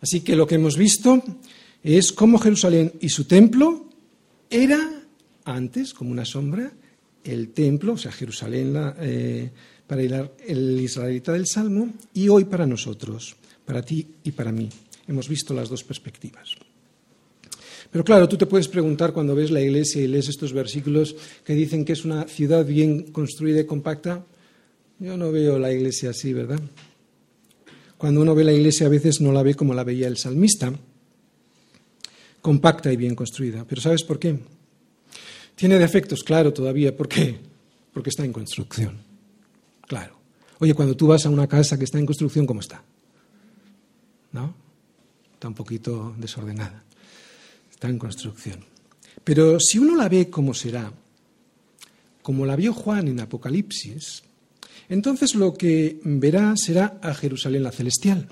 Así 0.02 0.22
que 0.22 0.36
lo 0.36 0.46
que 0.46 0.56
hemos 0.56 0.78
visto 0.78 1.24
es 1.82 2.12
cómo 2.12 2.38
Jerusalén 2.38 2.94
y 3.00 3.10
su 3.10 3.24
templo 3.26 3.86
era 4.50 5.02
antes, 5.46 5.94
como 5.94 6.12
una 6.12 6.26
sombra, 6.26 6.72
el 7.24 7.50
templo, 7.50 7.94
o 7.94 7.98
sea, 7.98 8.12
Jerusalén 8.12 8.74
eh, 9.00 9.50
para 9.88 10.30
el 10.46 10.80
israelita 10.80 11.32
del 11.32 11.48
Salmo, 11.48 11.90
y 12.14 12.28
hoy 12.28 12.46
para 12.46 12.68
nosotros, 12.68 13.36
para 13.66 13.82
ti 13.82 14.06
y 14.24 14.32
para 14.32 14.52
mí. 14.52 14.70
Hemos 15.08 15.28
visto 15.28 15.54
las 15.54 15.70
dos 15.70 15.84
perspectivas. 15.84 16.56
Pero 17.92 18.04
claro, 18.04 18.28
tú 18.28 18.38
te 18.38 18.48
puedes 18.48 18.68
preguntar 18.68 19.14
cuando 19.14 19.36
ves 19.36 19.52
la 19.52 19.62
iglesia 19.62 20.02
y 20.02 20.08
lees 20.08 20.28
estos 20.28 20.52
versículos 20.52 21.16
que 21.46 21.54
dicen 21.54 21.86
que 21.86 21.94
es 21.94 22.06
una 22.06 22.28
ciudad 22.28 22.66
bien 22.66 23.12
construida 23.12 23.62
y 23.62 23.66
compacta. 23.66 24.26
Yo 24.98 25.16
no 25.16 25.32
veo 25.32 25.60
la 25.60 25.72
iglesia 25.72 26.10
así, 26.10 26.34
¿verdad? 26.34 26.60
Cuando 27.98 28.22
uno 28.22 28.34
ve 28.34 28.44
la 28.44 28.54
iglesia 28.54 28.88
a 28.88 28.90
veces 28.90 29.22
no 29.22 29.32
la 29.32 29.44
ve 29.44 29.54
como 29.54 29.74
la 29.74 29.84
veía 29.84 30.08
el 30.08 30.18
salmista, 30.18 30.74
compacta 32.42 32.92
y 32.92 32.98
bien 32.98 33.14
construida. 33.14 33.64
Pero 33.68 33.80
¿sabes 33.80 34.04
por 34.04 34.18
qué? 34.18 34.40
Tiene 35.56 35.78
defectos, 35.78 36.24
claro, 36.24 36.52
todavía. 36.52 36.98
¿Por 36.98 37.08
qué? 37.08 37.38
Porque 37.94 38.10
está 38.10 38.26
en 38.26 38.34
construcción. 38.34 38.98
Claro. 39.88 40.18
Oye, 40.60 40.74
cuando 40.74 40.96
tú 40.96 41.08
vas 41.08 41.26
a 41.26 41.30
una 41.30 41.48
casa 41.48 41.78
que 41.78 41.84
está 41.84 42.00
en 42.00 42.06
construcción, 42.06 42.46
¿cómo 42.46 42.62
está? 42.62 42.84
¿No? 44.32 44.63
Está 45.44 45.50
un 45.50 45.56
poquito 45.56 46.16
desordenada. 46.18 46.86
Está 47.70 47.90
en 47.90 48.00
construcción. 48.00 48.64
Pero 49.26 49.60
si 49.60 49.78
uno 49.78 49.94
la 49.98 50.08
ve 50.08 50.30
como 50.30 50.54
será, 50.54 50.90
como 52.22 52.46
la 52.46 52.56
vio 52.56 52.72
Juan 52.72 53.10
en 53.10 53.20
Apocalipsis, 53.20 54.24
entonces 54.88 55.36
lo 55.36 55.54
que 55.54 56.00
verá 56.06 56.54
será 56.56 56.98
a 57.04 57.14
Jerusalén 57.14 57.64
la 57.64 57.74
celestial. 57.74 58.30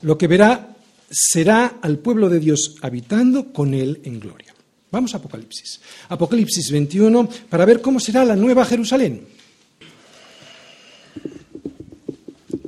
Lo 0.00 0.18
que 0.18 0.26
verá 0.26 0.74
será 1.08 1.78
al 1.80 2.00
pueblo 2.00 2.28
de 2.28 2.40
Dios 2.40 2.74
habitando 2.82 3.52
con 3.52 3.72
él 3.72 4.00
en 4.02 4.18
gloria. 4.18 4.52
Vamos 4.90 5.14
a 5.14 5.18
Apocalipsis. 5.18 5.80
Apocalipsis 6.08 6.72
21 6.72 7.28
para 7.48 7.64
ver 7.64 7.80
cómo 7.80 8.00
será 8.00 8.24
la 8.24 8.34
nueva 8.34 8.64
Jerusalén. 8.64 9.28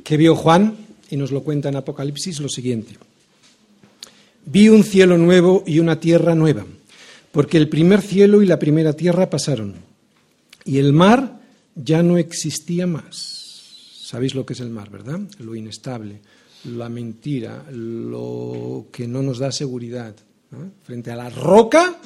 Que 0.04 0.16
vio 0.16 0.36
Juan, 0.36 0.89
y 1.10 1.16
nos 1.16 1.32
lo 1.32 1.42
cuenta 1.42 1.68
en 1.68 1.76
Apocalipsis, 1.76 2.40
lo 2.40 2.48
siguiente. 2.48 2.96
Vi 4.46 4.68
un 4.68 4.84
cielo 4.84 5.18
nuevo 5.18 5.64
y 5.66 5.78
una 5.78 6.00
tierra 6.00 6.34
nueva, 6.34 6.64
porque 7.32 7.58
el 7.58 7.68
primer 7.68 8.00
cielo 8.00 8.42
y 8.42 8.46
la 8.46 8.58
primera 8.58 8.92
tierra 8.94 9.28
pasaron, 9.28 9.74
y 10.64 10.78
el 10.78 10.92
mar 10.92 11.40
ya 11.74 12.02
no 12.02 12.16
existía 12.16 12.86
más. 12.86 14.00
Sabéis 14.02 14.34
lo 14.34 14.44
que 14.44 14.54
es 14.54 14.60
el 14.60 14.70
mar, 14.70 14.90
¿verdad? 14.90 15.20
Lo 15.38 15.54
inestable, 15.54 16.20
la 16.64 16.88
mentira, 16.88 17.64
lo 17.70 18.86
que 18.90 19.06
no 19.06 19.22
nos 19.22 19.38
da 19.38 19.52
seguridad, 19.52 20.14
Frente 20.82 21.12
a 21.12 21.16
la 21.16 21.30
roca, 21.30 21.96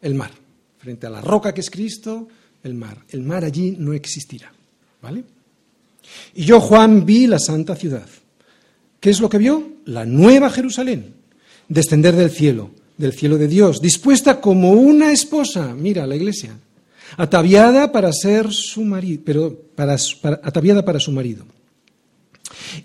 el 0.00 0.14
mar. 0.14 0.30
Frente 0.78 1.06
a 1.06 1.10
la 1.10 1.20
roca 1.20 1.52
que 1.52 1.60
es 1.60 1.70
Cristo, 1.70 2.28
el 2.62 2.74
mar. 2.74 3.04
El 3.08 3.22
mar 3.22 3.44
allí 3.44 3.74
no 3.78 3.92
existirá. 3.92 4.52
¿Vale? 5.02 5.24
Y 6.34 6.44
yo, 6.44 6.60
Juan, 6.60 7.04
vi 7.04 7.26
la 7.26 7.38
santa 7.38 7.74
ciudad. 7.74 8.08
¿Qué 9.00 9.10
es 9.10 9.20
lo 9.20 9.28
que 9.28 9.38
vio? 9.38 9.74
La 9.84 10.04
nueva 10.04 10.50
Jerusalén, 10.50 11.14
descender 11.68 12.16
del 12.16 12.30
cielo, 12.30 12.70
del 12.96 13.12
cielo 13.12 13.38
de 13.38 13.48
Dios, 13.48 13.80
dispuesta 13.80 14.40
como 14.40 14.72
una 14.72 15.12
esposa, 15.12 15.74
mira 15.74 16.06
la 16.06 16.16
iglesia, 16.16 16.58
ataviada 17.16 17.92
para 17.92 18.12
ser 18.12 18.52
su 18.52 18.82
marido, 18.82 19.22
pero 19.24 19.56
para, 19.74 19.96
ataviada 20.42 20.84
para 20.84 21.00
su 21.00 21.12
marido. 21.12 21.44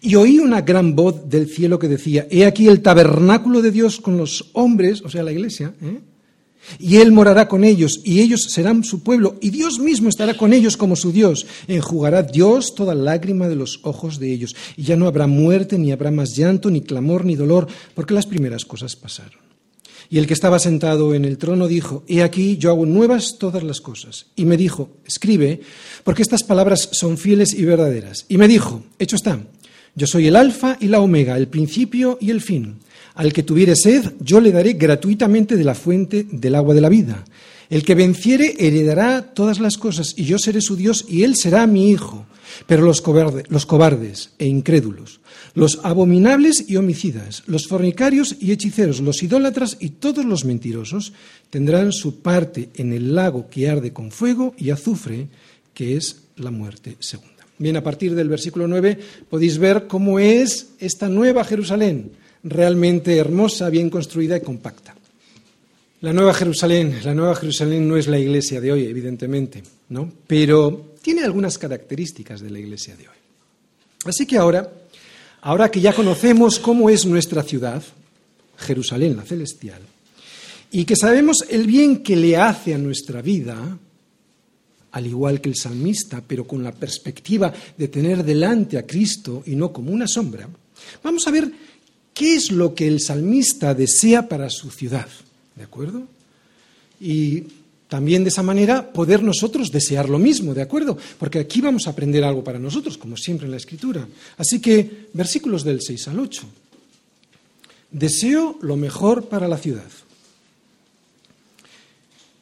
Y 0.01 0.15
oí 0.15 0.39
una 0.39 0.61
gran 0.61 0.95
voz 0.95 1.29
del 1.29 1.47
cielo 1.47 1.79
que 1.79 1.87
decía, 1.87 2.27
he 2.29 2.45
aquí 2.45 2.67
el 2.67 2.81
tabernáculo 2.81 3.61
de 3.61 3.71
Dios 3.71 3.99
con 3.99 4.17
los 4.17 4.49
hombres, 4.53 5.01
o 5.01 5.09
sea, 5.09 5.23
la 5.23 5.31
iglesia, 5.31 5.73
¿eh? 5.81 5.99
Y 6.79 6.97
Él 6.97 7.11
morará 7.11 7.47
con 7.47 7.63
ellos, 7.63 8.01
y 8.03 8.21
ellos 8.21 8.43
serán 8.49 8.83
su 8.83 9.03
pueblo, 9.03 9.37
y 9.41 9.49
Dios 9.49 9.79
mismo 9.79 10.09
estará 10.09 10.35
con 10.35 10.53
ellos 10.53 10.77
como 10.77 10.95
su 10.95 11.11
Dios. 11.11 11.45
Enjugará 11.67 12.23
Dios 12.23 12.75
toda 12.75 12.95
lágrima 12.95 13.47
de 13.47 13.55
los 13.55 13.79
ojos 13.83 14.19
de 14.19 14.31
ellos, 14.31 14.55
y 14.77 14.83
ya 14.83 14.95
no 14.95 15.07
habrá 15.07 15.27
muerte, 15.27 15.77
ni 15.77 15.91
habrá 15.91 16.11
más 16.11 16.35
llanto, 16.35 16.69
ni 16.69 16.81
clamor, 16.81 17.25
ni 17.25 17.35
dolor, 17.35 17.67
porque 17.93 18.13
las 18.13 18.25
primeras 18.25 18.65
cosas 18.65 18.95
pasaron. 18.95 19.43
Y 20.09 20.19
el 20.19 20.27
que 20.27 20.33
estaba 20.33 20.59
sentado 20.59 21.15
en 21.15 21.25
el 21.25 21.37
trono 21.37 21.67
dijo, 21.67 22.03
He 22.07 22.21
aquí, 22.21 22.57
yo 22.57 22.69
hago 22.69 22.85
nuevas 22.85 23.37
todas 23.39 23.63
las 23.63 23.81
cosas. 23.81 24.27
Y 24.35 24.45
me 24.45 24.57
dijo, 24.57 24.91
Escribe, 25.05 25.61
porque 26.03 26.21
estas 26.21 26.43
palabras 26.43 26.89
son 26.91 27.17
fieles 27.17 27.53
y 27.53 27.65
verdaderas. 27.65 28.25
Y 28.29 28.37
me 28.37 28.47
dijo, 28.47 28.83
Hecho 28.99 29.15
está. 29.15 29.39
Yo 29.95 30.07
soy 30.07 30.27
el 30.27 30.35
alfa 30.35 30.77
y 30.79 30.87
la 30.87 30.99
omega, 30.99 31.37
el 31.37 31.47
principio 31.47 32.17
y 32.19 32.31
el 32.31 32.41
fin. 32.41 32.79
Al 33.15 33.31
que 33.31 33.43
tuviere 33.43 33.75
sed, 33.75 34.13
yo 34.19 34.41
le 34.41 34.51
daré 34.51 34.73
gratuitamente 34.73 35.55
de 35.55 35.63
la 35.63 35.75
fuente 35.75 36.25
del 36.31 36.55
agua 36.55 36.73
de 36.73 36.81
la 36.81 36.89
vida. 36.89 37.25
El 37.69 37.83
que 37.83 37.95
venciere 37.95 38.55
heredará 38.59 39.33
todas 39.33 39.59
las 39.59 39.77
cosas, 39.77 40.13
y 40.17 40.25
yo 40.25 40.37
seré 40.37 40.61
su 40.61 40.75
Dios, 40.75 41.05
y 41.07 41.23
él 41.23 41.35
será 41.35 41.65
mi 41.67 41.89
hijo. 41.91 42.25
Pero 42.67 42.83
los, 42.83 43.03
los 43.49 43.65
cobardes 43.65 44.31
e 44.37 44.45
incrédulos, 44.45 45.21
los 45.55 45.79
abominables 45.83 46.65
y 46.67 46.75
homicidas, 46.75 47.43
los 47.47 47.67
fornicarios 47.67 48.35
y 48.39 48.51
hechiceros, 48.51 48.99
los 48.99 49.23
idólatras 49.23 49.77
y 49.79 49.89
todos 49.89 50.25
los 50.25 50.45
mentirosos 50.45 51.13
tendrán 51.49 51.91
su 51.91 52.21
parte 52.21 52.69
en 52.75 52.93
el 52.93 53.15
lago 53.15 53.47
que 53.49 53.69
arde 53.69 53.91
con 53.91 54.11
fuego 54.11 54.53
y 54.57 54.69
azufre, 54.69 55.27
que 55.73 55.97
es 55.97 56.23
la 56.35 56.51
muerte 56.51 56.95
segunda. 56.99 57.31
Bien, 57.57 57.77
a 57.77 57.83
partir 57.83 58.13
del 58.13 58.29
versículo 58.29 58.67
9 58.67 58.99
podéis 59.29 59.57
ver 59.57 59.87
cómo 59.87 60.19
es 60.19 60.73
esta 60.79 61.09
nueva 61.09 61.43
Jerusalén, 61.43 62.11
realmente 62.43 63.17
hermosa, 63.17 63.69
bien 63.69 63.89
construida 63.89 64.37
y 64.37 64.41
compacta. 64.41 64.95
La 66.01 66.11
nueva 66.11 66.33
Jerusalén, 66.33 66.99
la 67.03 67.13
nueva 67.13 67.35
Jerusalén 67.35 67.87
no 67.87 67.95
es 67.95 68.07
la 68.07 68.19
iglesia 68.19 68.59
de 68.59 68.71
hoy, 68.73 68.85
evidentemente, 68.85 69.63
¿no? 69.89 70.11
Pero 70.27 70.95
tiene 71.01 71.23
algunas 71.23 71.57
características 71.57 72.41
de 72.41 72.49
la 72.49 72.59
iglesia 72.59 72.95
de 72.97 73.07
hoy. 73.07 73.15
Así 74.05 74.25
que 74.25 74.37
ahora, 74.37 74.69
ahora 75.41 75.71
que 75.71 75.79
ya 75.79 75.93
conocemos 75.93 76.59
cómo 76.59 76.89
es 76.89 77.05
nuestra 77.05 77.41
ciudad, 77.43 77.81
Jerusalén 78.57 79.15
la 79.15 79.23
celestial, 79.23 79.81
y 80.71 80.85
que 80.85 80.95
sabemos 80.95 81.45
el 81.49 81.67
bien 81.67 82.03
que 82.03 82.15
le 82.15 82.35
hace 82.35 82.73
a 82.73 82.77
nuestra 82.77 83.21
vida, 83.21 83.77
al 84.91 85.07
igual 85.07 85.39
que 85.39 85.49
el 85.49 85.55
salmista, 85.55 86.21
pero 86.25 86.45
con 86.45 86.63
la 86.63 86.71
perspectiva 86.71 87.53
de 87.77 87.87
tener 87.87 88.23
delante 88.23 88.77
a 88.77 88.85
Cristo 88.85 89.43
y 89.45 89.55
no 89.55 89.71
como 89.71 89.91
una 89.91 90.07
sombra, 90.07 90.49
vamos 91.01 91.25
a 91.27 91.31
ver 91.31 91.49
qué 92.13 92.35
es 92.35 92.51
lo 92.51 92.75
que 92.75 92.87
el 92.87 93.01
salmista 93.01 93.73
desea 93.73 94.27
para 94.27 94.49
su 94.49 94.69
ciudad. 94.69 95.07
¿De 95.55 95.63
acuerdo? 95.63 96.03
Y 96.99 97.43
también 97.87 98.23
de 98.23 98.29
esa 98.29 98.43
manera 98.43 98.91
poder 98.91 99.21
nosotros 99.21 99.71
desear 99.71 100.09
lo 100.09 100.19
mismo, 100.19 100.53
¿de 100.53 100.61
acuerdo? 100.61 100.97
Porque 101.19 101.39
aquí 101.39 101.61
vamos 101.61 101.85
a 101.85 101.91
aprender 101.91 102.23
algo 102.23 102.43
para 102.43 102.59
nosotros, 102.59 102.97
como 102.97 103.17
siempre 103.17 103.45
en 103.45 103.51
la 103.51 103.57
Escritura. 103.57 104.07
Así 104.37 104.59
que, 104.59 105.07
versículos 105.13 105.63
del 105.63 105.81
6 105.81 106.07
al 106.07 106.19
8. 106.19 106.43
Deseo 107.91 108.57
lo 108.61 108.75
mejor 108.75 109.25
para 109.25 109.47
la 109.47 109.57
ciudad 109.57 109.83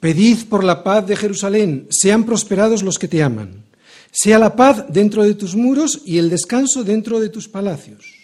Pedid 0.01 0.45
por 0.49 0.63
la 0.63 0.83
paz 0.83 1.05
de 1.05 1.15
Jerusalén, 1.15 1.85
sean 1.91 2.25
prosperados 2.25 2.81
los 2.81 2.97
que 2.97 3.07
te 3.07 3.21
aman. 3.21 3.63
Sea 4.11 4.39
la 4.39 4.55
paz 4.55 4.85
dentro 4.89 5.23
de 5.23 5.35
tus 5.35 5.55
muros 5.55 6.01
y 6.05 6.17
el 6.17 6.27
descanso 6.29 6.83
dentro 6.83 7.19
de 7.19 7.29
tus 7.29 7.47
palacios. 7.47 8.20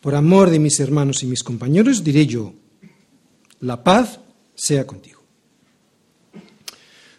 Por 0.00 0.14
amor 0.14 0.50
de 0.50 0.58
mis 0.58 0.80
hermanos 0.80 1.22
y 1.22 1.26
mis 1.26 1.42
compañeros 1.42 2.02
diré 2.02 2.26
yo, 2.26 2.54
la 3.60 3.82
paz 3.84 4.20
sea 4.54 4.86
contigo. 4.86 5.20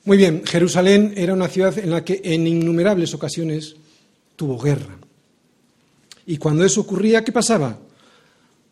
Muy 0.03 0.17
bien, 0.17 0.43
Jerusalén 0.45 1.13
era 1.15 1.34
una 1.34 1.47
ciudad 1.47 1.77
en 1.77 1.91
la 1.91 2.03
que 2.03 2.21
en 2.23 2.47
innumerables 2.47 3.13
ocasiones 3.13 3.75
tuvo 4.36 4.57
guerra. 4.57 4.97
Y 6.25 6.38
cuando 6.38 6.65
eso 6.65 6.82
ocurría, 6.82 7.23
¿qué 7.23 7.32
pasaba? 7.32 7.77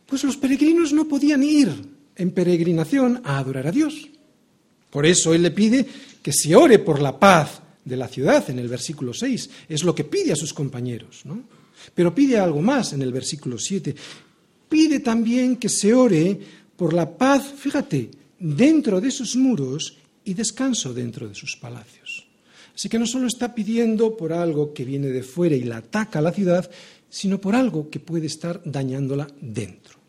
Pues 0.07 0.24
los 0.24 0.38
peregrinos 0.38 0.91
no 0.91 1.07
podían 1.07 1.43
ir 1.43 1.70
en 2.16 2.32
peregrinación 2.32 3.22
a 3.24 3.38
adorar 3.38 3.68
a 3.68 3.72
Dios. 3.72 4.10
Por 4.89 5.05
eso 5.05 5.36
él 5.36 5.43
le 5.43 5.51
pide 5.51 5.86
que 6.24 6.34
se 6.34 6.55
ore 6.55 6.80
por 6.80 6.99
la 6.99 7.20
paz 7.20 7.62
de 7.86 7.95
la 7.95 8.07
ciudad 8.07 8.49
en 8.49 8.57
el 8.57 8.68
versículo 8.68 9.14
6. 9.14 9.49
Es 9.70 9.84
lo 9.84 9.93
que 9.93 10.03
pide 10.03 10.34
a 10.34 10.36
sus 10.36 10.53
compañeros. 10.53 11.22
¿no? 11.26 11.43
Pero 11.94 12.14
pide 12.14 12.38
algo 12.38 12.62
más 12.62 12.94
en 12.94 13.02
el 13.02 13.12
versículo 13.12 13.58
7. 13.58 13.96
Pide 14.68 15.00
también 15.00 15.58
que 15.58 15.70
se 15.70 15.94
ore 15.94 16.40
por 16.76 16.94
la 16.94 17.18
paz, 17.18 17.54
fíjate, 17.58 18.12
dentro 18.40 19.02
de 19.02 19.12
sus 19.12 19.36
muros 19.36 19.98
y 20.24 20.34
descanso 20.34 20.94
dentro 20.94 21.28
de 21.28 21.36
sus 21.36 21.56
palacios. 21.56 22.28
Así 22.76 22.88
que 22.88 23.00
no 23.00 23.06
solo 23.06 23.28
está 23.28 23.54
pidiendo 23.54 24.16
por 24.16 24.32
algo 24.32 24.74
que 24.74 24.86
viene 24.86 25.08
de 25.08 25.24
fuera 25.24 25.56
y 25.56 25.64
la 25.64 25.78
ataca 25.78 26.20
a 26.20 26.22
la 26.22 26.32
ciudad, 26.32 26.70
sino 27.10 27.42
por 27.42 27.56
algo 27.56 27.90
que 27.90 28.00
puede 28.00 28.28
estar 28.28 28.62
dañándola 28.64 29.28
dentro. 29.42 30.00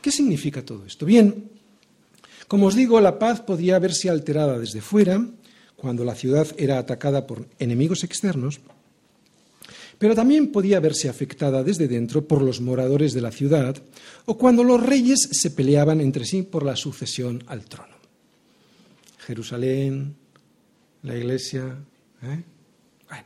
¿Qué 0.00 0.10
significa 0.10 0.64
todo 0.64 0.86
esto? 0.86 1.04
Bien, 1.04 1.50
como 2.48 2.66
os 2.66 2.74
digo, 2.74 3.00
la 3.00 3.18
paz 3.18 3.40
podía 3.40 3.78
verse 3.78 4.08
alterada 4.08 4.58
desde 4.58 4.80
fuera, 4.80 5.26
cuando 5.76 6.04
la 6.04 6.14
ciudad 6.14 6.46
era 6.56 6.78
atacada 6.78 7.26
por 7.26 7.48
enemigos 7.58 8.04
externos, 8.04 8.60
pero 9.98 10.14
también 10.14 10.52
podía 10.52 10.80
verse 10.80 11.08
afectada 11.08 11.62
desde 11.62 11.88
dentro 11.88 12.26
por 12.26 12.42
los 12.42 12.60
moradores 12.60 13.12
de 13.12 13.20
la 13.20 13.32
ciudad 13.32 13.76
o 14.26 14.36
cuando 14.36 14.64
los 14.64 14.84
reyes 14.84 15.28
se 15.32 15.50
peleaban 15.50 16.00
entre 16.00 16.24
sí 16.24 16.42
por 16.42 16.64
la 16.64 16.76
sucesión 16.76 17.42
al 17.46 17.64
trono. 17.64 17.94
Jerusalén, 19.18 20.14
la 21.02 21.16
iglesia. 21.16 21.76
¿eh? 22.22 22.42
Bueno, 23.08 23.24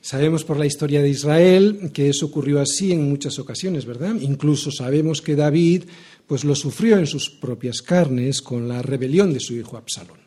sabemos 0.00 0.44
por 0.44 0.58
la 0.58 0.66
historia 0.66 1.02
de 1.02 1.10
Israel 1.10 1.90
que 1.92 2.08
eso 2.08 2.26
ocurrió 2.26 2.60
así 2.60 2.92
en 2.92 3.08
muchas 3.08 3.38
ocasiones, 3.38 3.84
¿verdad? 3.84 4.14
Incluso 4.20 4.70
sabemos 4.70 5.20
que 5.20 5.36
David 5.36 5.84
pues 6.26 6.44
lo 6.44 6.54
sufrió 6.54 6.98
en 6.98 7.06
sus 7.06 7.30
propias 7.30 7.80
carnes 7.80 8.42
con 8.42 8.68
la 8.68 8.82
rebelión 8.82 9.32
de 9.32 9.40
su 9.40 9.54
hijo 9.54 9.76
Absalón. 9.76 10.18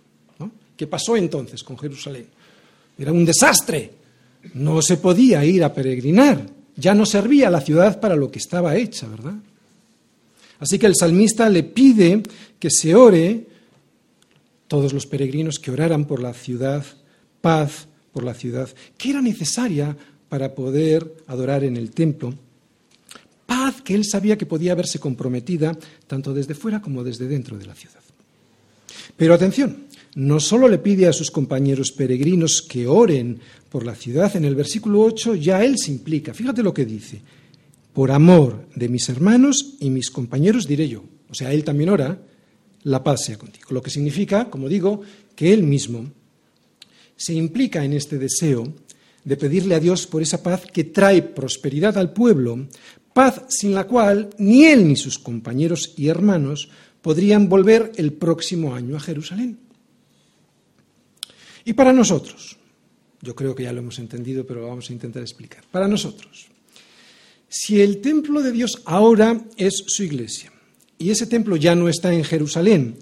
¿Qué 0.75 0.87
pasó 0.87 1.15
entonces 1.15 1.63
con 1.63 1.77
Jerusalén? 1.77 2.25
Era 2.97 3.11
un 3.11 3.23
desastre. 3.23 4.00
No 4.53 4.81
se 4.81 4.97
podía 4.97 5.45
ir 5.45 5.63
a 5.63 5.73
peregrinar. 5.73 6.45
Ya 6.75 6.93
no 6.93 7.05
servía 7.05 7.49
la 7.49 7.61
ciudad 7.61 7.99
para 7.99 8.15
lo 8.15 8.31
que 8.31 8.39
estaba 8.39 8.75
hecha, 8.75 9.07
¿verdad? 9.07 9.35
Así 10.59 10.77
que 10.77 10.85
el 10.85 10.95
salmista 10.95 11.49
le 11.49 11.63
pide 11.63 12.23
que 12.59 12.69
se 12.69 12.95
ore, 12.95 13.47
todos 14.67 14.93
los 14.93 15.05
peregrinos 15.05 15.59
que 15.59 15.71
oraran 15.71 16.05
por 16.05 16.21
la 16.21 16.33
ciudad, 16.33 16.85
paz 17.41 17.87
por 18.13 18.23
la 18.23 18.33
ciudad, 18.33 18.69
que 18.97 19.09
era 19.09 19.21
necesaria 19.21 19.97
para 20.29 20.55
poder 20.55 21.23
adorar 21.27 21.63
en 21.63 21.75
el 21.75 21.91
templo. 21.91 22.33
Paz 23.45 23.81
que 23.81 23.95
él 23.95 24.05
sabía 24.05 24.37
que 24.37 24.45
podía 24.45 24.75
verse 24.75 24.99
comprometida 24.99 25.77
tanto 26.07 26.33
desde 26.33 26.55
fuera 26.55 26.81
como 26.81 27.03
desde 27.03 27.27
dentro 27.27 27.57
de 27.57 27.65
la 27.65 27.75
ciudad. 27.75 27.99
Pero 29.17 29.33
atención, 29.33 29.87
no 30.15 30.39
solo 30.39 30.67
le 30.67 30.77
pide 30.77 31.07
a 31.07 31.13
sus 31.13 31.31
compañeros 31.31 31.91
peregrinos 31.91 32.61
que 32.61 32.87
oren 32.87 33.39
por 33.69 33.85
la 33.85 33.95
ciudad, 33.95 34.35
en 34.35 34.45
el 34.45 34.55
versículo 34.55 35.01
8 35.01 35.35
ya 35.35 35.63
él 35.63 35.77
se 35.77 35.91
implica. 35.91 36.33
Fíjate 36.33 36.63
lo 36.63 36.73
que 36.73 36.85
dice. 36.85 37.21
Por 37.93 38.11
amor 38.11 38.67
de 38.75 38.89
mis 38.89 39.07
hermanos 39.09 39.75
y 39.79 39.89
mis 39.89 40.11
compañeros 40.11 40.67
diré 40.67 40.87
yo. 40.87 41.03
O 41.29 41.33
sea, 41.33 41.51
él 41.53 41.63
también 41.63 41.89
ora, 41.89 42.21
la 42.83 43.03
paz 43.03 43.25
sea 43.25 43.37
contigo. 43.37 43.67
Lo 43.71 43.81
que 43.81 43.89
significa, 43.89 44.49
como 44.49 44.67
digo, 44.67 45.01
que 45.35 45.53
él 45.53 45.63
mismo 45.63 46.11
se 47.15 47.33
implica 47.33 47.83
en 47.85 47.93
este 47.93 48.17
deseo 48.17 48.73
de 49.23 49.37
pedirle 49.37 49.75
a 49.75 49.79
Dios 49.79 50.07
por 50.07 50.21
esa 50.21 50.41
paz 50.41 50.63
que 50.65 50.85
trae 50.85 51.21
prosperidad 51.21 51.97
al 51.97 52.11
pueblo, 52.11 52.67
paz 53.13 53.43
sin 53.49 53.73
la 53.73 53.85
cual 53.85 54.29
ni 54.37 54.65
él 54.65 54.87
ni 54.87 54.95
sus 54.95 55.19
compañeros 55.19 55.93
y 55.95 56.07
hermanos 56.07 56.69
podrían 57.01 57.47
volver 57.47 57.91
el 57.97 58.13
próximo 58.13 58.73
año 58.73 58.95
a 58.95 58.99
Jerusalén. 58.99 59.59
Y 61.65 61.73
para 61.73 61.93
nosotros, 61.93 62.57
yo 63.21 63.35
creo 63.35 63.53
que 63.53 63.63
ya 63.63 63.73
lo 63.73 63.79
hemos 63.79 63.99
entendido, 63.99 64.45
pero 64.45 64.61
lo 64.61 64.67
vamos 64.67 64.89
a 64.89 64.93
intentar 64.93 65.21
explicar. 65.21 65.63
Para 65.69 65.87
nosotros, 65.87 66.47
si 67.47 67.81
el 67.81 68.01
templo 68.01 68.41
de 68.41 68.51
Dios 68.51 68.81
ahora 68.85 69.39
es 69.57 69.83
su 69.87 70.03
iglesia, 70.03 70.51
y 70.97 71.09
ese 71.09 71.27
templo 71.27 71.55
ya 71.55 71.75
no 71.75 71.89
está 71.89 72.13
en 72.13 72.23
Jerusalén, 72.23 72.97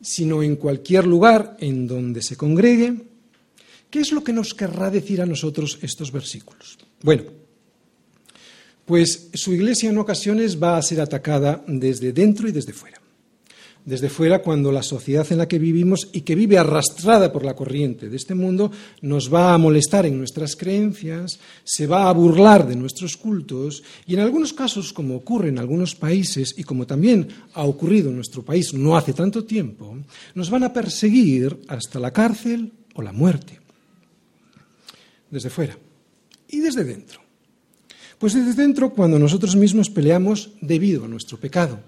sino 0.00 0.42
en 0.42 0.56
cualquier 0.56 1.06
lugar 1.06 1.56
en 1.60 1.86
donde 1.86 2.22
se 2.22 2.36
congregue, 2.36 2.94
¿qué 3.90 4.00
es 4.00 4.12
lo 4.12 4.22
que 4.22 4.32
nos 4.32 4.54
querrá 4.54 4.90
decir 4.90 5.22
a 5.22 5.26
nosotros 5.26 5.78
estos 5.82 6.12
versículos? 6.12 6.78
Bueno, 7.02 7.24
pues 8.84 9.30
su 9.32 9.54
iglesia 9.54 9.88
en 9.88 9.98
ocasiones 9.98 10.62
va 10.62 10.76
a 10.76 10.82
ser 10.82 11.00
atacada 11.00 11.64
desde 11.66 12.12
dentro 12.12 12.46
y 12.48 12.52
desde 12.52 12.74
fuera 12.74 13.03
desde 13.84 14.08
fuera 14.08 14.40
cuando 14.40 14.72
la 14.72 14.82
sociedad 14.82 15.26
en 15.30 15.38
la 15.38 15.48
que 15.48 15.58
vivimos 15.58 16.08
y 16.12 16.22
que 16.22 16.34
vive 16.34 16.56
arrastrada 16.56 17.32
por 17.32 17.44
la 17.44 17.54
corriente 17.54 18.08
de 18.08 18.16
este 18.16 18.34
mundo 18.34 18.70
nos 19.02 19.32
va 19.32 19.52
a 19.52 19.58
molestar 19.58 20.06
en 20.06 20.16
nuestras 20.16 20.56
creencias, 20.56 21.38
se 21.64 21.86
va 21.86 22.08
a 22.08 22.12
burlar 22.12 22.66
de 22.66 22.76
nuestros 22.76 23.16
cultos 23.16 23.82
y 24.06 24.14
en 24.14 24.20
algunos 24.20 24.52
casos, 24.54 24.92
como 24.92 25.16
ocurre 25.16 25.50
en 25.50 25.58
algunos 25.58 25.94
países 25.94 26.54
y 26.56 26.64
como 26.64 26.86
también 26.86 27.28
ha 27.52 27.64
ocurrido 27.64 28.08
en 28.08 28.16
nuestro 28.16 28.42
país 28.42 28.72
no 28.72 28.96
hace 28.96 29.12
tanto 29.12 29.44
tiempo, 29.44 29.96
nos 30.34 30.48
van 30.48 30.64
a 30.64 30.72
perseguir 30.72 31.60
hasta 31.68 32.00
la 32.00 32.10
cárcel 32.10 32.72
o 32.94 33.02
la 33.02 33.12
muerte. 33.12 33.60
Desde 35.30 35.50
fuera 35.50 35.76
y 36.48 36.60
desde 36.60 36.84
dentro. 36.84 37.20
Pues 38.18 38.32
desde 38.32 38.54
dentro 38.54 38.90
cuando 38.90 39.18
nosotros 39.18 39.56
mismos 39.56 39.90
peleamos 39.90 40.52
debido 40.62 41.04
a 41.04 41.08
nuestro 41.08 41.38
pecado 41.38 41.80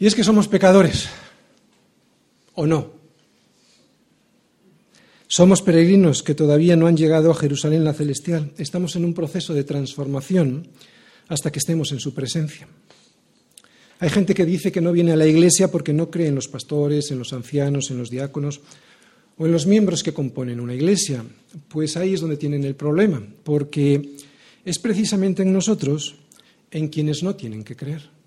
y 0.00 0.06
es 0.06 0.14
que 0.14 0.24
somos 0.24 0.48
pecadores, 0.48 1.10
¿o 2.54 2.66
no? 2.66 2.90
Somos 5.28 5.60
peregrinos 5.60 6.22
que 6.22 6.34
todavía 6.34 6.74
no 6.74 6.86
han 6.86 6.96
llegado 6.96 7.30
a 7.30 7.34
Jerusalén 7.34 7.84
la 7.84 7.92
celestial. 7.92 8.50
Estamos 8.56 8.96
en 8.96 9.04
un 9.04 9.12
proceso 9.12 9.52
de 9.52 9.62
transformación 9.62 10.66
hasta 11.28 11.52
que 11.52 11.58
estemos 11.58 11.92
en 11.92 12.00
su 12.00 12.14
presencia. 12.14 12.66
Hay 14.00 14.08
gente 14.08 14.34
que 14.34 14.46
dice 14.46 14.72
que 14.72 14.80
no 14.80 14.90
viene 14.90 15.12
a 15.12 15.16
la 15.16 15.26
iglesia 15.26 15.70
porque 15.70 15.92
no 15.92 16.10
cree 16.10 16.28
en 16.28 16.34
los 16.34 16.48
pastores, 16.48 17.10
en 17.10 17.18
los 17.18 17.34
ancianos, 17.34 17.90
en 17.90 17.98
los 17.98 18.08
diáconos 18.08 18.62
o 19.36 19.44
en 19.44 19.52
los 19.52 19.66
miembros 19.66 20.02
que 20.02 20.14
componen 20.14 20.60
una 20.60 20.74
iglesia. 20.74 21.22
Pues 21.68 21.98
ahí 21.98 22.14
es 22.14 22.22
donde 22.22 22.38
tienen 22.38 22.64
el 22.64 22.74
problema, 22.74 23.22
porque 23.44 24.16
es 24.64 24.78
precisamente 24.78 25.42
en 25.42 25.52
nosotros 25.52 26.16
en 26.70 26.88
quienes 26.88 27.22
no 27.22 27.36
tienen 27.36 27.62
que 27.62 27.76
creer. 27.76 28.19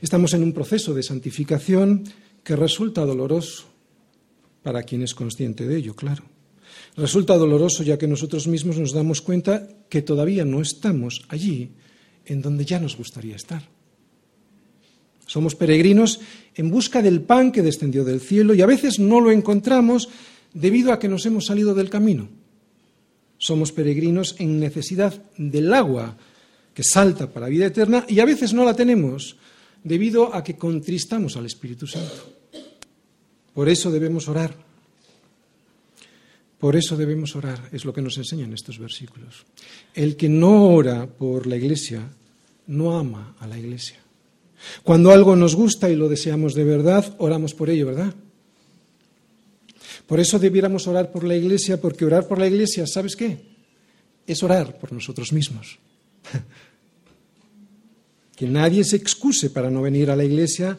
Estamos 0.00 0.32
en 0.34 0.42
un 0.42 0.52
proceso 0.52 0.94
de 0.94 1.02
santificación 1.02 2.04
que 2.42 2.56
resulta 2.56 3.04
doloroso 3.04 3.64
para 4.62 4.82
quien 4.82 5.02
es 5.02 5.14
consciente 5.14 5.66
de 5.66 5.76
ello, 5.76 5.94
claro. 5.94 6.24
Resulta 6.96 7.36
doloroso 7.36 7.82
ya 7.82 7.98
que 7.98 8.06
nosotros 8.06 8.46
mismos 8.46 8.78
nos 8.78 8.92
damos 8.92 9.20
cuenta 9.20 9.68
que 9.88 10.02
todavía 10.02 10.44
no 10.44 10.60
estamos 10.60 11.22
allí 11.28 11.70
en 12.26 12.42
donde 12.42 12.64
ya 12.64 12.78
nos 12.78 12.96
gustaría 12.96 13.36
estar. 13.36 13.62
Somos 15.26 15.54
peregrinos 15.54 16.20
en 16.54 16.70
busca 16.70 17.00
del 17.00 17.22
pan 17.22 17.52
que 17.52 17.62
descendió 17.62 18.04
del 18.04 18.20
cielo 18.20 18.54
y 18.54 18.60
a 18.60 18.66
veces 18.66 18.98
no 18.98 19.20
lo 19.20 19.30
encontramos 19.30 20.08
debido 20.52 20.92
a 20.92 20.98
que 20.98 21.08
nos 21.08 21.24
hemos 21.24 21.46
salido 21.46 21.74
del 21.74 21.88
camino. 21.88 22.28
Somos 23.38 23.72
peregrinos 23.72 24.36
en 24.38 24.60
necesidad 24.60 25.14
del 25.38 25.72
agua 25.72 26.16
que 26.74 26.84
salta 26.84 27.32
para 27.32 27.48
vida 27.48 27.66
eterna 27.66 28.04
y 28.08 28.20
a 28.20 28.24
veces 28.24 28.52
no 28.52 28.64
la 28.64 28.74
tenemos 28.74 29.36
debido 29.84 30.34
a 30.34 30.42
que 30.42 30.56
contristamos 30.56 31.36
al 31.36 31.46
Espíritu 31.46 31.86
Santo. 31.86 32.32
Por 33.54 33.68
eso 33.68 33.90
debemos 33.90 34.28
orar. 34.28 34.54
Por 36.58 36.76
eso 36.76 36.96
debemos 36.96 37.34
orar, 37.34 37.68
es 37.72 37.84
lo 37.84 37.92
que 37.92 38.02
nos 38.02 38.16
enseñan 38.18 38.52
estos 38.52 38.78
versículos. 38.78 39.44
El 39.94 40.16
que 40.16 40.28
no 40.28 40.68
ora 40.68 41.06
por 41.06 41.48
la 41.48 41.56
Iglesia 41.56 42.08
no 42.68 42.96
ama 42.96 43.34
a 43.40 43.48
la 43.48 43.58
Iglesia. 43.58 43.98
Cuando 44.84 45.10
algo 45.10 45.34
nos 45.34 45.56
gusta 45.56 45.90
y 45.90 45.96
lo 45.96 46.08
deseamos 46.08 46.54
de 46.54 46.62
verdad, 46.62 47.16
oramos 47.18 47.52
por 47.52 47.68
ello, 47.68 47.86
¿verdad? 47.86 48.14
Por 50.06 50.20
eso 50.20 50.38
debiéramos 50.38 50.86
orar 50.86 51.10
por 51.10 51.24
la 51.24 51.34
Iglesia, 51.34 51.80
porque 51.80 52.04
orar 52.04 52.28
por 52.28 52.38
la 52.38 52.46
Iglesia, 52.46 52.86
¿sabes 52.86 53.16
qué? 53.16 53.38
Es 54.24 54.42
orar 54.44 54.78
por 54.78 54.92
nosotros 54.92 55.32
mismos. 55.32 55.78
que 58.36 58.46
nadie 58.46 58.84
se 58.84 58.96
excuse 58.96 59.50
para 59.50 59.70
no 59.70 59.82
venir 59.82 60.10
a 60.10 60.16
la 60.16 60.24
iglesia 60.24 60.78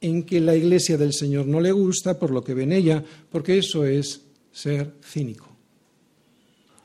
en 0.00 0.24
que 0.24 0.40
la 0.40 0.54
iglesia 0.54 0.96
del 0.96 1.12
Señor 1.12 1.46
no 1.46 1.60
le 1.60 1.72
gusta 1.72 2.18
por 2.18 2.30
lo 2.30 2.42
que 2.42 2.54
ve 2.54 2.64
en 2.64 2.72
ella, 2.72 3.04
porque 3.30 3.58
eso 3.58 3.84
es 3.84 4.20
ser 4.52 4.94
cínico. 5.02 5.56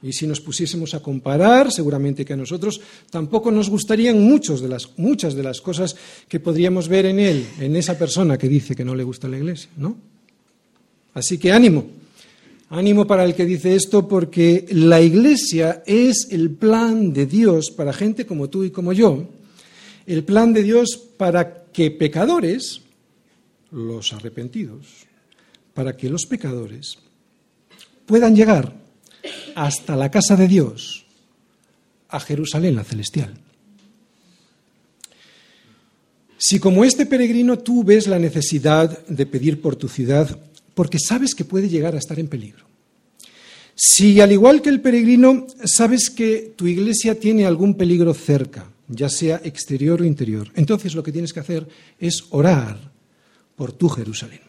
Y 0.03 0.13
si 0.13 0.25
nos 0.25 0.41
pusiésemos 0.41 0.95
a 0.95 0.99
comparar, 0.99 1.71
seguramente 1.71 2.25
que 2.25 2.33
a 2.33 2.37
nosotros 2.37 2.81
tampoco 3.11 3.51
nos 3.51 3.69
gustarían 3.69 4.17
de 4.17 4.67
las, 4.67 4.97
muchas 4.97 5.35
de 5.35 5.43
las 5.43 5.61
cosas 5.61 5.95
que 6.27 6.39
podríamos 6.39 6.87
ver 6.87 7.05
en 7.05 7.19
él, 7.19 7.45
en 7.59 7.75
esa 7.75 7.97
persona 7.97 8.37
que 8.37 8.49
dice 8.49 8.75
que 8.75 8.83
no 8.83 8.95
le 8.95 9.03
gusta 9.03 9.27
la 9.27 9.37
iglesia, 9.37 9.69
¿no? 9.77 9.95
Así 11.13 11.37
que 11.37 11.51
ánimo, 11.51 11.85
ánimo 12.69 13.05
para 13.05 13.25
el 13.25 13.35
que 13.35 13.45
dice 13.45 13.75
esto, 13.75 14.07
porque 14.07 14.65
la 14.71 15.01
iglesia 15.01 15.83
es 15.85 16.29
el 16.31 16.49
plan 16.49 17.13
de 17.13 17.27
Dios 17.27 17.69
para 17.69 17.93
gente 17.93 18.25
como 18.25 18.49
tú 18.49 18.63
y 18.63 18.71
como 18.71 18.93
yo, 18.93 19.27
el 20.05 20.23
plan 20.23 20.53
de 20.53 20.63
Dios 20.63 20.99
para 21.17 21.65
que 21.71 21.91
pecadores, 21.91 22.81
los 23.71 24.13
arrepentidos, 24.13 24.87
para 25.73 25.95
que 25.95 26.09
los 26.09 26.25
pecadores 26.25 26.97
puedan 28.05 28.35
llegar 28.35 28.73
hasta 29.55 29.95
la 29.95 30.11
casa 30.11 30.35
de 30.35 30.47
Dios, 30.47 31.05
a 32.09 32.19
Jerusalén 32.19 32.75
la 32.75 32.83
celestial. 32.83 33.33
Si 36.37 36.59
como 36.59 36.83
este 36.83 37.05
peregrino 37.05 37.59
tú 37.59 37.83
ves 37.83 38.07
la 38.07 38.19
necesidad 38.19 39.05
de 39.07 39.25
pedir 39.25 39.61
por 39.61 39.75
tu 39.75 39.87
ciudad 39.87 40.39
porque 40.73 40.97
sabes 40.99 41.35
que 41.35 41.45
puede 41.45 41.69
llegar 41.69 41.93
a 41.95 41.99
estar 41.99 42.19
en 42.19 42.27
peligro, 42.27 42.65
si 43.75 44.19
al 44.19 44.31
igual 44.31 44.61
que 44.61 44.69
el 44.69 44.81
peregrino 44.81 45.47
sabes 45.63 46.09
que 46.09 46.53
tu 46.55 46.67
iglesia 46.67 47.19
tiene 47.19 47.45
algún 47.45 47.75
peligro 47.75 48.13
cerca, 48.13 48.70
ya 48.91 49.09
sea 49.09 49.41
exterior 49.43 50.01
o 50.01 50.05
interior. 50.05 50.51
Entonces 50.55 50.95
lo 50.95 51.03
que 51.03 51.11
tienes 51.11 51.33
que 51.33 51.39
hacer 51.39 51.67
es 51.99 52.25
orar 52.29 52.91
por 53.55 53.73
tu 53.73 53.89
Jerusalén. 53.89 54.41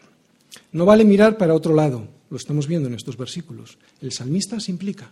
No 0.71 0.85
vale 0.85 1.05
mirar 1.05 1.37
para 1.37 1.53
otro 1.53 1.73
lado, 1.73 2.07
lo 2.29 2.37
estamos 2.37 2.67
viendo 2.67 2.87
en 2.87 2.95
estos 2.95 3.17
versículos. 3.17 3.77
El 4.01 4.11
salmista 4.11 4.59
se 4.59 4.71
implica. 4.71 5.11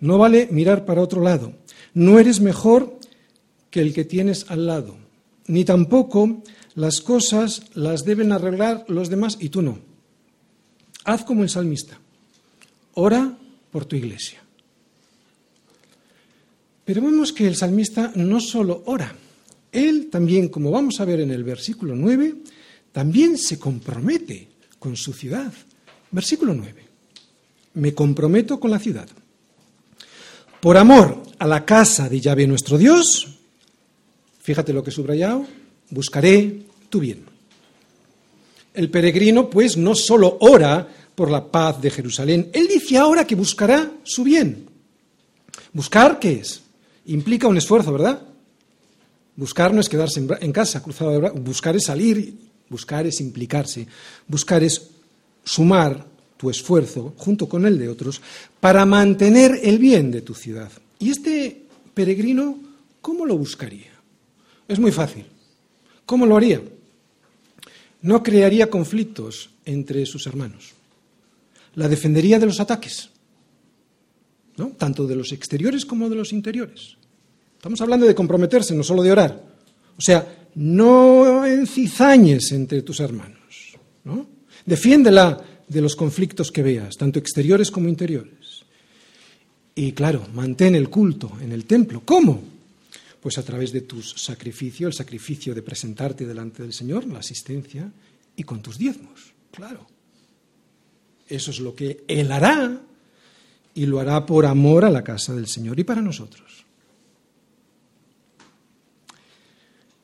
No 0.00 0.18
vale 0.18 0.48
mirar 0.50 0.84
para 0.84 1.02
otro 1.02 1.22
lado. 1.22 1.54
No 1.94 2.18
eres 2.18 2.40
mejor 2.40 2.98
que 3.70 3.80
el 3.80 3.94
que 3.94 4.04
tienes 4.04 4.46
al 4.50 4.66
lado. 4.66 4.96
Ni 5.46 5.64
tampoco 5.64 6.42
las 6.74 7.00
cosas 7.00 7.62
las 7.74 8.04
deben 8.04 8.32
arreglar 8.32 8.84
los 8.88 9.08
demás 9.08 9.38
y 9.40 9.48
tú 9.48 9.62
no. 9.62 9.78
Haz 11.04 11.24
como 11.24 11.42
el 11.42 11.48
salmista. 11.48 11.98
Ora 12.94 13.38
por 13.70 13.84
tu 13.86 13.96
iglesia. 13.96 14.41
Pero 16.92 17.06
vemos 17.06 17.32
que 17.32 17.46
el 17.46 17.56
salmista 17.56 18.12
no 18.16 18.38
solo 18.38 18.82
ora, 18.84 19.16
él 19.72 20.10
también, 20.10 20.50
como 20.50 20.70
vamos 20.70 21.00
a 21.00 21.06
ver 21.06 21.20
en 21.20 21.30
el 21.30 21.42
versículo 21.42 21.96
9, 21.96 22.34
también 22.92 23.38
se 23.38 23.58
compromete 23.58 24.48
con 24.78 24.94
su 24.94 25.14
ciudad. 25.14 25.50
Versículo 26.10 26.52
9. 26.52 26.84
Me 27.76 27.94
comprometo 27.94 28.60
con 28.60 28.70
la 28.70 28.78
ciudad. 28.78 29.08
Por 30.60 30.76
amor 30.76 31.22
a 31.38 31.46
la 31.46 31.64
casa 31.64 32.10
de 32.10 32.20
Yahvé 32.20 32.46
nuestro 32.46 32.76
Dios, 32.76 33.38
fíjate 34.42 34.74
lo 34.74 34.84
que 34.84 34.90
he 34.90 34.92
subrayado, 34.92 35.46
buscaré 35.88 36.64
tu 36.90 37.00
bien. 37.00 37.24
El 38.74 38.90
peregrino, 38.90 39.48
pues, 39.48 39.78
no 39.78 39.94
solo 39.94 40.36
ora 40.42 40.86
por 41.14 41.30
la 41.30 41.50
paz 41.50 41.80
de 41.80 41.88
Jerusalén, 41.88 42.50
él 42.52 42.68
dice 42.68 42.98
ahora 42.98 43.26
que 43.26 43.34
buscará 43.34 43.92
su 44.02 44.24
bien. 44.24 44.66
¿Buscar 45.72 46.18
qué 46.18 46.32
es? 46.32 46.61
Implica 47.06 47.48
un 47.48 47.56
esfuerzo, 47.56 47.92
¿verdad? 47.92 48.22
Buscar 49.36 49.72
no 49.72 49.80
es 49.80 49.88
quedarse 49.88 50.26
en 50.40 50.52
casa, 50.52 50.82
cruzado 50.82 51.10
de 51.10 51.18
brazos. 51.18 51.42
Buscar 51.42 51.76
es 51.76 51.84
salir, 51.84 52.34
buscar 52.68 53.06
es 53.06 53.20
implicarse, 53.20 53.86
buscar 54.28 54.62
es 54.62 54.90
sumar 55.44 56.06
tu 56.36 56.50
esfuerzo 56.50 57.14
junto 57.16 57.48
con 57.48 57.66
el 57.66 57.78
de 57.78 57.88
otros 57.88 58.20
para 58.60 58.84
mantener 58.84 59.60
el 59.62 59.78
bien 59.78 60.10
de 60.10 60.22
tu 60.22 60.34
ciudad. 60.34 60.70
Y 60.98 61.10
este 61.10 61.62
peregrino, 61.94 62.58
¿cómo 63.00 63.26
lo 63.26 63.36
buscaría? 63.36 63.92
Es 64.68 64.78
muy 64.78 64.92
fácil. 64.92 65.26
¿Cómo 66.04 66.26
lo 66.26 66.36
haría? 66.36 66.60
No 68.02 68.22
crearía 68.22 68.70
conflictos 68.70 69.50
entre 69.64 70.04
sus 70.06 70.26
hermanos. 70.26 70.72
La 71.74 71.88
defendería 71.88 72.38
de 72.38 72.46
los 72.46 72.60
ataques, 72.60 73.10
tanto 74.70 75.06
de 75.06 75.16
los 75.16 75.32
exteriores 75.32 75.84
como 75.84 76.08
de 76.08 76.16
los 76.16 76.32
interiores. 76.32 76.96
Estamos 77.56 77.80
hablando 77.80 78.06
de 78.06 78.14
comprometerse, 78.14 78.74
no 78.74 78.82
solo 78.82 79.02
de 79.02 79.12
orar. 79.12 79.42
O 79.96 80.00
sea, 80.00 80.48
no 80.54 81.44
encizañes 81.44 82.52
entre 82.52 82.82
tus 82.82 83.00
hermanos. 83.00 83.76
¿no? 84.04 84.26
Defiéndela 84.66 85.40
de 85.68 85.80
los 85.80 85.96
conflictos 85.96 86.50
que 86.50 86.62
veas, 86.62 86.96
tanto 86.96 87.18
exteriores 87.18 87.70
como 87.70 87.88
interiores. 87.88 88.64
Y 89.74 89.92
claro, 89.92 90.26
mantén 90.34 90.74
el 90.74 90.90
culto 90.90 91.32
en 91.40 91.52
el 91.52 91.64
templo. 91.64 92.02
¿Cómo? 92.04 92.42
Pues 93.20 93.38
a 93.38 93.42
través 93.42 93.72
de 93.72 93.82
tus 93.82 94.10
sacrificios, 94.16 94.88
el 94.88 94.98
sacrificio 94.98 95.54
de 95.54 95.62
presentarte 95.62 96.26
delante 96.26 96.62
del 96.62 96.72
Señor, 96.72 97.06
la 97.06 97.20
asistencia, 97.20 97.90
y 98.36 98.42
con 98.42 98.60
tus 98.60 98.76
diezmos, 98.76 99.32
claro. 99.50 99.86
Eso 101.28 101.50
es 101.50 101.60
lo 101.60 101.74
que 101.74 102.04
Él 102.08 102.32
hará 102.32 102.80
y 103.74 103.86
lo 103.86 104.00
hará 104.00 104.26
por 104.26 104.46
amor 104.46 104.84
a 104.84 104.90
la 104.90 105.02
casa 105.02 105.34
del 105.34 105.46
Señor 105.46 105.78
y 105.80 105.84
para 105.84 106.02
nosotros. 106.02 106.64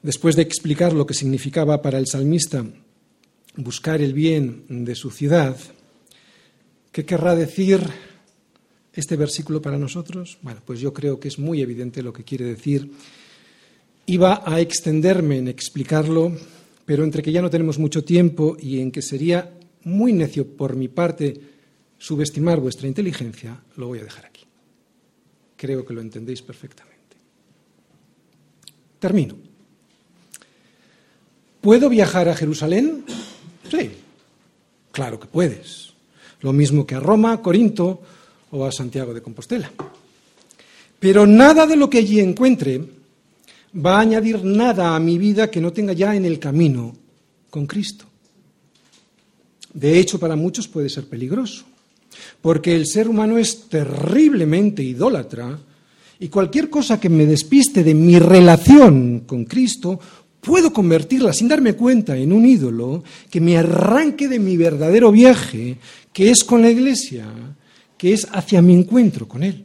Después 0.02 0.36
de 0.36 0.42
explicar 0.42 0.92
lo 0.92 1.06
que 1.06 1.14
significaba 1.14 1.82
para 1.82 1.98
el 1.98 2.06
salmista 2.06 2.64
buscar 3.56 4.00
el 4.00 4.14
bien 4.14 4.64
de 4.68 4.94
su 4.94 5.10
ciudad, 5.10 5.56
¿qué 6.92 7.04
querrá 7.04 7.34
decir 7.34 7.80
este 8.92 9.16
versículo 9.16 9.60
para 9.60 9.76
nosotros? 9.76 10.38
Bueno, 10.42 10.60
pues 10.64 10.80
yo 10.80 10.92
creo 10.92 11.18
que 11.18 11.28
es 11.28 11.38
muy 11.38 11.60
evidente 11.60 12.02
lo 12.02 12.12
que 12.12 12.24
quiere 12.24 12.44
decir. 12.44 12.90
Iba 14.06 14.42
a 14.46 14.60
extenderme 14.60 15.38
en 15.38 15.48
explicarlo, 15.48 16.32
pero 16.86 17.04
entre 17.04 17.22
que 17.22 17.32
ya 17.32 17.42
no 17.42 17.50
tenemos 17.50 17.78
mucho 17.78 18.04
tiempo 18.04 18.56
y 18.58 18.80
en 18.80 18.90
que 18.92 19.02
sería 19.02 19.52
muy 19.84 20.12
necio 20.12 20.46
por 20.56 20.76
mi 20.76 20.88
parte 20.88 21.57
subestimar 21.99 22.61
vuestra 22.61 22.88
inteligencia, 22.88 23.61
lo 23.76 23.88
voy 23.88 23.99
a 23.99 24.05
dejar 24.05 24.26
aquí. 24.26 24.44
Creo 25.57 25.84
que 25.84 25.92
lo 25.92 26.01
entendéis 26.01 26.42
perfectamente. 26.42 27.16
Termino. 28.99 29.36
¿Puedo 31.61 31.88
viajar 31.88 32.28
a 32.28 32.36
Jerusalén? 32.36 33.05
Sí, 33.70 33.90
claro 34.92 35.18
que 35.18 35.26
puedes. 35.26 35.92
Lo 36.40 36.53
mismo 36.53 36.86
que 36.86 36.94
a 36.94 37.01
Roma, 37.01 37.42
Corinto 37.42 38.01
o 38.53 38.64
a 38.64 38.72
Santiago 38.72 39.12
de 39.12 39.22
Compostela. 39.22 39.70
Pero 40.99 41.26
nada 41.26 41.66
de 41.66 41.76
lo 41.76 41.90
que 41.90 41.99
allí 41.99 42.20
encuentre 42.20 42.80
va 43.74 43.99
a 43.99 44.01
añadir 44.01 44.44
nada 44.44 44.94
a 44.94 45.01
mi 45.01 45.18
vida 45.18 45.51
que 45.51 45.61
no 45.61 45.72
tenga 45.72 45.92
ya 45.92 46.14
en 46.14 46.24
el 46.24 46.38
camino 46.38 46.94
con 47.51 47.66
Cristo. 47.66 48.05
De 49.72 49.99
hecho, 49.99 50.18
para 50.18 50.36
muchos 50.36 50.66
puede 50.66 50.88
ser 50.88 51.09
peligroso, 51.09 51.64
porque 52.41 52.74
el 52.74 52.86
ser 52.86 53.09
humano 53.09 53.39
es 53.39 53.68
terriblemente 53.68 54.82
idólatra 54.82 55.59
y 56.20 56.28
cualquier 56.28 56.68
cosa 56.68 56.99
que 57.01 57.09
me 57.09 57.26
despiste 57.26 57.84
de 57.84 57.95
mi 57.95 58.18
relación 58.18 59.20
con 59.20 59.45
Cristo 59.45 60.01
puedo 60.41 60.72
convertirla 60.72 61.32
sin 61.32 61.49
darme 61.49 61.74
cuenta 61.74 62.16
en 62.16 62.32
un 62.32 62.47
ídolo 62.47 63.05
que 63.30 63.41
me 63.41 63.57
arranque 63.57 64.28
de 64.28 64.39
mi 64.39 64.57
verdadero 64.57 65.12
viaje, 65.12 65.78
que 66.12 66.30
es 66.30 66.45
con 66.45 66.62
la 66.62 66.70
Iglesia, 66.70 67.26
que 67.97 68.12
es 68.12 68.26
hacia 68.32 68.62
mi 68.62 68.74
encuentro 68.74 69.28
con 69.28 69.43
Él. 69.43 69.64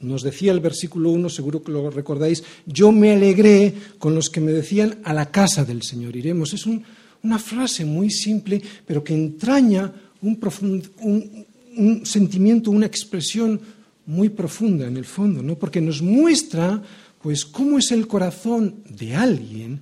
Nos 0.00 0.22
decía 0.22 0.52
el 0.52 0.60
versículo 0.60 1.10
1, 1.10 1.28
seguro 1.30 1.62
que 1.62 1.72
lo 1.72 1.90
recordáis, 1.90 2.42
yo 2.66 2.92
me 2.92 3.12
alegré 3.12 3.72
con 3.98 4.14
los 4.14 4.28
que 4.28 4.40
me 4.40 4.52
decían 4.52 4.98
a 5.04 5.14
la 5.14 5.30
casa 5.30 5.64
del 5.64 5.82
Señor 5.82 6.16
iremos. 6.16 6.52
Es 6.52 6.66
una 6.66 7.38
frase 7.38 7.84
muy 7.84 8.10
simple, 8.10 8.60
pero 8.86 9.02
que 9.02 9.14
entraña 9.14 9.92
un, 10.22 12.04
sentimiento, 12.04 12.70
una 12.70 12.86
expresión 12.86 13.60
muy 14.06 14.28
profunda 14.28 14.86
en 14.86 14.96
el 14.96 15.04
fondo, 15.04 15.42
¿no? 15.42 15.56
porque 15.56 15.80
nos 15.80 16.00
muestra 16.02 16.82
pues 17.22 17.44
cómo 17.44 17.78
es 17.78 17.90
el 17.90 18.06
corazón 18.06 18.82
de 18.88 19.16
alguien 19.16 19.80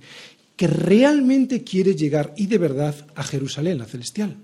que 0.55 0.67
realmente 0.67 1.63
quiere 1.63 1.95
llegar 1.95 2.33
y 2.37 2.47
de 2.47 2.57
verdad 2.57 2.95
a 3.15 3.23
Jerusalén, 3.23 3.77
la 3.77 3.85
celestial. 3.85 4.35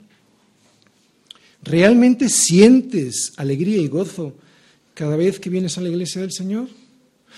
¿Realmente 1.63 2.27
sientes 2.29 3.33
alegría 3.37 3.77
y 3.77 3.87
gozo 3.87 4.35
cada 4.93 5.15
vez 5.15 5.39
que 5.39 5.49
vienes 5.49 5.77
a 5.77 5.81
la 5.81 5.89
iglesia 5.89 6.21
del 6.21 6.31
Señor? 6.31 6.67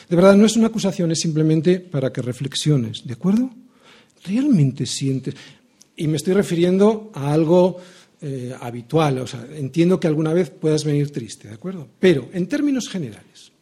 De 0.09 0.15
verdad, 0.15 0.35
no 0.35 0.45
es 0.45 0.55
una 0.55 0.67
acusación, 0.67 1.11
es 1.11 1.19
simplemente 1.19 1.79
para 1.79 2.11
que 2.11 2.21
reflexiones, 2.21 3.05
¿de 3.05 3.13
acuerdo? 3.13 3.51
¿Realmente 4.25 4.85
sientes? 4.85 5.35
Y 5.95 6.07
me 6.07 6.17
estoy 6.17 6.33
refiriendo 6.33 7.11
a 7.13 7.33
algo 7.33 7.79
eh, 8.23 8.55
habitual, 8.59 9.19
o 9.19 9.27
sea, 9.27 9.45
entiendo 9.53 9.99
que 9.99 10.07
alguna 10.07 10.33
vez 10.33 10.49
puedas 10.49 10.83
venir 10.83 11.11
triste, 11.11 11.49
¿de 11.49 11.53
acuerdo? 11.53 11.87
Pero, 11.99 12.29
en 12.33 12.47
términos 12.47 12.89
generales, 12.89 13.53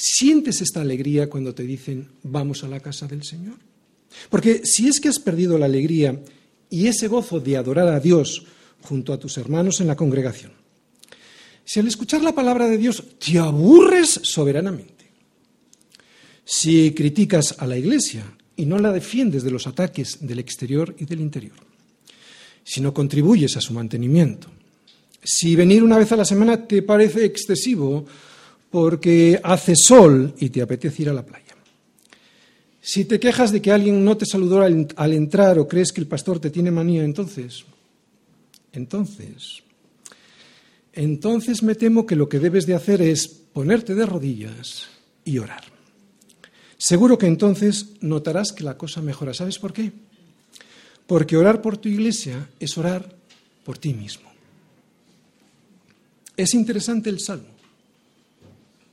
¿Sientes 0.00 0.60
esta 0.60 0.80
alegría 0.80 1.28
cuando 1.28 1.52
te 1.52 1.64
dicen 1.64 2.08
vamos 2.22 2.62
a 2.62 2.68
la 2.68 2.78
casa 2.78 3.08
del 3.08 3.24
Señor? 3.24 3.56
Porque 4.30 4.60
si 4.64 4.86
es 4.86 5.00
que 5.00 5.08
has 5.08 5.18
perdido 5.18 5.58
la 5.58 5.66
alegría 5.66 6.22
y 6.70 6.86
ese 6.86 7.08
gozo 7.08 7.40
de 7.40 7.56
adorar 7.56 7.88
a 7.88 7.98
Dios 7.98 8.46
junto 8.80 9.12
a 9.12 9.18
tus 9.18 9.36
hermanos 9.38 9.80
en 9.80 9.88
la 9.88 9.96
congregación, 9.96 10.52
si 11.64 11.80
al 11.80 11.88
escuchar 11.88 12.22
la 12.22 12.32
palabra 12.32 12.68
de 12.68 12.78
Dios 12.78 13.02
te 13.18 13.40
aburres 13.40 14.20
soberanamente, 14.22 15.10
si 16.44 16.92
criticas 16.92 17.56
a 17.58 17.66
la 17.66 17.76
Iglesia 17.76 18.22
y 18.54 18.66
no 18.66 18.78
la 18.78 18.92
defiendes 18.92 19.42
de 19.42 19.50
los 19.50 19.66
ataques 19.66 20.18
del 20.20 20.38
exterior 20.38 20.94
y 20.96 21.06
del 21.06 21.20
interior, 21.20 21.58
si 22.68 22.82
no 22.82 22.92
contribuyes 22.92 23.56
a 23.56 23.62
su 23.62 23.72
mantenimiento, 23.72 24.50
si 25.24 25.56
venir 25.56 25.82
una 25.82 25.96
vez 25.96 26.12
a 26.12 26.16
la 26.16 26.26
semana 26.26 26.66
te 26.66 26.82
parece 26.82 27.24
excesivo 27.24 28.04
porque 28.68 29.40
hace 29.42 29.72
sol 29.74 30.34
y 30.38 30.50
te 30.50 30.60
apetece 30.60 31.04
ir 31.04 31.08
a 31.08 31.14
la 31.14 31.24
playa. 31.24 31.56
Si 32.78 33.06
te 33.06 33.18
quejas 33.18 33.52
de 33.52 33.62
que 33.62 33.72
alguien 33.72 34.04
no 34.04 34.18
te 34.18 34.26
saludó 34.26 34.60
al, 34.60 35.12
entrar 35.14 35.58
o 35.58 35.66
crees 35.66 35.92
que 35.92 36.02
el 36.02 36.06
pastor 36.06 36.40
te 36.40 36.50
tiene 36.50 36.70
manía, 36.70 37.04
entonces, 37.04 37.64
entonces, 38.74 39.62
entonces 40.92 41.62
me 41.62 41.74
temo 41.74 42.04
que 42.04 42.16
lo 42.16 42.28
que 42.28 42.38
debes 42.38 42.66
de 42.66 42.74
hacer 42.74 43.00
es 43.00 43.28
ponerte 43.28 43.94
de 43.94 44.04
rodillas 44.04 44.88
y 45.24 45.38
orar. 45.38 45.64
Seguro 46.76 47.16
que 47.16 47.26
entonces 47.28 47.94
notarás 48.02 48.52
que 48.52 48.62
la 48.62 48.76
cosa 48.76 49.00
mejora. 49.00 49.32
¿Sabes 49.32 49.58
por 49.58 49.72
qué? 49.72 49.90
Porque 51.08 51.36
orar 51.36 51.60
por 51.60 51.76
tu 51.76 51.88
iglesia 51.88 52.48
es 52.60 52.78
orar 52.78 53.12
por 53.64 53.78
ti 53.78 53.92
mismo. 53.94 54.30
Es 56.36 56.54
interesante 56.54 57.10
el 57.10 57.18
salmo 57.18 57.58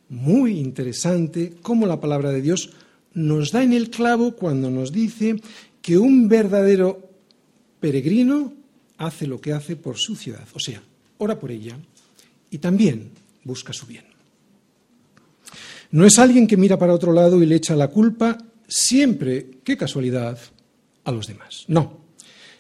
muy 0.10 0.60
interesante 0.60 1.54
cómo 1.62 1.86
la 1.86 2.00
palabra 2.00 2.32
de 2.32 2.42
Dios 2.42 2.72
nos 3.14 3.52
da 3.52 3.64
en 3.64 3.74
el 3.74 3.90
clavo 3.90 4.36
cuando 4.36 4.70
nos 4.70 4.92
dice 4.92 5.42
que 5.82 5.98
un 5.98 6.28
verdadero 6.28 7.10
peregrino 7.80 8.54
hace 8.98 9.28
lo 9.28 9.40
que 9.40 9.54
hace 9.54 9.76
por 9.76 9.98
su 9.98 10.16
ciudad, 10.16 10.48
o 10.54 10.60
sea, 10.60 10.82
ora 11.18 11.40
por 11.40 11.52
ella 11.52 11.78
y 12.50 12.58
también 12.58 13.12
busca 13.44 13.74
su 13.74 13.86
bien. 13.86 14.06
No 15.92 16.06
es 16.06 16.20
alguien 16.20 16.48
que 16.48 16.58
mira 16.58 16.78
para 16.78 16.94
otro 16.94 17.14
lado 17.14 17.42
y 17.42 17.46
le 17.46 17.56
echa 17.56 17.76
la 17.76 17.90
culpa 17.90 18.38
siempre, 18.68 19.60
qué 19.64 19.78
casualidad, 19.78 20.38
a 21.04 21.12
los 21.12 21.28
demás. 21.28 21.66
No, 21.68 22.05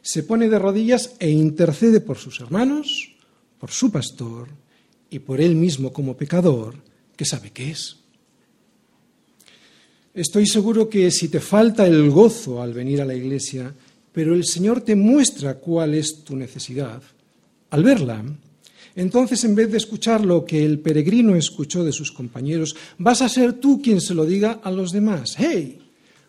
se 0.05 0.21
pone 0.21 0.49
de 0.49 0.59
rodillas 0.59 1.15
e 1.17 1.31
intercede 1.31 1.99
por 1.99 2.19
sus 2.19 2.39
hermanos, 2.39 3.15
por 3.59 3.71
su 3.71 3.91
pastor 3.91 4.49
y 5.09 5.17
por 5.17 5.41
él 5.41 5.55
mismo 5.55 5.91
como 5.91 6.15
pecador, 6.15 6.75
que 7.17 7.25
sabe 7.25 7.49
qué 7.49 7.71
es. 7.71 7.97
Estoy 10.13 10.45
seguro 10.45 10.87
que 10.87 11.09
si 11.09 11.27
te 11.27 11.39
falta 11.39 11.87
el 11.87 12.11
gozo 12.11 12.61
al 12.61 12.71
venir 12.71 13.01
a 13.01 13.05
la 13.05 13.15
iglesia, 13.15 13.73
pero 14.11 14.35
el 14.35 14.45
Señor 14.45 14.81
te 14.81 14.95
muestra 14.95 15.55
cuál 15.55 15.95
es 15.95 16.23
tu 16.23 16.35
necesidad, 16.35 17.01
al 17.71 17.83
verla, 17.83 18.23
entonces 18.95 19.43
en 19.43 19.55
vez 19.55 19.71
de 19.71 19.77
escuchar 19.77 20.23
lo 20.23 20.45
que 20.45 20.63
el 20.63 20.79
peregrino 20.79 21.35
escuchó 21.35 21.83
de 21.83 21.91
sus 21.91 22.11
compañeros, 22.11 22.75
vas 22.99 23.23
a 23.23 23.29
ser 23.29 23.53
tú 23.53 23.81
quien 23.81 23.99
se 23.99 24.13
lo 24.13 24.23
diga 24.23 24.59
a 24.63 24.69
los 24.69 24.91
demás. 24.91 25.33
¡Hey! 25.35 25.79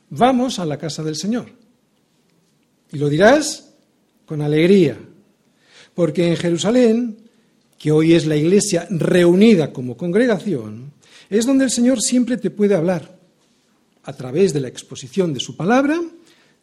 Vamos 0.08 0.58
a 0.58 0.64
la 0.64 0.78
casa 0.78 1.04
del 1.04 1.16
Señor. 1.16 1.50
Y 2.90 2.96
lo 2.96 3.10
dirás 3.10 3.65
con 4.26 4.42
alegría, 4.42 4.98
porque 5.94 6.28
en 6.28 6.36
Jerusalén, 6.36 7.16
que 7.78 7.92
hoy 7.92 8.14
es 8.14 8.26
la 8.26 8.36
iglesia 8.36 8.86
reunida 8.90 9.72
como 9.72 9.96
congregación, 9.96 10.92
es 11.30 11.46
donde 11.46 11.64
el 11.64 11.70
Señor 11.70 12.00
siempre 12.00 12.36
te 12.36 12.50
puede 12.50 12.74
hablar 12.74 13.16
a 14.02 14.12
través 14.12 14.52
de 14.52 14.60
la 14.60 14.68
exposición 14.68 15.32
de 15.32 15.40
su 15.40 15.56
palabra, 15.56 16.00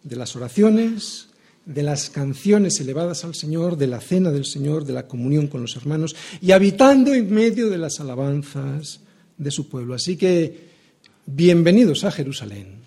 de 0.03 0.15
las 0.15 0.35
oraciones, 0.35 1.27
de 1.65 1.83
las 1.83 2.09
canciones 2.09 2.79
elevadas 2.79 3.23
al 3.23 3.35
Señor, 3.35 3.77
de 3.77 3.87
la 3.87 4.01
cena 4.01 4.31
del 4.31 4.45
Señor, 4.45 4.85
de 4.85 4.93
la 4.93 5.07
comunión 5.07 5.47
con 5.47 5.61
los 5.61 5.75
hermanos 5.75 6.15
y 6.41 6.51
habitando 6.51 7.13
en 7.13 7.33
medio 7.33 7.69
de 7.69 7.77
las 7.77 7.99
alabanzas 7.99 8.99
de 9.37 9.51
su 9.51 9.69
pueblo. 9.69 9.93
Así 9.93 10.17
que 10.17 10.69
bienvenidos 11.25 12.03
a 12.03 12.11
Jerusalén. 12.11 12.83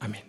Amén. 0.00 0.25